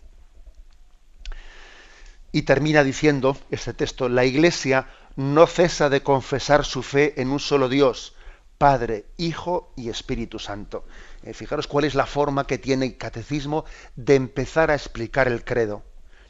Y 2.32 2.44
termina 2.44 2.84
diciendo 2.84 3.38
este 3.52 3.74
texto, 3.74 4.10
la 4.10 4.26
Iglesia 4.26 4.88
no 5.16 5.48
cesa 5.48 5.90
de 5.90 6.04
confesar 6.04 6.66
su 6.66 6.84
fe 6.84 7.20
en 7.20 7.30
un 7.30 7.40
solo 7.40 7.70
Dios, 7.70 8.16
Padre, 8.58 9.06
Hijo 9.18 9.72
y 9.76 9.90
Espíritu 9.90 10.40
Santo. 10.40 10.86
Eh, 11.24 11.34
fijaros 11.34 11.68
cuál 11.68 11.86
es 11.86 11.96
la 11.96 12.06
forma 12.06 12.48
que 12.48 12.58
tiene 12.58 12.86
el 12.86 12.98
catecismo 12.98 13.66
de 13.96 14.16
empezar 14.16 14.72
a 14.72 14.76
explicar 14.76 15.28
el 15.28 15.44
credo. 15.44 15.84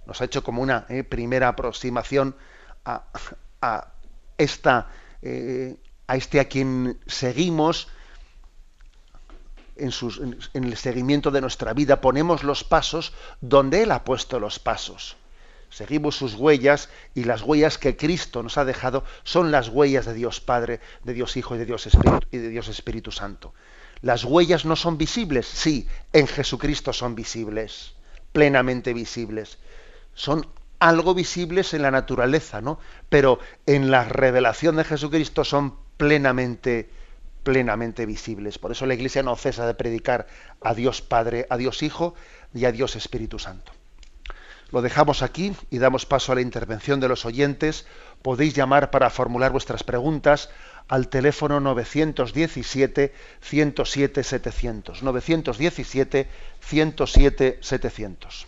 Nos 0.08 0.22
ha 0.22 0.26
hecho 0.26 0.44
como 0.44 0.62
una 0.62 0.86
eh, 0.90 1.04
primera 1.04 1.50
aproximación 1.50 2.36
a, 2.86 3.04
a 3.62 3.94
esta 4.38 4.88
eh, 5.22 5.76
a 6.08 6.16
este 6.16 6.40
a 6.40 6.46
quien 6.46 7.00
seguimos 7.06 7.90
en, 9.76 9.92
en, 10.54 10.64
el 10.64 10.78
seguimiento 10.78 11.30
de 11.30 11.42
nuestra 11.42 11.74
vida, 11.74 12.02
ponemos 12.02 12.44
los 12.44 12.64
pasos 12.64 13.14
donde 13.42 13.84
Él 13.84 13.92
ha 13.92 14.04
puesto 14.04 14.40
los 14.40 14.58
pasos. 14.58 15.18
Seguimos 15.70 16.16
sus 16.16 16.36
huellas 16.36 16.90
y 17.14 17.26
las 17.26 17.42
huellas 17.42 17.78
que 17.78 17.98
Cristo 17.98 18.42
nos 18.42 18.58
ha 18.58 18.64
dejado 18.64 19.04
son 19.24 19.52
las 19.52 19.68
huellas 19.68 20.06
de 20.06 20.14
Dios 20.14 20.40
Padre, 20.40 20.80
de 21.04 21.14
Dios 21.14 21.36
Hijo 21.36 21.58
de 21.58 21.66
Dios 21.66 21.86
Espíritu, 21.86 22.26
y 22.32 22.38
de 22.38 22.50
Dios 22.50 22.70
Espíritu 22.70 23.12
Santo. 23.12 23.54
Las 24.02 24.24
huellas 24.24 24.64
no 24.64 24.76
son 24.76 24.98
visibles, 24.98 25.46
sí, 25.46 25.88
en 26.14 26.28
Jesucristo 26.28 26.94
son 26.94 27.16
visibles, 27.16 27.94
plenamente 28.32 28.94
visibles. 28.94 29.58
Son 30.18 30.48
algo 30.80 31.14
visibles 31.14 31.76
en 31.76 31.84
la 31.84 31.92
naturaleza, 31.92 32.60
¿no? 32.60 32.80
Pero 33.08 33.40
en 33.68 33.92
la 33.92 34.04
revelación 34.04 34.76
de 34.76 34.84
Jesucristo 34.84 35.44
son 35.44 35.76
plenamente 35.96 36.90
plenamente 37.44 38.06
visibles. 38.06 38.58
Por 38.58 38.72
eso 38.72 38.88
la 38.88 38.96
Iglesia 38.96 39.22
no 39.22 39.36
cesa 39.36 39.68
de 39.68 39.76
predicar 39.76 40.28
a 40.60 40.74
Dios 40.74 41.04
Padre, 41.04 41.46
a 41.52 41.56
Dios 41.56 41.84
Hijo 41.84 42.16
y 42.54 42.66
a 42.66 42.72
Dios 42.72 42.96
Espíritu 42.96 43.38
Santo. 43.38 43.72
Lo 44.72 44.82
dejamos 44.82 45.22
aquí 45.22 45.56
y 45.70 45.78
damos 45.78 46.08
paso 46.08 46.32
a 46.32 46.36
la 46.36 46.42
intervención 46.42 47.00
de 47.00 47.08
los 47.08 47.26
oyentes. 47.26 47.86
Podéis 48.24 48.56
llamar 48.56 48.90
para 48.90 49.12
formular 49.12 49.52
vuestras 49.52 49.84
preguntas 49.84 50.50
al 50.88 51.10
teléfono 51.10 51.60
917 51.60 53.14
107 53.40 54.24
700. 54.24 55.04
917 55.04 56.28
107 56.60 57.60
700. 57.62 58.48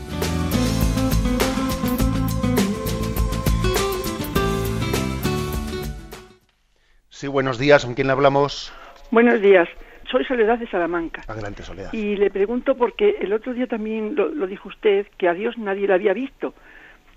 Sí, 7.21 7.27
buenos 7.27 7.59
días. 7.59 7.85
¿Con 7.85 7.93
quién 7.93 8.07
le 8.07 8.13
hablamos? 8.13 8.73
Buenos 9.11 9.39
días. 9.43 9.69
Soy 10.09 10.25
Soledad 10.25 10.57
de 10.57 10.65
Salamanca. 10.65 11.21
Adelante, 11.27 11.61
Soledad. 11.61 11.93
Y 11.93 12.15
le 12.15 12.31
pregunto 12.31 12.75
porque 12.75 13.17
el 13.21 13.31
otro 13.31 13.53
día 13.53 13.67
también 13.67 14.15
lo, 14.15 14.47
dijo 14.47 14.69
usted, 14.69 15.05
que 15.19 15.27
a 15.27 15.35
Dios 15.35 15.55
nadie 15.59 15.85
le 15.85 15.93
había 15.93 16.13
visto. 16.13 16.55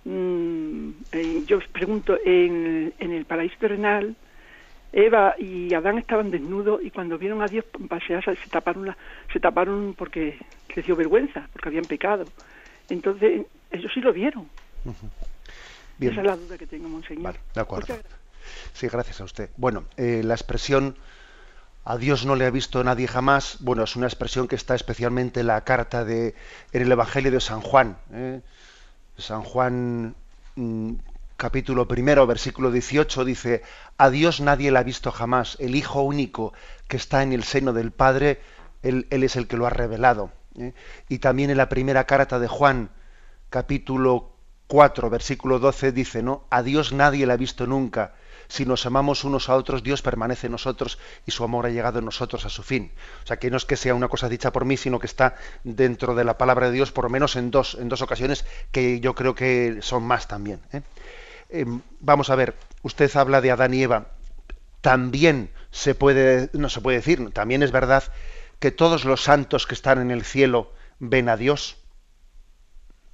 Mm, 0.04 0.90
eh, 1.10 1.44
yo 1.46 1.56
os 1.56 1.66
pregunto, 1.68 2.18
en, 2.22 2.92
el 3.00 3.24
paraíso 3.24 3.54
terrenal, 3.58 4.14
Eva 4.92 5.36
y 5.38 5.72
Adán 5.72 5.96
estaban 5.96 6.30
desnudos 6.30 6.82
y 6.84 6.90
cuando 6.90 7.16
vieron 7.16 7.40
a 7.40 7.48
Dios 7.48 7.64
pasearse 7.88 8.36
se 8.36 8.50
taparon, 8.50 8.94
se 9.32 9.40
taparon 9.40 9.94
porque 9.96 10.36
les 10.76 10.84
dio 10.84 10.96
vergüenza, 10.96 11.48
porque 11.50 11.70
habían 11.70 11.86
pecado. 11.86 12.26
Entonces, 12.90 13.46
ellos 13.70 13.90
sí 13.94 14.02
lo 14.02 14.12
vieron. 14.12 14.50
Esa 15.98 16.20
es 16.20 16.26
la 16.26 16.36
duda 16.36 16.58
que 16.58 16.66
tengo, 16.66 16.90
Monseñor. 16.90 17.22
Vale, 17.22 17.38
de 17.54 17.60
acuerdo. 17.62 17.94
Sí, 18.72 18.88
gracias 18.88 19.20
a 19.20 19.24
usted. 19.24 19.50
Bueno, 19.56 19.84
eh, 19.96 20.22
la 20.24 20.34
expresión 20.34 20.96
a 21.84 21.98
Dios 21.98 22.24
no 22.24 22.34
le 22.34 22.46
ha 22.46 22.50
visto 22.50 22.82
nadie 22.82 23.06
jamás, 23.06 23.58
bueno, 23.60 23.84
es 23.84 23.94
una 23.94 24.06
expresión 24.06 24.48
que 24.48 24.56
está 24.56 24.74
especialmente 24.74 25.40
en 25.40 25.48
la 25.48 25.64
carta 25.64 26.04
de, 26.04 26.34
en 26.72 26.82
el 26.82 26.90
Evangelio 26.90 27.30
de 27.30 27.40
San 27.40 27.60
Juan. 27.60 27.98
¿eh? 28.12 28.40
San 29.18 29.42
Juan 29.42 30.14
mm, 30.56 30.92
capítulo 31.36 31.86
primero, 31.86 32.26
versículo 32.26 32.70
18 32.70 33.24
dice, 33.26 33.62
a 33.98 34.08
Dios 34.08 34.40
nadie 34.40 34.72
le 34.72 34.78
ha 34.78 34.82
visto 34.82 35.12
jamás, 35.12 35.58
el 35.60 35.76
Hijo 35.76 36.02
único 36.02 36.54
que 36.88 36.96
está 36.96 37.22
en 37.22 37.34
el 37.34 37.44
seno 37.44 37.74
del 37.74 37.90
Padre, 37.90 38.40
Él, 38.82 39.06
es 39.10 39.36
el 39.36 39.46
que 39.46 39.58
lo 39.58 39.66
ha 39.66 39.70
revelado. 39.70 40.30
¿eh? 40.58 40.72
Y 41.10 41.18
también 41.18 41.50
en 41.50 41.58
la 41.58 41.68
primera 41.68 42.04
carta 42.04 42.38
de 42.38 42.48
Juan, 42.48 42.90
capítulo 43.50 44.32
4, 44.68 45.10
versículo 45.10 45.58
12, 45.58 45.92
dice, 45.92 46.22
¿no? 46.22 46.44
A 46.48 46.62
Dios 46.62 46.94
nadie 46.94 47.26
le 47.26 47.34
ha 47.34 47.36
visto 47.36 47.66
nunca 47.66 48.14
si 48.48 48.66
nos 48.66 48.86
amamos 48.86 49.24
unos 49.24 49.48
a 49.48 49.56
otros, 49.56 49.82
Dios 49.82 50.02
permanece 50.02 50.46
en 50.46 50.52
nosotros 50.52 50.98
y 51.26 51.30
su 51.30 51.44
amor 51.44 51.66
ha 51.66 51.70
llegado 51.70 51.98
en 51.98 52.04
nosotros 52.04 52.44
a 52.44 52.48
su 52.48 52.62
fin. 52.62 52.92
O 53.22 53.26
sea, 53.26 53.38
que 53.38 53.50
no 53.50 53.56
es 53.56 53.64
que 53.64 53.76
sea 53.76 53.94
una 53.94 54.08
cosa 54.08 54.28
dicha 54.28 54.52
por 54.52 54.64
mí, 54.64 54.76
sino 54.76 54.98
que 54.98 55.06
está 55.06 55.36
dentro 55.62 56.14
de 56.14 56.24
la 56.24 56.38
palabra 56.38 56.66
de 56.66 56.72
Dios, 56.72 56.92
por 56.92 57.04
lo 57.04 57.10
menos 57.10 57.36
en 57.36 57.50
dos, 57.50 57.76
en 57.80 57.88
dos 57.88 58.02
ocasiones, 58.02 58.44
que 58.72 59.00
yo 59.00 59.14
creo 59.14 59.34
que 59.34 59.78
son 59.80 60.04
más 60.04 60.28
también. 60.28 60.60
¿eh? 60.72 60.82
Em, 61.50 61.80
vamos 62.00 62.30
a 62.30 62.36
ver, 62.36 62.54
usted 62.82 63.14
habla 63.16 63.40
de 63.40 63.50
Adán 63.50 63.74
y 63.74 63.82
Eva. 63.82 64.08
También 64.80 65.50
se 65.70 65.94
puede, 65.94 66.50
no 66.52 66.68
se 66.68 66.80
puede 66.80 66.98
decir, 66.98 67.30
también 67.30 67.62
es 67.62 67.72
verdad 67.72 68.04
que 68.58 68.70
todos 68.70 69.04
los 69.04 69.22
santos 69.22 69.66
que 69.66 69.74
están 69.74 70.00
en 70.00 70.10
el 70.10 70.24
cielo 70.24 70.72
ven 70.98 71.28
a 71.28 71.36
Dios. 71.36 71.76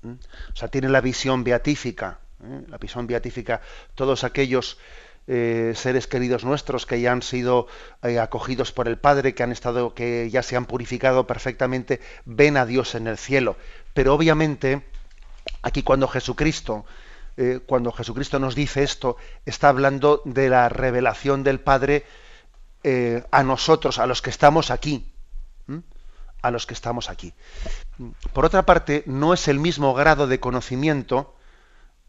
¿Mm? 0.03 0.12
O 0.53 0.57
sea, 0.57 0.68
tienen 0.68 0.93
la 0.93 1.01
visión 1.01 1.45
beatífica. 1.45 2.18
¿eh? 2.45 2.62
La 2.68 2.78
visión 2.78 3.07
beatífica, 3.07 3.61
todos 3.95 4.24
aquellos 4.24 4.78
eh, 5.27 5.75
seres 5.77 6.07
queridos 6.07 6.45
nuestros 6.45 6.87
que 6.87 7.01
ya 7.01 7.12
han 7.12 7.23
sido 7.23 7.68
eh, 8.03 8.18
acogidos 8.18 8.73
por 8.73 8.89
el 8.89 8.99
Padre, 8.99 9.35
que 9.35 9.43
han 9.43 9.53
estado, 9.53 9.95
que 9.95 10.29
ya 10.31 10.43
se 10.43 10.57
han 10.57 10.66
purificado 10.66 11.27
perfectamente, 11.27 12.01
ven 12.25 12.57
a 12.57 12.66
Dios 12.66 12.95
en 12.95 13.07
el 13.07 13.16
cielo. 13.16 13.57
Pero 13.95 14.14
obviamente, 14.14 14.83
aquí 15.62 15.83
cuando 15.83 16.09
Jesucristo, 16.09 16.85
eh, 17.37 17.61
cuando 17.64 17.93
Jesucristo 17.93 18.39
nos 18.39 18.55
dice 18.55 18.83
esto, 18.83 19.16
está 19.47 19.68
hablando 19.68 20.23
de 20.25 20.49
la 20.49 20.68
revelación 20.68 21.45
del 21.45 21.61
Padre 21.61 22.05
a 23.31 23.43
nosotros, 23.43 23.99
a 23.99 24.07
los 24.07 24.23
que 24.23 24.31
estamos 24.31 24.71
aquí. 24.71 25.12
A 26.41 26.51
los 26.51 26.66
que 26.66 26.73
estamos 26.73 27.11
aquí. 27.11 27.35
Por 28.33 28.47
otra 28.47 28.64
parte, 28.64 29.05
no 29.07 29.35
es 29.35 29.49
el 29.49 29.59
mismo 29.59 29.93
grado 29.93 30.27
de 30.27 30.41
conocimiento 30.41 31.37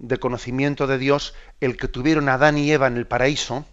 de 0.01 0.17
conocimiento 0.17 0.87
de 0.87 0.97
Dios 0.97 1.35
el 1.59 1.77
que 1.77 1.87
tuvieron 1.87 2.27
Adán 2.27 2.57
y 2.57 2.71
Eva 2.71 2.87
en 2.87 2.97
el 2.97 3.05
paraíso, 3.05 3.65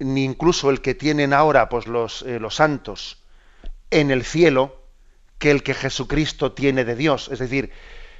ni 0.00 0.24
incluso 0.24 0.68
el 0.68 0.80
que 0.80 0.94
tienen 0.94 1.32
ahora 1.32 1.68
pues, 1.68 1.86
los, 1.86 2.22
eh, 2.22 2.40
los 2.40 2.56
santos 2.56 3.22
en 3.90 4.10
el 4.10 4.24
cielo, 4.24 4.82
que 5.38 5.52
el 5.52 5.62
que 5.62 5.74
Jesucristo 5.74 6.52
tiene 6.52 6.84
de 6.84 6.96
Dios. 6.96 7.28
Es 7.32 7.38
decir, 7.38 7.70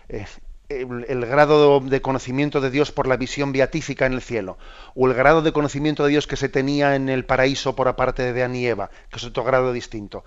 eh, 0.08 0.26
el, 0.68 1.26
grado 1.26 1.80
de 1.80 2.00
conocimiento 2.00 2.60
de 2.60 2.70
Dios 2.70 2.92
por 2.92 3.08
la 3.08 3.16
visión 3.16 3.50
beatífica 3.52 4.06
en 4.06 4.12
el 4.12 4.22
cielo, 4.22 4.56
o 4.94 5.08
el 5.08 5.14
grado 5.14 5.42
de 5.42 5.52
conocimiento 5.52 6.04
de 6.04 6.10
Dios 6.10 6.28
que 6.28 6.36
se 6.36 6.48
tenía 6.48 6.94
en 6.94 7.08
el 7.08 7.24
paraíso 7.24 7.74
por 7.74 7.88
aparte 7.88 8.32
de 8.32 8.42
Adán 8.42 8.54
y 8.54 8.66
Eva, 8.66 8.90
que 9.10 9.16
es 9.16 9.24
otro 9.24 9.42
grado 9.42 9.72
distinto. 9.72 10.24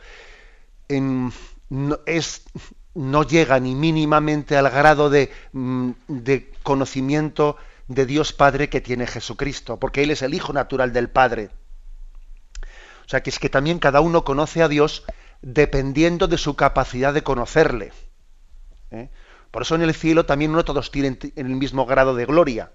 es, 2.05 2.43
no 3.00 3.24
llega 3.24 3.62
ni 3.62 3.76
mínimamente 3.76 4.58
al 4.58 4.70
grado 4.70 5.10
mm, 5.54 5.91
de, 6.10 6.52
conocimiento 6.64 7.56
de 7.88 8.06
Dios 8.06 8.34
Padre 8.34 8.68
que 8.68 8.82
tiene 8.82 9.08
Jesucristo, 9.08 9.78
porque 9.80 10.04
Él 10.04 10.12
es 10.12 10.22
el 10.22 10.34
Hijo 10.34 10.52
natural 10.52 10.91
del 10.91 11.10
Padre. 11.10 11.50
O 12.62 13.10
sea 13.10 13.24
que 13.24 13.30
es 13.30 13.39
que 13.39 13.47
también 13.47 13.80
cada 13.80 14.02
uno 14.02 14.26
conoce 14.26 14.62
a 14.62 14.68
Dios 14.68 15.06
dependiendo 15.41 16.28
de 16.28 16.38
su 16.38 16.58
capacidad 16.58 17.14
de 17.14 17.24
conocerle. 17.24 17.93
¿eh? 18.91 19.10
Por 19.50 19.62
eso 19.62 19.76
en 19.76 19.82
el 19.82 19.93
cielo 19.93 20.26
también 20.26 20.52
no 20.52 20.66
todos 20.66 20.91
tienen 20.91 21.18
el 21.38 21.45
mismo 21.45 21.86
grado 21.86 22.16
de 22.16 22.26
gloria. 22.26 22.74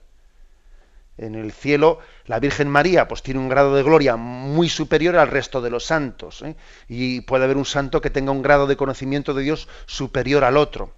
En 1.17 1.37
el 1.37 1.53
cielo, 1.53 2.01
la 2.27 2.41
Virgen 2.41 2.69
María 2.69 3.07
pues 3.07 3.23
tiene 3.23 3.39
un 3.41 3.49
grado 3.49 3.75
de 3.75 3.83
gloria 3.83 4.17
muy 4.17 4.69
superior 4.69 5.17
al 5.17 5.29
resto 5.29 5.61
de 5.61 5.71
los 5.71 5.85
santos. 5.85 6.43
¿eh? 6.43 6.57
Y 6.89 7.21
puede 7.21 7.45
haber 7.45 7.57
un 7.57 7.65
santo 7.65 8.01
que 8.01 8.11
tenga 8.11 8.33
un 8.33 8.43
grado 8.43 8.67
de 8.67 8.77
conocimiento 8.77 9.33
de 9.33 9.45
Dios 9.45 9.69
superior 9.87 10.43
al 10.45 10.57
otro. 10.57 10.93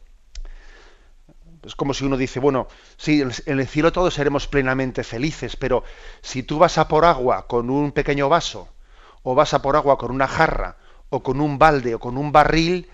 Es 1.65 1.75
como 1.75 1.93
si 1.95 2.05
uno 2.05 2.17
dice, 2.17 2.39
bueno, 2.39 2.69
sí, 2.97 3.23
en 3.23 3.59
el 3.59 3.67
cielo 3.67 3.93
todos 3.93 4.15
seremos 4.15 4.47
plenamente 4.47 5.03
felices, 5.03 5.57
pero 5.57 5.83
si 6.23 6.45
tú 6.45 6.59
vas 6.59 6.79
a 6.79 6.87
por 6.87 7.05
agua 7.05 7.49
con 7.49 7.71
un 7.71 7.91
pequeño 7.91 8.29
vaso, 8.29 8.69
o 9.25 9.35
vas 9.35 9.53
a 9.53 9.63
por 9.63 9.75
agua 9.75 9.99
con 9.99 10.13
una 10.13 10.29
jarra, 10.29 10.77
o 11.11 11.25
con 11.25 11.41
un 11.41 11.59
balde, 11.59 11.97
o 11.97 11.99
con 11.99 12.17
un 12.17 12.31
barril, 12.31 12.89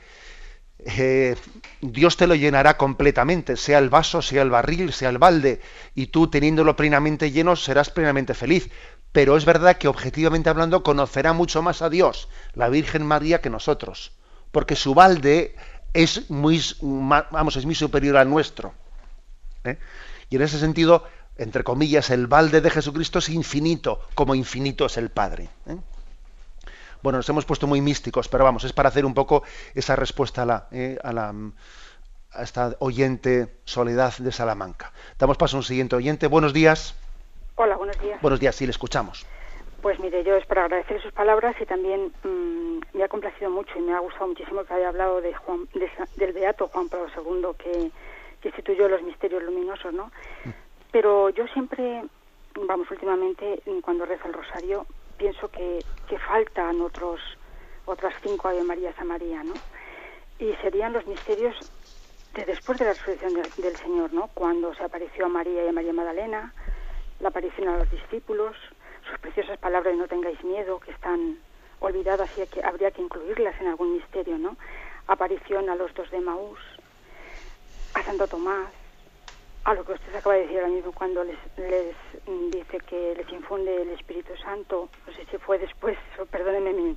eh, 0.85 1.37
Dios 1.81 2.17
te 2.17 2.27
lo 2.27 2.35
llenará 2.35 2.77
completamente, 2.77 3.57
sea 3.57 3.79
el 3.79 3.91
vaso, 3.91 4.23
sea 4.23 4.43
el 4.43 4.51
barril, 4.51 4.93
sea 4.93 5.11
el 5.11 5.19
balde, 5.19 5.61
y 5.95 6.07
tú 6.07 6.29
teniéndolo 6.29 6.77
plenamente 6.77 7.31
lleno 7.31 7.57
serás 7.57 7.91
plenamente 7.91 8.35
feliz. 8.35 8.71
Pero 9.13 9.37
es 9.37 9.45
verdad 9.45 9.77
que 9.77 9.89
objetivamente 9.89 10.49
hablando 10.49 10.83
conocerá 10.83 11.35
mucho 11.35 11.63
más 11.63 11.83
a 11.83 11.91
Dios, 11.91 12.29
la 12.55 12.69
Virgen 12.69 13.07
María, 13.07 13.41
que 13.41 13.51
nosotros, 13.51 14.13
porque 14.51 14.75
su 14.75 14.95
balde 14.95 15.55
es 15.93 16.31
muy, 16.31 16.63
vamos, 16.81 17.57
es 17.57 17.67
muy 17.67 17.75
superior 17.75 18.17
al 18.17 18.31
nuestro. 18.31 18.73
¿eh? 19.65 19.79
Y 20.31 20.37
en 20.37 20.43
ese 20.43 20.59
sentido, 20.59 21.05
entre 21.37 21.63
comillas, 21.63 22.09
el 22.09 22.27
balde 22.27 22.63
de 22.63 22.71
Jesucristo 22.71 23.19
es 23.19 23.29
infinito, 23.29 24.01
como 24.15 24.35
infinito 24.35 24.87
es 24.87 24.97
el 24.97 25.11
Padre. 25.11 25.51
¿eh? 25.67 25.77
Bueno, 27.03 27.19
nos 27.19 27.29
hemos 27.29 27.45
puesto 27.45 27.67
muy 27.67 27.81
místicos, 27.81 28.29
pero 28.29 28.45
vamos, 28.45 28.65
es 28.65 28.73
para 28.73 28.89
hacer 28.89 29.05
un 29.05 29.15
poco 29.15 29.43
esa 29.75 29.97
respuesta 29.97 30.43
a 30.43 30.47
la, 30.47 30.69
¿eh? 30.71 30.99
a 31.03 31.13
la 31.13 31.35
a 32.35 32.43
esta 32.43 32.77
oyente 32.79 33.49
Soledad 33.65 34.15
de 34.19 34.33
Salamanca. 34.33 34.93
Damos 35.19 35.37
paso 35.37 35.57
a 35.57 35.61
un 35.61 35.65
siguiente 35.65 35.97
oyente. 35.97 36.27
Buenos 36.27 36.53
días. 36.53 36.97
Hola, 37.57 37.77
buenos 37.77 38.01
días. 38.01 38.21
Buenos 38.23 38.41
días, 38.41 38.55
sí, 38.55 38.65
le 38.67 38.71
escuchamos. 38.71 39.27
Pues 39.83 39.99
mire, 39.99 40.23
yo 40.25 40.37
es 40.37 40.47
para 40.47 40.65
agradecer 40.65 41.03
sus 41.03 41.13
palabras 41.13 41.57
y 41.61 41.67
también 41.67 42.13
mmm, 42.23 42.79
me 42.95 43.05
ha 43.05 43.09
complacido 43.09 43.51
mucho 43.51 43.77
y 43.77 43.83
me 43.83 43.93
ha 43.93 43.99
gustado 43.99 44.29
muchísimo 44.29 44.65
que 44.65 44.75
haya 44.75 44.89
hablado 44.89 45.21
de 45.21 45.35
Juan, 45.35 45.69
de, 45.75 45.91
del 46.17 46.33
Beato 46.33 46.69
Juan 46.69 46.89
Pablo 46.89 47.09
II 47.15 47.49
que, 47.59 47.91
que 48.41 48.49
instituyó 48.49 48.89
los 48.89 49.03
misterios 49.03 49.43
luminosos, 49.43 49.93
¿no? 49.93 50.11
Pero 50.93 51.31
yo 51.31 51.47
siempre, 51.49 52.05
vamos, 52.67 52.91
últimamente, 52.91 53.61
cuando 53.83 54.07
rezo 54.07 54.29
el 54.29 54.35
rosario, 54.35 54.87
pienso 55.23 55.49
que, 55.53 55.79
que 56.09 56.19
faltan 56.19 56.81
otros, 56.81 57.21
otras 57.87 58.13
cinco 58.25 58.49
Ave 58.49 58.65
Marías 58.65 58.99
a 58.99 59.05
María, 59.05 59.45
¿no? 59.45 59.55
Y 60.41 60.53
serían 60.55 60.93
los 60.93 61.07
misterios 61.07 61.55
de 62.35 62.45
después 62.45 62.77
de 62.81 62.87
la 62.87 62.93
resurrección 62.95 63.35
del, 63.35 63.49
del 63.57 63.77
Señor, 63.77 64.13
¿no? 64.13 64.27
Cuando 64.35 64.75
se 64.75 64.83
apareció 64.83 65.27
a 65.27 65.29
María 65.29 65.65
y 65.65 65.69
a 65.69 65.73
María 65.73 65.93
Magdalena, 65.93 66.53
la 67.21 67.29
aparición 67.29 67.69
a 67.69 67.79
los 67.79 67.89
discípulos, 67.89 68.57
sus 69.09 69.17
preciosas 69.21 69.59
palabras 69.59 69.95
no 69.95 70.09
tengáis 70.09 70.43
miedo, 70.43 70.81
que 70.81 70.91
están 70.91 71.39
olvidadas 71.79 72.29
y 72.37 72.45
que 72.49 72.65
habría 72.65 72.91
que 72.91 73.03
incluirlas 73.03 73.61
en 73.61 73.69
algún 73.69 73.93
misterio, 73.93 74.39
¿no? 74.39 74.57
Aparición 75.07 75.71
a 75.71 75.77
los 75.77 75.95
dos 75.95 76.11
de 76.11 76.19
Maús, 76.19 76.59
a 77.95 78.03
Santo 78.03 78.27
Tomás, 78.27 78.73
a 79.65 79.75
lo 79.75 79.85
que 79.85 79.93
usted 79.93 80.15
acaba 80.15 80.35
de 80.35 80.43
decir 80.43 80.59
ahora 80.59 80.73
mismo 80.73 80.93
cuando 80.93 81.23
les, 81.25 81.39
les 81.57 81.95
dice 82.51 82.79
que 82.81 83.15
les 83.17 83.31
infunde 83.33 83.83
el 83.83 83.91
Espíritu 83.91 84.37
Santo, 84.37 84.89
no 85.07 85.13
sé 85.13 85.25
si 85.31 85.39
fue 85.39 85.59
después, 85.59 85.97
perdóneme 86.31 86.73
mi, 86.73 86.97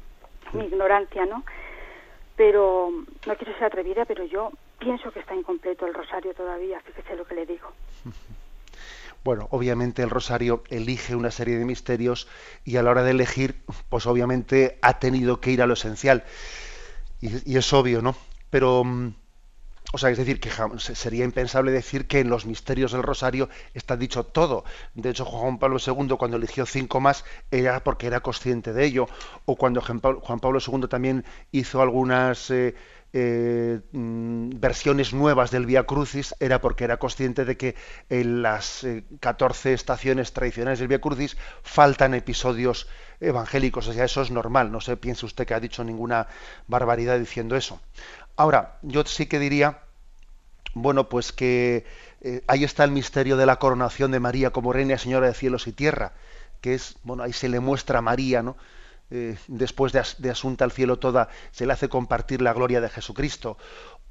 mi 0.53 0.66
ignorancia, 0.66 1.26
¿no? 1.26 1.43
Pero 2.36 2.91
no 2.91 3.36
quiero 3.36 3.53
ser 3.53 3.66
atrevida, 3.66 4.05
pero 4.05 4.26
yo 4.26 4.51
pienso 4.80 5.11
que 5.11 5.20
está 5.20 5.36
incompleto 5.36 5.86
el 5.86 5.93
rosario 5.93 6.34
todavía, 6.34 6.80
fíjese 6.82 7.16
lo 7.16 7.26
que 7.26 7.36
le 7.36 7.45
digo. 7.45 7.72
Bueno, 9.24 9.47
obviamente 9.49 10.03
el 10.03 10.11
rosario 10.11 10.61
elige 10.70 11.16
una 11.16 11.32
serie 11.32 11.57
de 11.57 11.66
misterios 11.66 12.28
y 12.63 12.78
a 12.78 12.84
la 12.84 12.91
hora 12.91 13.01
de 13.01 13.09
elegir, 13.09 13.55
pues 13.89 14.05
obviamente 14.05 14.78
ha 14.84 14.99
tenido 14.99 15.41
que 15.41 15.49
ir 15.49 15.63
a 15.63 15.66
lo 15.66 15.74
esencial. 15.74 16.26
Y, 17.22 17.51
y 17.51 17.57
es 17.57 17.74
obvio, 17.74 18.03
¿no? 18.03 18.16
Pero, 18.51 18.84
o 19.93 19.97
sea, 19.97 20.09
es 20.09 20.17
decir, 20.17 20.39
que 20.39 20.49
sería 20.79 21.23
impensable 21.23 21.71
decir 21.71 22.07
que 22.07 22.19
en 22.19 22.29
los 22.29 22.45
misterios 22.45 22.91
del 22.91 23.03
rosario 23.03 23.49
está 23.73 23.95
dicho 23.95 24.23
todo. 24.23 24.63
De 24.93 25.09
hecho, 25.09 25.25
Juan 25.25 25.59
Pablo 25.59 25.77
II, 25.86 26.15
cuando 26.17 26.38
eligió 26.38 26.65
cinco 26.65 26.99
más, 26.99 27.23
era 27.51 27.83
porque 27.83 28.07
era 28.07 28.19
consciente 28.19 28.73
de 28.73 28.86
ello. 28.86 29.07
O 29.45 29.55
cuando 29.55 29.81
Juan 29.81 30.39
Pablo 30.39 30.59
II 30.65 30.88
también 30.88 31.25
hizo 31.51 31.81
algunas... 31.81 32.49
Eh, 32.51 32.75
eh, 33.17 33.79
versiones 33.93 35.13
nuevas 35.13 35.49
del 35.49 35.65
Via 35.65 35.83
Crucis 35.83 36.36
era 36.41 36.59
porque 36.59 36.83
era 36.83 36.97
consciente 36.97 37.45
de 37.45 37.55
que 37.55 37.75
en 38.09 38.41
las 38.41 38.83
eh, 38.83 39.05
14 39.21 39.71
estaciones 39.71 40.33
tradicionales 40.33 40.79
del 40.79 40.89
Via 40.89 40.99
Crucis 40.99 41.38
faltan 41.63 42.13
episodios 42.13 42.89
evangélicos, 43.21 43.88
o 43.88 43.93
sea, 43.93 44.03
eso 44.03 44.21
es 44.21 44.31
normal, 44.31 44.69
no 44.69 44.81
se 44.81 44.97
piense 44.97 45.25
usted 45.25 45.47
que 45.47 45.53
ha 45.53 45.61
dicho 45.61 45.86
ninguna 45.86 46.27
barbaridad 46.67 47.17
diciendo 47.17 47.55
eso. 47.55 47.79
Ahora, 48.38 48.77
yo 48.81 49.03
sí 49.05 49.27
que 49.27 49.39
diría, 49.39 49.79
bueno, 50.73 51.07
pues 51.07 51.31
que 51.31 51.86
eh, 52.21 52.43
ahí 52.47 52.63
está 52.63 52.83
el 52.83 52.91
misterio 52.91 53.38
de 53.38 53.45
la 53.45 53.57
coronación 53.57 54.11
de 54.11 54.19
María 54.19 54.51
como 54.51 54.73
reina 54.73 54.97
señora 54.97 55.27
de 55.27 55.33
cielos 55.33 55.67
y 55.67 55.71
tierra, 55.71 56.13
que 56.61 56.73
es, 56.73 56.97
bueno, 57.03 57.23
ahí 57.23 57.33
se 57.33 57.49
le 57.49 57.59
muestra 57.59 57.99
a 57.99 58.01
María, 58.01 58.43
¿no? 58.43 58.57
Eh, 59.11 59.38
después 59.47 59.93
de, 59.93 60.03
de, 60.17 60.31
Asunta 60.31 60.65
al 60.65 60.71
cielo 60.71 60.97
toda, 60.97 61.29
se 61.51 61.65
le 61.65 61.73
hace 61.73 61.89
compartir 61.89 62.41
la 62.41 62.53
gloria 62.53 62.81
de 62.81 62.89
Jesucristo. 62.89 63.57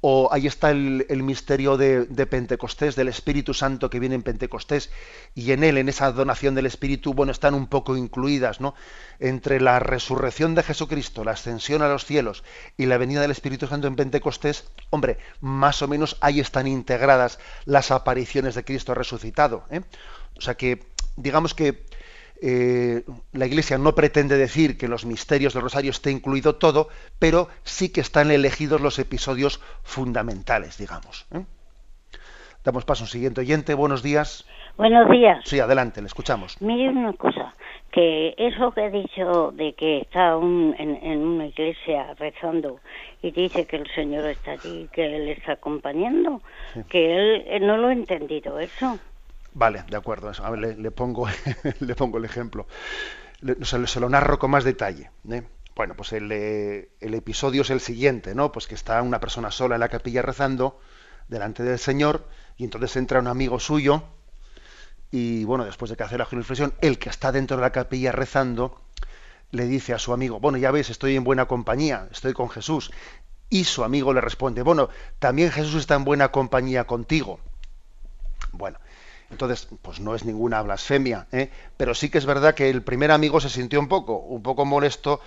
O 0.07 0.29
ahí 0.31 0.45
está 0.45 0.69
el, 0.69 1.23
misterio 1.23 1.77
de, 1.77 2.05
de, 2.05 2.27
Pentecostés, 2.27 2.95
del 2.95 3.07
Espíritu 3.07 3.55
Santo 3.55 3.89
que 3.89 3.99
viene 3.99 4.13
en 4.13 4.21
Pentecostés, 4.21 4.91
y 5.33 5.51
en 5.51 5.63
él, 5.63 5.79
en 5.79 5.89
esa 5.89 6.11
donación 6.11 6.53
del 6.53 6.67
Espíritu, 6.67 7.15
bueno, 7.15 7.31
están 7.31 7.55
un 7.55 7.65
poco 7.65 7.97
incluidas, 7.97 8.61
¿no? 8.61 8.75
Entre 9.19 9.59
la 9.59 9.79
resurrección 9.79 10.53
de 10.53 10.61
Jesucristo, 10.61 11.23
la 11.23 11.31
ascensión 11.31 11.81
a 11.81 11.87
los 11.87 12.05
cielos 12.05 12.43
y 12.77 12.85
la 12.85 12.99
venida 12.99 13.19
del 13.21 13.31
Espíritu 13.31 13.65
Santo 13.65 13.87
en 13.87 13.95
Pentecostés, 13.95 14.65
hombre, 14.91 15.17
más 15.41 15.81
o 15.81 15.87
menos 15.87 16.17
ahí 16.21 16.39
están 16.39 16.67
integradas 16.67 17.39
las 17.65 17.89
apariciones 17.89 18.53
de 18.53 18.63
Cristo 18.63 18.93
resucitado. 18.93 19.63
¿eh? 19.71 19.81
O 20.37 20.41
sea 20.41 20.53
que, 20.53 20.85
digamos 21.15 21.55
que 21.55 21.83
eh, 22.41 23.03
la 23.33 23.45
Iglesia 23.45 23.77
no 23.77 23.95
pretende 23.95 24.37
decir 24.37 24.77
que 24.77 24.87
los 24.87 25.05
misterios 25.05 25.53
del 25.53 25.63
Rosario 25.63 25.91
esté 25.91 26.11
incluido 26.11 26.55
todo, 26.55 26.89
pero 27.19 27.47
sí 27.63 27.91
que 27.91 28.01
están 28.01 28.31
elegidos 28.31 28.81
los 28.81 28.99
episodios 28.99 29.61
fundamentales, 29.83 30.77
digamos. 30.77 31.27
¿eh? 31.33 31.45
Damos 32.63 32.83
paso 32.83 33.03
a 33.03 33.05
un 33.05 33.09
siguiente 33.09 33.41
oyente. 33.41 33.75
Buenos 33.75 34.01
días. 34.01 34.45
Buenos 34.75 35.09
días. 35.09 35.39
Sí, 35.45 35.59
adelante, 35.59 36.01
le 36.01 36.07
escuchamos. 36.07 36.59
Mire 36.61 36.89
una 36.89 37.13
cosa, 37.13 37.53
que 37.91 38.33
eso 38.37 38.71
que 38.71 38.81
ha 38.81 38.89
dicho 38.89 39.51
de 39.51 39.73
que 39.73 39.99
está 39.99 40.35
un, 40.35 40.75
en, 40.77 40.95
en, 40.95 41.19
una 41.19 41.45
iglesia 41.45 42.13
rezando 42.15 42.79
y 43.21 43.31
dice 43.31 43.65
que 43.67 43.77
el 43.77 43.87
Señor 43.93 44.25
está 44.25 44.53
allí, 44.53 44.89
que 44.91 45.15
Él 45.15 45.29
está 45.29 45.53
acompañando, 45.53 46.41
sí. 46.73 46.81
que 46.89 47.15
él, 47.15 47.45
él 47.47 47.67
no 47.67 47.77
lo 47.77 47.87
ha 47.87 47.93
entendido 47.93 48.59
eso. 48.59 48.99
Vale, 49.55 49.85
de 49.89 49.95
acuerdo. 49.95 50.31
A 50.43 50.49
ver, 50.51 50.77
le, 50.77 50.91
pongo, 50.91 51.27
le 51.79 51.95
pongo 51.95 52.17
el 52.17 52.25
ejemplo. 52.25 52.67
Se, 53.61 53.99
lo 53.99 54.09
narro 54.09 54.37
con 54.37 54.51
más 54.51 54.65
detalle. 54.65 55.09
¿eh? 55.31 55.43
Bueno, 55.75 55.95
pues 55.95 56.11
el, 56.11 56.29
el, 56.31 57.13
episodio 57.13 57.61
es 57.61 57.69
el 57.69 57.79
siguiente, 57.79 58.35
¿no? 58.35 58.51
Pues 58.51 58.67
que 58.67 58.75
está 58.75 59.01
una 59.01 59.21
persona 59.21 59.51
sola 59.51 59.75
en 59.75 59.79
la 59.79 59.89
capilla 59.89 60.21
rezando 60.21 60.79
delante 61.29 61.63
del 61.63 61.79
Señor 61.79 62.27
y 62.57 62.65
entonces 62.65 62.97
entra 62.97 63.19
un 63.19 63.27
amigo 63.27 63.59
suyo 63.59 64.03
y 65.09 65.45
bueno, 65.45 65.63
después 65.63 65.89
de 65.89 65.95
que 65.95 66.03
hace 66.03 66.17
la 66.17 66.25
reflexión, 66.25 66.73
el 66.81 66.99
que 66.99 67.09
está 67.09 67.31
dentro 67.31 67.55
de 67.55 67.61
la 67.61 67.71
capilla 67.71 68.11
rezando 68.11 68.81
le 69.51 69.65
dice 69.65 69.93
a 69.93 69.99
su 69.99 70.11
amigo, 70.11 70.41
bueno, 70.41 70.57
ya 70.57 70.71
ves, 70.71 70.89
estoy 70.89 71.15
en 71.15 71.23
buena 71.23 71.45
compañía, 71.45 72.09
estoy 72.11 72.33
con 72.33 72.49
Jesús. 72.49 72.91
Y 73.49 73.63
su 73.63 73.85
amigo 73.85 74.13
le 74.13 74.19
responde, 74.19 74.63
bueno, 74.63 74.89
también 75.19 75.51
Jesús 75.51 75.75
está 75.75 75.95
en 75.95 76.03
buena 76.03 76.29
compañía 76.29 76.85
contigo. 76.85 77.39
Bueno, 78.51 78.79
entonces, 79.31 79.67
pues 79.81 79.99
no 79.99 80.15
es 80.15 80.25
ninguna 80.25 80.61
blasfemia, 80.61 81.27
¿eh? 81.31 81.49
pero 81.77 81.95
sí 81.95 82.09
que 82.09 82.17
es 82.17 82.25
verdad 82.25 82.53
que 82.53 82.69
el 82.69 82.83
primer 82.83 83.11
amigo 83.11 83.39
se 83.39 83.49
sintió 83.49 83.79
un 83.79 83.87
poco, 83.87 84.17
un 84.17 84.43
poco 84.43 84.65
molesto, 84.65 85.19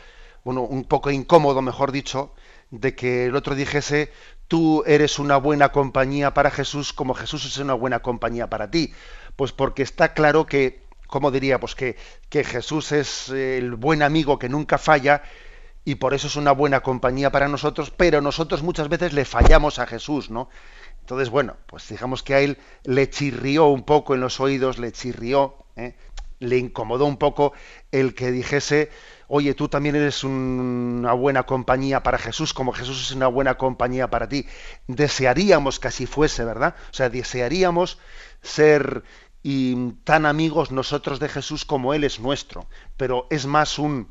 bueno, 0.44 0.62
un 0.62 0.84
poco 0.84 1.11
incómodo, 1.11 1.62
mejor 1.62 1.92
dicho, 1.92 2.32
de 2.70 2.94
que 2.94 3.26
el 3.26 3.36
otro 3.36 3.55
dijese, 3.55 4.12
tú 4.46 4.82
eres 4.86 5.18
una 5.18 5.36
buena 5.36 5.70
compañía 5.72 6.32
para 6.32 6.51
Jesús 6.51 6.92
como 6.92 7.14
Jesús 7.14 7.44
es 7.44 7.59
una 7.59 7.74
buena 7.74 8.01
compañía 8.01 8.49
para 8.49 8.70
ti. 8.70 8.92
Pues 9.36 9.53
porque 9.53 9.82
está 9.82 10.14
claro 10.14 10.46
que, 10.46 10.82
¿cómo 11.07 11.30
diría? 11.30 11.61
Pues 11.61 11.74
que, 11.74 11.96
que 12.28 12.44
Jesús 12.44 12.92
es 12.92 13.28
el 13.30 13.74
buen 13.74 14.03
amigo 14.03 14.38
que 14.38 14.49
nunca 14.49 14.78
falla 14.78 15.22
y 15.84 15.96
por 15.96 16.12
eso 16.14 16.26
es 16.26 16.36
una 16.36 16.53
buena 16.53 16.80
compañía 16.80 17.30
para 17.30 17.49
nosotros, 17.49 17.90
pero 17.90 18.20
nosotros 18.20 18.62
muchas 18.62 18.88
veces 18.88 19.12
le 19.12 19.24
fallamos 19.24 19.78
a 19.78 19.86
Jesús, 19.86 20.30
¿no? 20.30 20.51
Entonces, 21.09 21.30
bueno, 21.30 21.56
pues 21.64 21.88
digamos 21.88 22.22
que 22.22 22.34
a 22.34 22.40
él 22.40 22.59
le 22.84 23.09
chirrió 23.09 23.68
un 23.68 23.82
poco 23.82 24.14
en 24.14 24.20
los 24.20 24.40
oídos, 24.40 24.76
le 24.76 24.92
chirrió, 24.92 25.54
¿eh? 25.74 25.94
le 26.38 26.59
incomodó 26.59 27.06
un 27.06 27.16
poco 27.16 27.54
el 27.90 28.14
que 28.14 28.30
dijese, 28.30 28.90
oye, 29.26 29.54
tú 29.54 29.70
también 29.70 29.96
eres 29.96 30.22
un, 30.22 30.98
una 30.98 31.14
buena 31.14 31.44
compañía 31.44 32.02
para 32.02 32.18
Jesús, 32.18 32.52
como 32.52 32.72
Jesús 32.72 33.00
es 33.06 33.16
una 33.16 33.26
buena 33.26 33.56
compañía 33.56 34.11
para 34.11 34.28
ti. 34.28 34.44
Desearíamos 34.86 35.80
que 35.80 35.88
así 35.88 36.04
fuese, 36.04 36.44
¿verdad? 36.44 36.74
O 36.90 36.94
sea, 36.94 37.09
desearíamos 37.09 37.98
ser 38.42 39.02
y 39.42 39.92
tan 40.04 40.26
amigos 40.26 40.72
nosotros 40.72 41.20
de 41.20 41.30
Jesús 41.30 41.64
como 41.64 41.94
Él 41.94 42.04
es 42.04 42.20
nuestro, 42.20 42.66
pero 42.98 43.26
es 43.30 43.46
más 43.46 43.78
un, 43.78 44.11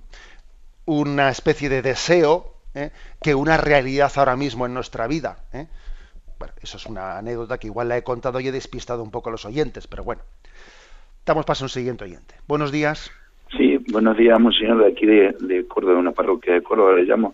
una 0.86 1.30
especie 1.30 1.70
de 1.70 1.84
deseo 1.84 2.56
¿eh? 2.74 2.92
que 3.22 3.36
una 3.36 3.58
realidad 3.58 4.12
ahora 4.16 4.36
mismo 4.36 4.66
en 4.66 4.74
nuestra 4.74 5.06
vida. 5.06 5.46
¿eh? 5.54 5.68
Bueno, 6.40 6.54
eso 6.62 6.78
es 6.78 6.86
una 6.86 7.18
anécdota 7.18 7.58
que 7.58 7.68
igual 7.68 7.90
la 7.90 7.98
he 7.98 8.04
contado 8.04 8.40
y 8.40 8.48
he 8.48 8.52
despistado 8.52 9.04
un 9.04 9.12
poco 9.12 9.30
a 9.30 9.32
los 9.32 9.46
oyentes, 9.46 9.88
pero 9.88 10.04
bueno. 10.04 10.22
Damos 11.26 11.46
paso 11.46 11.64
a 11.64 11.66
un 11.66 11.70
siguiente 11.70 12.06
oyente. 12.06 12.36
Buenos 12.48 12.72
días. 12.72 13.12
Sí, 13.58 13.78
buenos 13.92 14.18
días, 14.18 14.40
monseñor, 14.40 14.84
de 14.84 14.92
aquí 14.92 15.06
de, 15.06 15.36
de 15.42 15.68
Córdoba, 15.68 16.00
una 16.00 16.12
parroquia 16.12 16.54
de 16.54 16.62
Córdoba, 16.62 16.94
le 16.94 17.04
llamo. 17.04 17.34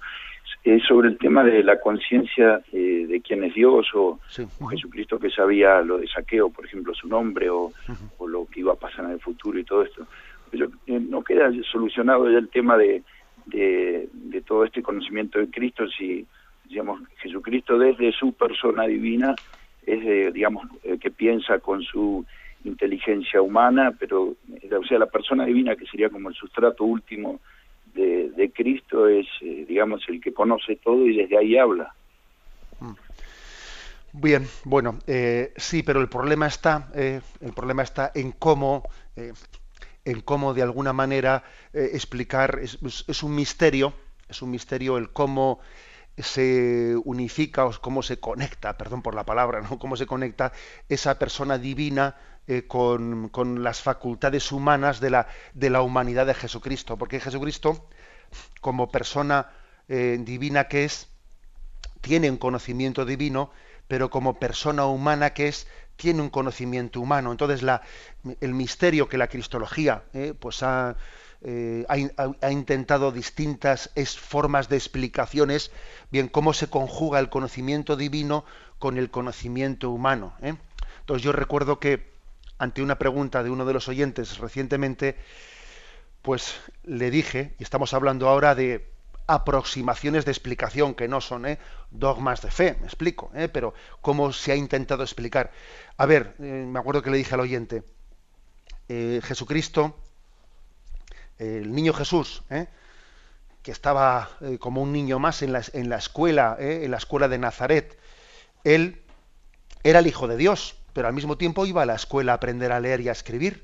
Es 0.64 0.82
sobre 0.84 1.10
el 1.10 1.18
tema 1.18 1.44
de 1.44 1.62
la 1.64 1.80
conciencia 1.80 2.62
eh, 2.72 3.06
de 3.08 3.22
quién 3.22 3.44
es 3.44 3.54
Dios 3.54 3.88
o, 3.94 4.20
Jesucristo 4.70 5.20
que 5.20 5.30
sabía 5.30 5.82
lo 5.82 5.98
de 5.98 6.08
saqueo, 6.08 6.50
por 6.50 6.66
ejemplo, 6.66 6.94
su 6.94 7.08
nombre 7.08 7.50
o, 7.50 7.72
lo 8.26 8.46
que 8.46 8.62
iba 8.62 8.74
a 8.74 8.78
pasar 8.78 9.06
en 9.06 9.12
el 9.12 9.20
futuro 9.20 9.60
y 9.60 9.64
todo 9.64 9.84
esto. 9.84 10.08
Pero 10.50 10.68
eh, 10.88 11.00
no 11.00 11.22
queda 11.24 11.52
solucionado 11.70 12.32
ya 12.32 12.38
el 12.38 12.48
tema 12.48 12.78
de, 12.78 13.04
de, 13.46 14.08
todo 14.46 14.64
este 14.64 14.82
conocimiento 14.82 15.40
de 15.40 15.50
Cristo 15.50 15.86
si, 15.88 16.26
digamos, 16.74 17.02
Jesucristo 17.18 17.78
desde 17.78 18.12
su 18.12 18.34
persona 18.34 18.84
divina 18.84 19.36
es, 19.86 20.34
digamos, 20.34 20.68
que 21.00 21.12
piensa 21.12 21.60
con 21.60 21.84
su 21.84 22.26
inteligencia 22.64 23.42
humana, 23.42 23.96
pero, 23.98 24.24
o 24.24 24.86
sea, 24.88 25.00
la 25.00 25.06
persona 25.06 25.46
divina 25.46 25.76
que 25.76 25.86
sería 25.86 26.10
como 26.10 26.30
el 26.30 26.36
sustrato 26.36 26.84
último 26.84 27.40
de, 27.94 28.52
Cristo 28.54 29.08
es, 29.08 29.28
eh, 29.42 29.66
digamos, 29.68 30.02
el 30.08 30.20
que 30.22 30.34
conoce 30.34 30.76
todo 30.78 31.06
y 31.06 31.18
desde 31.18 31.38
ahí 31.38 31.58
habla. 31.58 31.94
Mm. 32.80 32.94
Bien, 34.14 34.48
bueno, 34.64 35.00
eh, 35.08 35.54
sí, 35.56 35.82
pero 35.82 36.00
el 36.00 36.08
problema 36.08 36.48
está, 36.48 36.90
eh, 36.94 37.22
el 37.42 37.54
problema 37.54 37.82
está 37.82 38.12
en 38.14 38.32
cómo, 38.32 38.84
en 39.16 40.22
cómo 40.22 40.54
de 40.54 40.62
alguna 40.62 40.94
manera 40.94 41.44
explicar, 41.74 42.60
es, 42.62 43.24
un 43.24 43.34
misterio, 43.34 43.94
es 44.30 44.44
un 44.44 44.52
misterio 44.52 45.00
el 45.00 45.10
cómo 45.10 45.62
se 46.18 46.96
unifica 47.06 47.66
o 47.66 47.72
cómo 47.82 48.04
se 48.04 48.20
conecta, 48.20 48.78
perdón 48.78 49.02
por 49.02 49.16
la 49.16 49.26
palabra, 49.26 49.62
¿no? 49.62 49.80
cómo 49.80 49.98
se 49.98 50.06
conecta 50.06 50.52
esa 50.90 51.18
persona 51.18 51.58
divina 51.58 52.16
eh, 52.48 52.68
con, 52.68 53.32
las 53.64 53.82
facultades 53.82 54.52
humanas 54.52 55.00
de 55.00 55.10
la, 55.10 55.28
de 55.54 55.70
la 55.70 55.82
humanidad 55.82 56.26
de 56.26 56.34
Jesucristo, 56.34 56.98
porque 56.98 57.20
Jesucristo, 57.20 57.88
como 58.62 58.92
persona 58.92 59.50
eh, 59.88 60.18
divina 60.20 60.68
que 60.68 60.84
es, 60.86 61.08
tiene 62.02 62.30
un 62.30 62.38
conocimiento 62.38 63.06
divino, 63.06 63.52
pero 63.88 64.10
como 64.10 64.40
persona 64.40 64.86
humana 64.86 65.34
que 65.34 65.48
es, 65.48 65.68
tiene 65.96 66.22
un 66.22 66.30
conocimiento 66.30 67.00
humano. 67.00 67.32
Entonces, 67.32 67.62
la, 67.62 67.82
el 68.42 68.54
misterio 68.54 69.08
que 69.08 69.18
la 69.18 69.28
cristología 69.28 70.04
eh, 70.14 70.34
pues 70.38 70.64
ha, 70.64 70.96
ha, 71.90 72.52
intentado 72.52 73.12
distintas 73.12 73.92
formas 74.18 74.70
de 74.70 74.78
explicaciones, 74.78 75.72
bien, 76.10 76.30
cómo 76.30 76.54
se 76.54 76.70
conjuga 76.70 77.20
el 77.20 77.30
conocimiento 77.30 77.96
divino 77.96 78.46
con 78.80 78.98
el 78.98 79.10
conocimiento 79.10 79.90
humano. 79.90 80.34
Entonces, 80.42 81.24
yo 81.24 81.32
recuerdo 81.32 81.80
que 81.80 82.14
ante 82.58 82.82
una 82.82 82.98
pregunta 82.98 83.44
de 83.44 83.50
uno 83.50 83.66
de 83.66 83.74
los 83.74 83.88
oyentes 83.90 84.38
recientemente, 84.38 85.18
pues 86.22 86.56
le 86.84 87.12
dije, 87.12 87.56
y 87.60 87.64
estamos 87.64 87.94
hablando 87.94 88.30
ahora 88.30 88.56
de 88.56 88.90
aproximaciones 89.28 90.26
de 90.26 90.32
explicación 90.32 90.96
que 90.96 91.08
no 91.08 91.22
son 91.22 91.46
¿eh? 91.46 91.60
dogmas 91.92 92.42
de 92.42 92.52
fe, 92.52 92.78
me 92.80 92.86
explico, 92.86 93.32
¿eh? 93.36 93.50
pero 93.50 93.74
cómo 94.02 94.32
se 94.34 94.52
ha 94.52 94.56
intentado 94.56 95.04
explicar. 95.04 95.52
A 95.98 96.06
ver, 96.06 96.36
eh, 96.40 96.66
me 96.68 96.80
acuerdo 96.80 97.02
que 97.02 97.12
le 97.12 97.18
dije 97.18 97.34
al 97.34 97.42
oyente, 97.42 97.84
Jesucristo, 98.88 99.98
el 101.38 101.74
niño 101.74 101.94
Jesús, 101.94 102.44
que 103.62 103.72
estaba 103.72 104.30
como 104.60 104.82
un 104.82 104.92
niño 104.92 105.20
más 105.20 105.42
en 105.42 105.54
la, 105.54 105.62
en 105.74 105.90
la 105.90 105.98
escuela, 105.98 106.58
en 106.60 106.92
la 106.92 106.98
escuela 106.98 107.28
de 107.28 107.38
Nazaret, 107.38 107.98
él 108.64 109.02
era 109.84 110.00
el 110.00 110.08
Hijo 110.08 110.28
de 110.28 110.38
Dios, 110.38 110.76
pero 110.94 111.08
al 111.08 111.14
mismo 111.14 111.38
tiempo 111.38 111.66
iba 111.66 111.82
a 111.82 111.86
la 111.86 111.96
escuela 111.96 112.32
a 112.32 112.36
aprender 112.36 112.72
a 112.72 112.80
leer 112.80 113.02
y 113.02 113.10
a 113.10 113.12
escribir. 113.12 113.64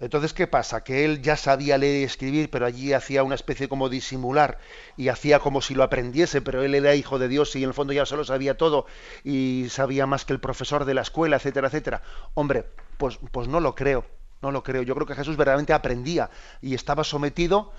Entonces, 0.00 0.34
¿qué 0.34 0.48
pasa? 0.48 0.82
Que 0.82 1.04
él 1.04 1.22
ya 1.22 1.36
sabía 1.36 1.78
leer 1.78 2.00
y 2.00 2.04
escribir, 2.04 2.50
pero 2.50 2.66
allí 2.66 2.92
hacía 2.92 3.22
una 3.22 3.36
especie 3.36 3.68
como 3.68 3.88
disimular 3.88 4.58
y 4.96 5.08
hacía 5.08 5.38
como 5.38 5.62
si 5.62 5.74
lo 5.74 5.84
aprendiese, 5.84 6.42
pero 6.42 6.62
él 6.64 6.74
era 6.74 6.96
hijo 6.96 7.18
de 7.18 7.28
Dios 7.28 7.54
y 7.54 7.62
en 7.62 7.68
el 7.68 7.74
fondo 7.74 7.92
ya 7.92 8.04
solo 8.04 8.24
sabía 8.24 8.56
todo 8.56 8.86
y 9.22 9.66
sabía 9.70 10.06
más 10.06 10.24
que 10.24 10.32
el 10.32 10.40
profesor 10.40 10.84
de 10.84 10.94
la 10.94 11.02
escuela, 11.02 11.36
etcétera, 11.36 11.68
etcétera. 11.68 12.02
Hombre, 12.34 12.66
pues, 12.98 13.18
pues 13.30 13.46
no 13.46 13.60
lo 13.60 13.76
creo, 13.76 14.04
no 14.44 14.52
lo 14.52 14.62
creo. 14.62 14.82
Yo 14.82 14.94
creo 14.94 15.06
que 15.06 15.14
Jesús 15.14 15.36
verdaderamente 15.36 15.72
aprendía 15.72 16.30
y 16.60 16.74
estaba 16.74 17.02
sometido 17.02 17.72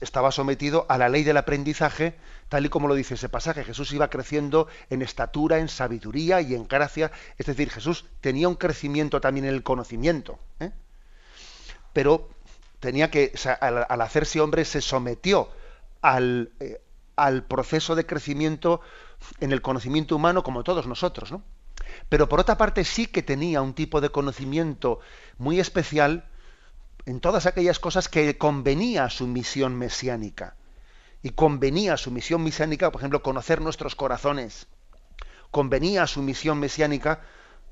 estaba 0.00 0.32
sometido 0.32 0.86
a 0.88 0.96
la 0.96 1.08
ley 1.08 1.22
del 1.22 1.36
aprendizaje, 1.36 2.16
tal 2.48 2.64
y 2.64 2.68
como 2.70 2.88
lo 2.88 2.94
dice 2.94 3.14
ese 3.14 3.28
pasaje. 3.28 3.64
Jesús 3.64 3.92
iba 3.92 4.08
creciendo 4.08 4.68
en 4.88 5.02
estatura, 5.02 5.58
en 5.58 5.68
sabiduría 5.68 6.40
y 6.40 6.54
en 6.54 6.66
gracia. 6.66 7.12
Es 7.36 7.46
decir, 7.46 7.70
Jesús 7.70 8.06
tenía 8.22 8.48
un 8.48 8.54
crecimiento 8.54 9.20
también 9.20 9.44
en 9.46 9.54
el 9.54 9.62
conocimiento. 9.62 10.38
¿eh? 10.60 10.70
Pero 11.92 12.30
tenía 12.80 13.10
que, 13.10 13.32
al, 13.60 14.00
hacerse 14.00 14.40
hombre, 14.40 14.64
se 14.64 14.80
sometió 14.80 15.50
al, 16.00 16.52
eh, 16.60 16.80
al, 17.16 17.44
proceso 17.44 17.94
de 17.94 18.06
crecimiento 18.06 18.80
en 19.40 19.52
el 19.52 19.60
conocimiento 19.60 20.16
humano 20.16 20.42
como 20.42 20.64
todos 20.64 20.86
nosotros. 20.86 21.32
¿no? 21.32 21.42
Pero 22.08 22.28
por 22.28 22.40
otra 22.40 22.56
parte 22.56 22.84
sí 22.84 23.06
que 23.06 23.22
tenía 23.22 23.62
un 23.62 23.74
tipo 23.74 24.00
de 24.00 24.10
conocimiento 24.10 25.00
muy 25.38 25.60
especial 25.60 26.28
en 27.06 27.20
todas 27.20 27.46
aquellas 27.46 27.78
cosas 27.78 28.08
que 28.08 28.36
convenía 28.36 29.04
a 29.04 29.10
su 29.10 29.26
misión 29.26 29.76
mesiánica. 29.76 30.56
Y 31.22 31.30
convenía 31.30 31.94
a 31.94 31.96
su 31.96 32.10
misión 32.10 32.42
mesiánica, 32.42 32.90
por 32.90 33.00
ejemplo, 33.00 33.22
conocer 33.22 33.60
nuestros 33.60 33.94
corazones. 33.94 34.66
Convenía 35.50 36.02
a 36.02 36.06
su 36.06 36.22
misión 36.22 36.58
mesiánica 36.58 37.22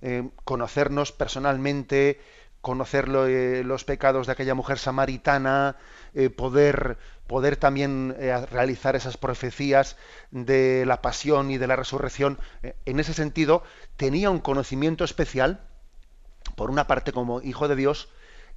eh, 0.02 0.28
conocernos 0.44 1.12
personalmente, 1.12 2.20
conocer 2.60 3.08
eh, 3.08 3.62
los 3.64 3.84
pecados 3.84 4.26
de 4.26 4.32
aquella 4.32 4.54
mujer 4.54 4.78
samaritana, 4.78 5.76
eh, 6.14 6.30
poder, 6.30 6.98
poder 7.26 7.56
también 7.56 8.14
realizar 8.50 8.96
esas 8.96 9.16
profecías 9.16 9.96
de 10.30 10.84
la 10.86 11.00
pasión 11.00 11.50
y 11.50 11.58
de 11.58 11.66
la 11.66 11.76
resurrección. 11.76 12.38
en 12.62 13.00
ese 13.00 13.14
sentido, 13.14 13.62
tenía 13.96 14.30
un 14.30 14.40
conocimiento 14.40 15.04
especial, 15.04 15.60
por 16.56 16.70
una 16.70 16.86
parte 16.86 17.12
como 17.12 17.40
hijo 17.40 17.68
de 17.68 17.76
Dios, 17.76 18.08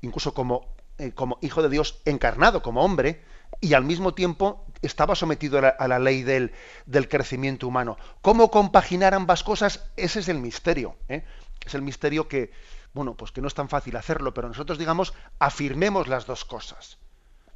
incluso 0.02 0.34
como, 0.34 0.68
eh, 0.98 1.14
hijo 1.42 1.64
de 1.64 1.70
Dios 1.70 2.02
encarnado, 2.06 2.62
como 2.62 2.84
hombre, 2.84 3.24
y 3.62 3.74
al 3.74 3.84
mismo 3.84 4.14
tiempo 4.14 4.66
estaba 4.82 5.16
sometido 5.16 5.60
a 5.60 5.88
la, 5.88 6.00
ley 6.00 6.22
del, 6.22 6.52
del, 6.86 7.08
crecimiento 7.08 7.68
humano. 7.68 7.98
¿Cómo 8.22 8.52
compaginar 8.52 9.14
ambas 9.14 9.44
cosas? 9.44 9.90
Ese 9.96 10.20
es 10.20 10.28
el 10.28 10.40
misterio. 10.40 10.96
¿eh? 11.08 11.24
Es 11.66 11.74
el 11.74 11.82
misterio 11.82 12.28
que, 12.28 12.52
bueno, 12.94 13.16
pues 13.16 13.32
que 13.32 13.42
no 13.42 13.48
es 13.48 13.56
tan 13.56 13.70
fácil 13.70 13.96
hacerlo, 13.96 14.34
pero 14.34 14.48
nosotros, 14.48 14.78
digamos, 14.78 15.14
afirmemos 15.40 16.08
las 16.08 16.28
dos 16.28 16.46
cosas. 16.46 17.00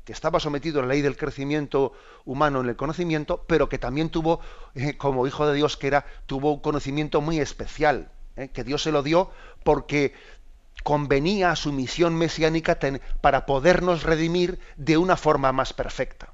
Que 0.05 0.13
estaba 0.13 0.39
sometido 0.39 0.79
a 0.79 0.83
la 0.83 0.89
ley 0.89 1.01
del 1.01 1.17
crecimiento 1.17 1.93
humano 2.25 2.61
en 2.61 2.69
el 2.69 2.75
conocimiento, 2.75 3.43
pero 3.47 3.69
que 3.69 3.77
también 3.77 4.09
tuvo, 4.09 4.39
eh, 4.75 4.97
como 4.97 5.27
hijo 5.27 5.47
de 5.47 5.55
Dios 5.55 5.77
que 5.77 5.87
era, 5.87 6.05
tuvo 6.25 6.53
un 6.53 6.59
conocimiento 6.59 7.21
muy 7.21 7.39
especial, 7.39 8.11
que 8.53 8.63
Dios 8.63 8.81
se 8.81 8.91
lo 8.91 9.03
dio 9.03 9.29
porque 9.63 10.13
convenía 10.83 11.51
a 11.51 11.55
su 11.55 11.71
misión 11.71 12.15
mesiánica 12.15 12.79
para 13.21 13.45
podernos 13.45 14.03
redimir 14.03 14.59
de 14.77 14.97
una 14.97 15.17
forma 15.17 15.51
más 15.51 15.73
perfecta. 15.73 16.33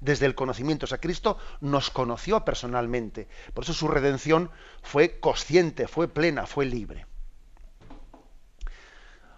Desde 0.00 0.26
el 0.26 0.34
conocimiento, 0.34 0.84
o 0.84 0.88
sea, 0.88 0.98
Cristo 0.98 1.38
nos 1.60 1.90
conoció 1.90 2.44
personalmente, 2.44 3.28
por 3.54 3.64
eso 3.64 3.72
su 3.72 3.88
redención 3.88 4.50
fue 4.82 5.18
consciente, 5.20 5.88
fue 5.88 6.08
plena, 6.08 6.46
fue 6.46 6.66
libre 6.66 7.06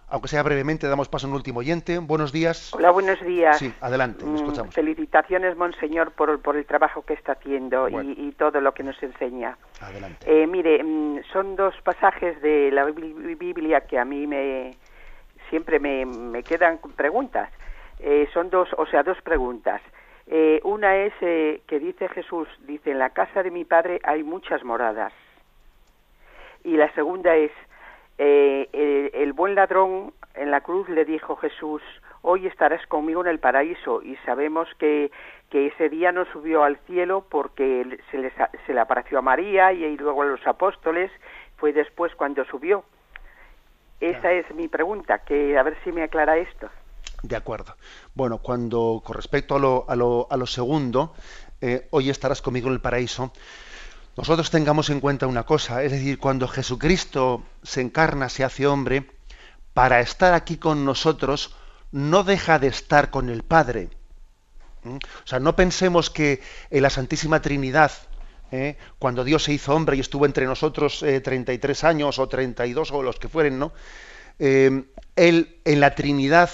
aunque 0.09 0.27
sea 0.27 0.43
brevemente, 0.43 0.87
damos 0.87 1.07
paso 1.07 1.27
a 1.27 1.29
un 1.29 1.35
último 1.35 1.59
oyente. 1.59 1.99
Buenos 1.99 2.31
días. 2.31 2.73
Hola, 2.73 2.91
buenos 2.91 3.21
días. 3.21 3.57
Sí, 3.59 3.71
adelante, 3.79 4.25
mm, 4.25 4.35
escuchamos. 4.35 4.73
felicitaciones, 4.73 5.55
Monseñor, 5.55 6.11
por, 6.11 6.41
por 6.41 6.57
el 6.57 6.65
trabajo 6.65 7.03
que 7.03 7.13
está 7.13 7.33
haciendo 7.33 7.87
y, 7.89 8.31
todo 8.37 8.61
lo 8.61 8.73
que 8.73 8.83
nos 8.83 9.01
enseña. 9.03 9.57
Adelante. 9.81 10.25
Eh, 10.25 10.47
mire, 10.47 10.83
mm, 10.83 11.23
son 11.31 11.55
dos 11.55 11.75
pasajes 11.83 12.41
de 12.41 12.71
la 12.71 12.85
Biblia 12.85 13.81
que 13.81 13.99
a 13.99 14.05
mí 14.05 14.25
me 14.27 14.75
siempre 15.49 15.79
me, 15.79 16.05
me 16.05 16.43
quedan 16.43 16.79
preguntas. 16.95 17.49
Eh, 17.99 18.27
son 18.33 18.49
dos, 18.49 18.69
o 18.77 18.85
sea, 18.85 19.03
dos 19.03 19.21
preguntas. 19.21 19.81
Eh, 20.27 20.61
una 20.63 20.95
es 20.95 21.13
que 21.19 21.79
dice 21.79 22.07
Jesús, 22.09 22.47
dice, 22.65 22.91
en 22.91 22.99
la 22.99 23.09
casa 23.09 23.43
de 23.43 23.51
mi 23.51 23.65
padre 23.65 23.99
hay 24.03 24.23
muchas 24.23 24.63
moradas. 24.63 25.11
Y 26.63 26.77
la 26.77 26.93
segunda 26.93 27.35
es, 27.35 27.51
eh, 28.21 29.09
el, 29.13 29.31
buen 29.31 29.55
ladrón 29.55 30.13
en 30.35 30.51
la 30.51 30.59
cruz 30.59 30.89
le 30.89 31.05
dijo 31.05 31.37
Jesús, 31.37 31.81
hoy 32.21 32.47
estarás 32.47 32.85
conmigo 32.87 33.21
en 33.21 33.27
el 33.27 33.39
paraíso 33.39 34.01
y 34.01 34.17
sabemos 34.25 34.67
que, 34.77 35.09
que 35.49 35.67
ese 35.67 35.87
día 35.87 36.11
no 36.11 36.25
subió 36.25 36.63
al 36.63 36.77
cielo 36.85 37.25
porque 37.29 37.97
se, 38.11 38.31
se 38.65 38.73
le 38.73 38.79
apareció 38.81 39.19
a 39.19 39.21
María 39.21 39.71
y, 39.71 39.95
luego 39.95 40.23
a 40.23 40.25
los 40.25 40.45
apóstoles, 40.45 41.09
fue 41.55 41.71
después 41.71 42.13
cuando 42.15 42.43
subió. 42.43 42.83
Esa 44.01 44.33
es 44.33 44.53
mi 44.53 44.67
pregunta, 44.67 45.19
que 45.19 45.57
a 45.57 45.63
ver 45.63 45.77
si 45.85 45.93
me 45.93 46.03
aclara 46.03 46.37
esto. 46.37 46.69
De 47.23 47.37
acuerdo. 47.37 47.75
Bueno, 48.13 48.39
cuando 48.39 49.01
con 49.03 49.15
respecto 49.15 49.55
a 49.55 49.59
lo, 49.59 49.85
a 49.87 49.95
lo, 49.95 50.27
a 50.29 50.35
lo 50.35 50.45
segundo, 50.45 51.13
eh, 51.61 51.87
hoy 51.91 52.09
estarás 52.09 52.41
conmigo 52.41 52.67
en 52.67 52.73
el 52.73 52.81
paraíso, 52.81 53.31
nosotros 54.19 54.51
tengamos 54.51 54.89
en 54.89 54.99
cuenta 54.99 55.27
una 55.27 55.45
cosa, 55.45 55.81
es 55.81 55.93
decir, 55.93 56.19
cuando 56.19 56.45
Jesucristo 56.49 57.45
se 57.63 57.79
encarna, 57.79 58.27
se 58.27 58.43
hace 58.43 58.67
hombre, 58.67 59.09
para 59.73 60.01
estar 60.01 60.33
aquí 60.33 60.57
con 60.57 60.83
nosotros, 60.83 61.55
no 61.93 62.25
deja 62.25 62.59
de 62.59 62.67
estar 62.67 63.11
con 63.11 63.29
el 63.29 63.43
Padre. 63.43 63.87
¿Mm? 64.83 64.97
O 64.97 65.27
sea, 65.27 65.39
no 65.39 65.55
pensemos 65.55 66.09
que 66.09 66.41
en 66.69 66.83
la 66.83 66.89
Santísima 66.89 67.41
Trinidad, 67.41 67.93
¿eh? 68.51 68.75
cuando 68.99 69.23
Dios 69.23 69.45
se 69.45 69.53
hizo 69.53 69.73
hombre 69.73 69.95
y 69.95 70.01
estuvo 70.01 70.25
entre 70.25 70.45
nosotros 70.45 70.99
33 70.99 71.81
eh, 71.81 71.87
años 71.87 72.19
o 72.19 72.27
32 72.27 72.91
o 72.91 73.01
los 73.01 73.19
que 73.19 73.29
fueren, 73.29 73.57
¿no? 73.57 73.71
él 74.37 75.61
en 75.63 75.79
la 75.79 75.95
Trinidad 75.95 76.49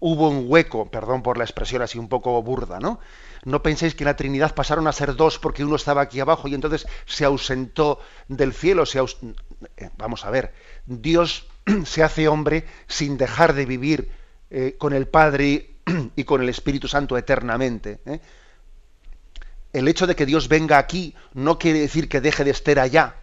hubo 0.00 0.28
un 0.28 0.44
hueco, 0.46 0.90
perdón 0.90 1.22
por 1.22 1.38
la 1.38 1.44
expresión 1.44 1.80
así 1.80 1.98
un 1.98 2.10
poco 2.10 2.42
burda, 2.42 2.78
¿no? 2.78 3.00
No 3.44 3.62
penséis 3.62 3.94
que 3.94 4.04
en 4.04 4.08
la 4.08 4.16
Trinidad 4.16 4.54
pasaron 4.54 4.86
a 4.86 4.92
ser 4.92 5.16
dos 5.16 5.38
porque 5.38 5.64
uno 5.64 5.76
estaba 5.76 6.02
aquí 6.02 6.20
abajo 6.20 6.46
y 6.46 6.54
entonces 6.54 6.86
se 7.06 7.24
ausentó 7.24 7.98
del 8.28 8.52
cielo. 8.52 8.84
Eh, 8.84 9.90
Vamos 9.96 10.24
a 10.24 10.30
ver, 10.30 10.52
Dios 10.86 11.46
se 11.84 12.02
hace 12.02 12.28
hombre 12.28 12.66
sin 12.86 13.16
dejar 13.16 13.54
de 13.54 13.64
vivir 13.64 14.10
eh, 14.50 14.76
con 14.78 14.92
el 14.92 15.08
Padre 15.08 15.70
y 16.16 16.24
con 16.24 16.42
el 16.42 16.50
Espíritu 16.50 16.86
Santo 16.86 17.16
eternamente. 17.16 18.00
¿eh? 18.04 18.20
El 19.72 19.88
hecho 19.88 20.06
de 20.06 20.16
que 20.16 20.26
Dios 20.26 20.48
venga 20.48 20.76
aquí 20.76 21.14
no 21.32 21.58
quiere 21.58 21.80
decir 21.80 22.08
que 22.08 22.20
deje 22.20 22.44
de 22.44 22.50
estar 22.50 22.78
allá. 22.78 23.16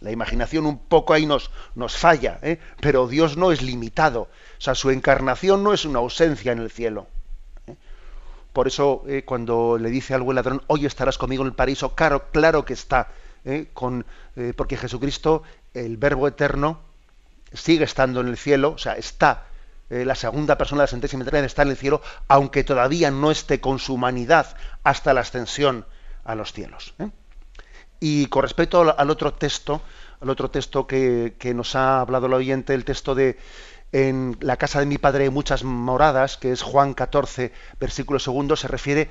La 0.00 0.10
imaginación 0.12 0.66
un 0.66 0.78
poco 0.78 1.14
ahí 1.14 1.26
nos, 1.26 1.50
nos 1.74 1.96
falla, 1.96 2.38
pero 2.80 3.08
Dios 3.08 3.36
no 3.36 3.50
es 3.50 3.62
limitado. 3.62 4.22
O 4.58 4.60
sea, 4.60 4.76
su 4.76 4.90
encarnación 4.90 5.64
no 5.64 5.72
es 5.72 5.84
una 5.84 5.98
ausencia 5.98 6.52
en 6.52 6.58
el 6.60 6.70
cielo. 6.70 7.08
¿Eh? 8.58 8.64
Por 8.64 8.66
eso, 8.66 9.04
eh, 9.06 9.22
cuando 9.24 9.78
le 9.78 9.88
dice 9.88 10.14
al 10.14 10.22
buen 10.22 10.34
ladrón, 10.34 10.62
hoy 10.66 10.84
estarás 10.84 11.16
conmigo 11.16 11.42
en 11.42 11.48
el 11.48 11.54
paraíso, 11.54 11.94
claro, 11.94 12.30
claro 12.32 12.64
que 12.64 12.72
está, 12.72 13.08
¿eh? 13.44 13.68
con, 13.72 14.04
porque 14.56 14.76
Jesucristo, 14.76 15.44
el 15.74 15.96
Verbo 15.96 16.26
eterno, 16.26 16.80
sigue 17.52 17.84
estando 17.84 18.20
en 18.20 18.28
el 18.28 18.36
cielo, 18.36 18.72
o 18.72 18.78
sea, 18.78 18.94
está, 18.94 19.44
la 19.88 20.14
segunda 20.14 20.58
persona 20.58 20.82
de 20.82 20.84
la 20.84 20.88
sentencia 20.88 21.18
Trinidad 21.18 21.44
está 21.44 21.62
en 21.62 21.68
el 21.68 21.76
cielo, 21.76 22.02
aunque 22.26 22.62
todavía 22.62 23.10
no 23.10 23.30
esté 23.30 23.60
con 23.60 23.78
su 23.78 23.94
humanidad 23.94 24.56
hasta 24.82 25.14
la 25.14 25.20
ascensión 25.20 25.86
a 26.24 26.34
los 26.34 26.52
cielos. 26.52 26.94
Y 28.00 28.26
con 28.26 28.42
respecto 28.42 28.94
al, 28.98 29.10
otro 29.10 29.32
texto, 29.32 29.80
al 30.20 30.28
otro 30.28 30.50
texto 30.50 30.86
que, 30.86 31.36
que 31.38 31.54
nos 31.54 31.74
ha 31.74 32.00
hablado 32.00 32.26
el 32.26 32.34
oyente, 32.34 32.74
el 32.74 32.84
texto 32.84 33.14
de 33.14 33.38
en 33.92 34.36
la 34.40 34.56
casa 34.56 34.80
de 34.80 34.86
mi 34.86 34.98
padre 34.98 35.24
hay 35.24 35.30
muchas 35.30 35.64
moradas, 35.64 36.36
que 36.36 36.52
es 36.52 36.62
Juan 36.62 36.94
14, 36.94 37.52
versículo 37.80 38.18
segundo, 38.18 38.56
se 38.56 38.68
refiere 38.68 39.08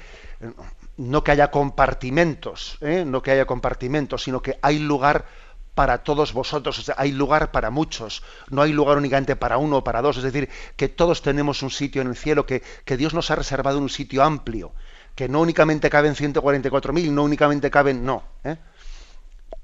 no 0.98 1.24
que 1.24 1.32
haya 1.32 1.52
compartimentos, 1.52 2.78
¿eh? 2.82 3.04
no 3.06 3.22
que 3.22 3.32
haya 3.32 3.46
compartimentos, 3.46 4.24
sino 4.24 4.42
que 4.42 4.58
hay 4.62 4.80
lugar 4.80 5.26
para 5.74 6.00
todos 6.00 6.34
vosotros, 6.34 6.80
o 6.80 6.82
sea, 6.82 6.96
hay 6.98 7.12
lugar 7.12 7.52
para 7.52 7.70
muchos, 7.70 8.24
no 8.50 8.64
hay 8.64 8.74
lugar 8.74 8.98
únicamente 8.98 9.36
para 9.36 9.58
uno 9.58 9.78
o 9.78 9.84
para 9.84 10.02
dos, 10.02 10.18
es 10.18 10.24
decir, 10.24 10.50
que 10.76 10.90
todos 10.90 11.22
tenemos 11.22 11.62
un 11.62 11.70
sitio 11.70 12.02
en 12.02 12.08
el 12.08 12.16
cielo, 12.16 12.48
que, 12.48 12.64
que 12.84 12.98
Dios 12.98 13.14
nos 13.14 13.30
ha 13.30 13.36
reservado 13.36 13.78
un 13.78 13.90
sitio 13.90 14.24
amplio, 14.24 14.74
que 15.14 15.30
no 15.30 15.40
únicamente 15.40 15.90
caben 15.92 16.16
144.000, 16.16 17.12
no 17.12 17.24
únicamente 17.24 17.70
caben, 17.70 18.04
no. 18.04 18.24
¿eh? 18.44 18.58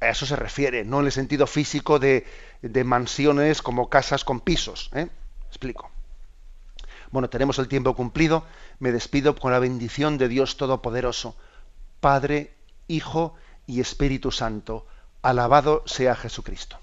A 0.04 0.10
eso 0.10 0.26
se 0.26 0.36
refiere, 0.36 0.84
no 0.84 1.00
en 1.00 1.06
el 1.06 1.12
sentido 1.14 1.48
físico 1.48 1.98
de, 1.98 2.26
mansiones 2.84 3.62
como 3.62 3.90
casas 3.90 4.26
con 4.26 4.42
pisos. 4.42 4.90
¿eh? 4.94 5.08
Explico. 5.48 5.90
Bueno, 7.12 7.30
tenemos 7.30 7.58
el 7.58 7.70
tiempo 7.70 7.96
cumplido. 7.96 8.46
Me 8.80 8.92
despido 8.92 9.36
con 9.36 9.54
la 9.54 9.60
bendición 9.60 10.18
de 10.18 10.28
Dios 10.28 10.58
Todopoderoso, 10.58 11.38
Padre, 12.02 12.54
Hijo 12.88 13.36
y 13.66 13.80
Espíritu 13.80 14.32
Santo. 14.32 14.86
Alabado 15.22 15.84
sea 15.86 16.16
Jesucristo. 16.16 16.83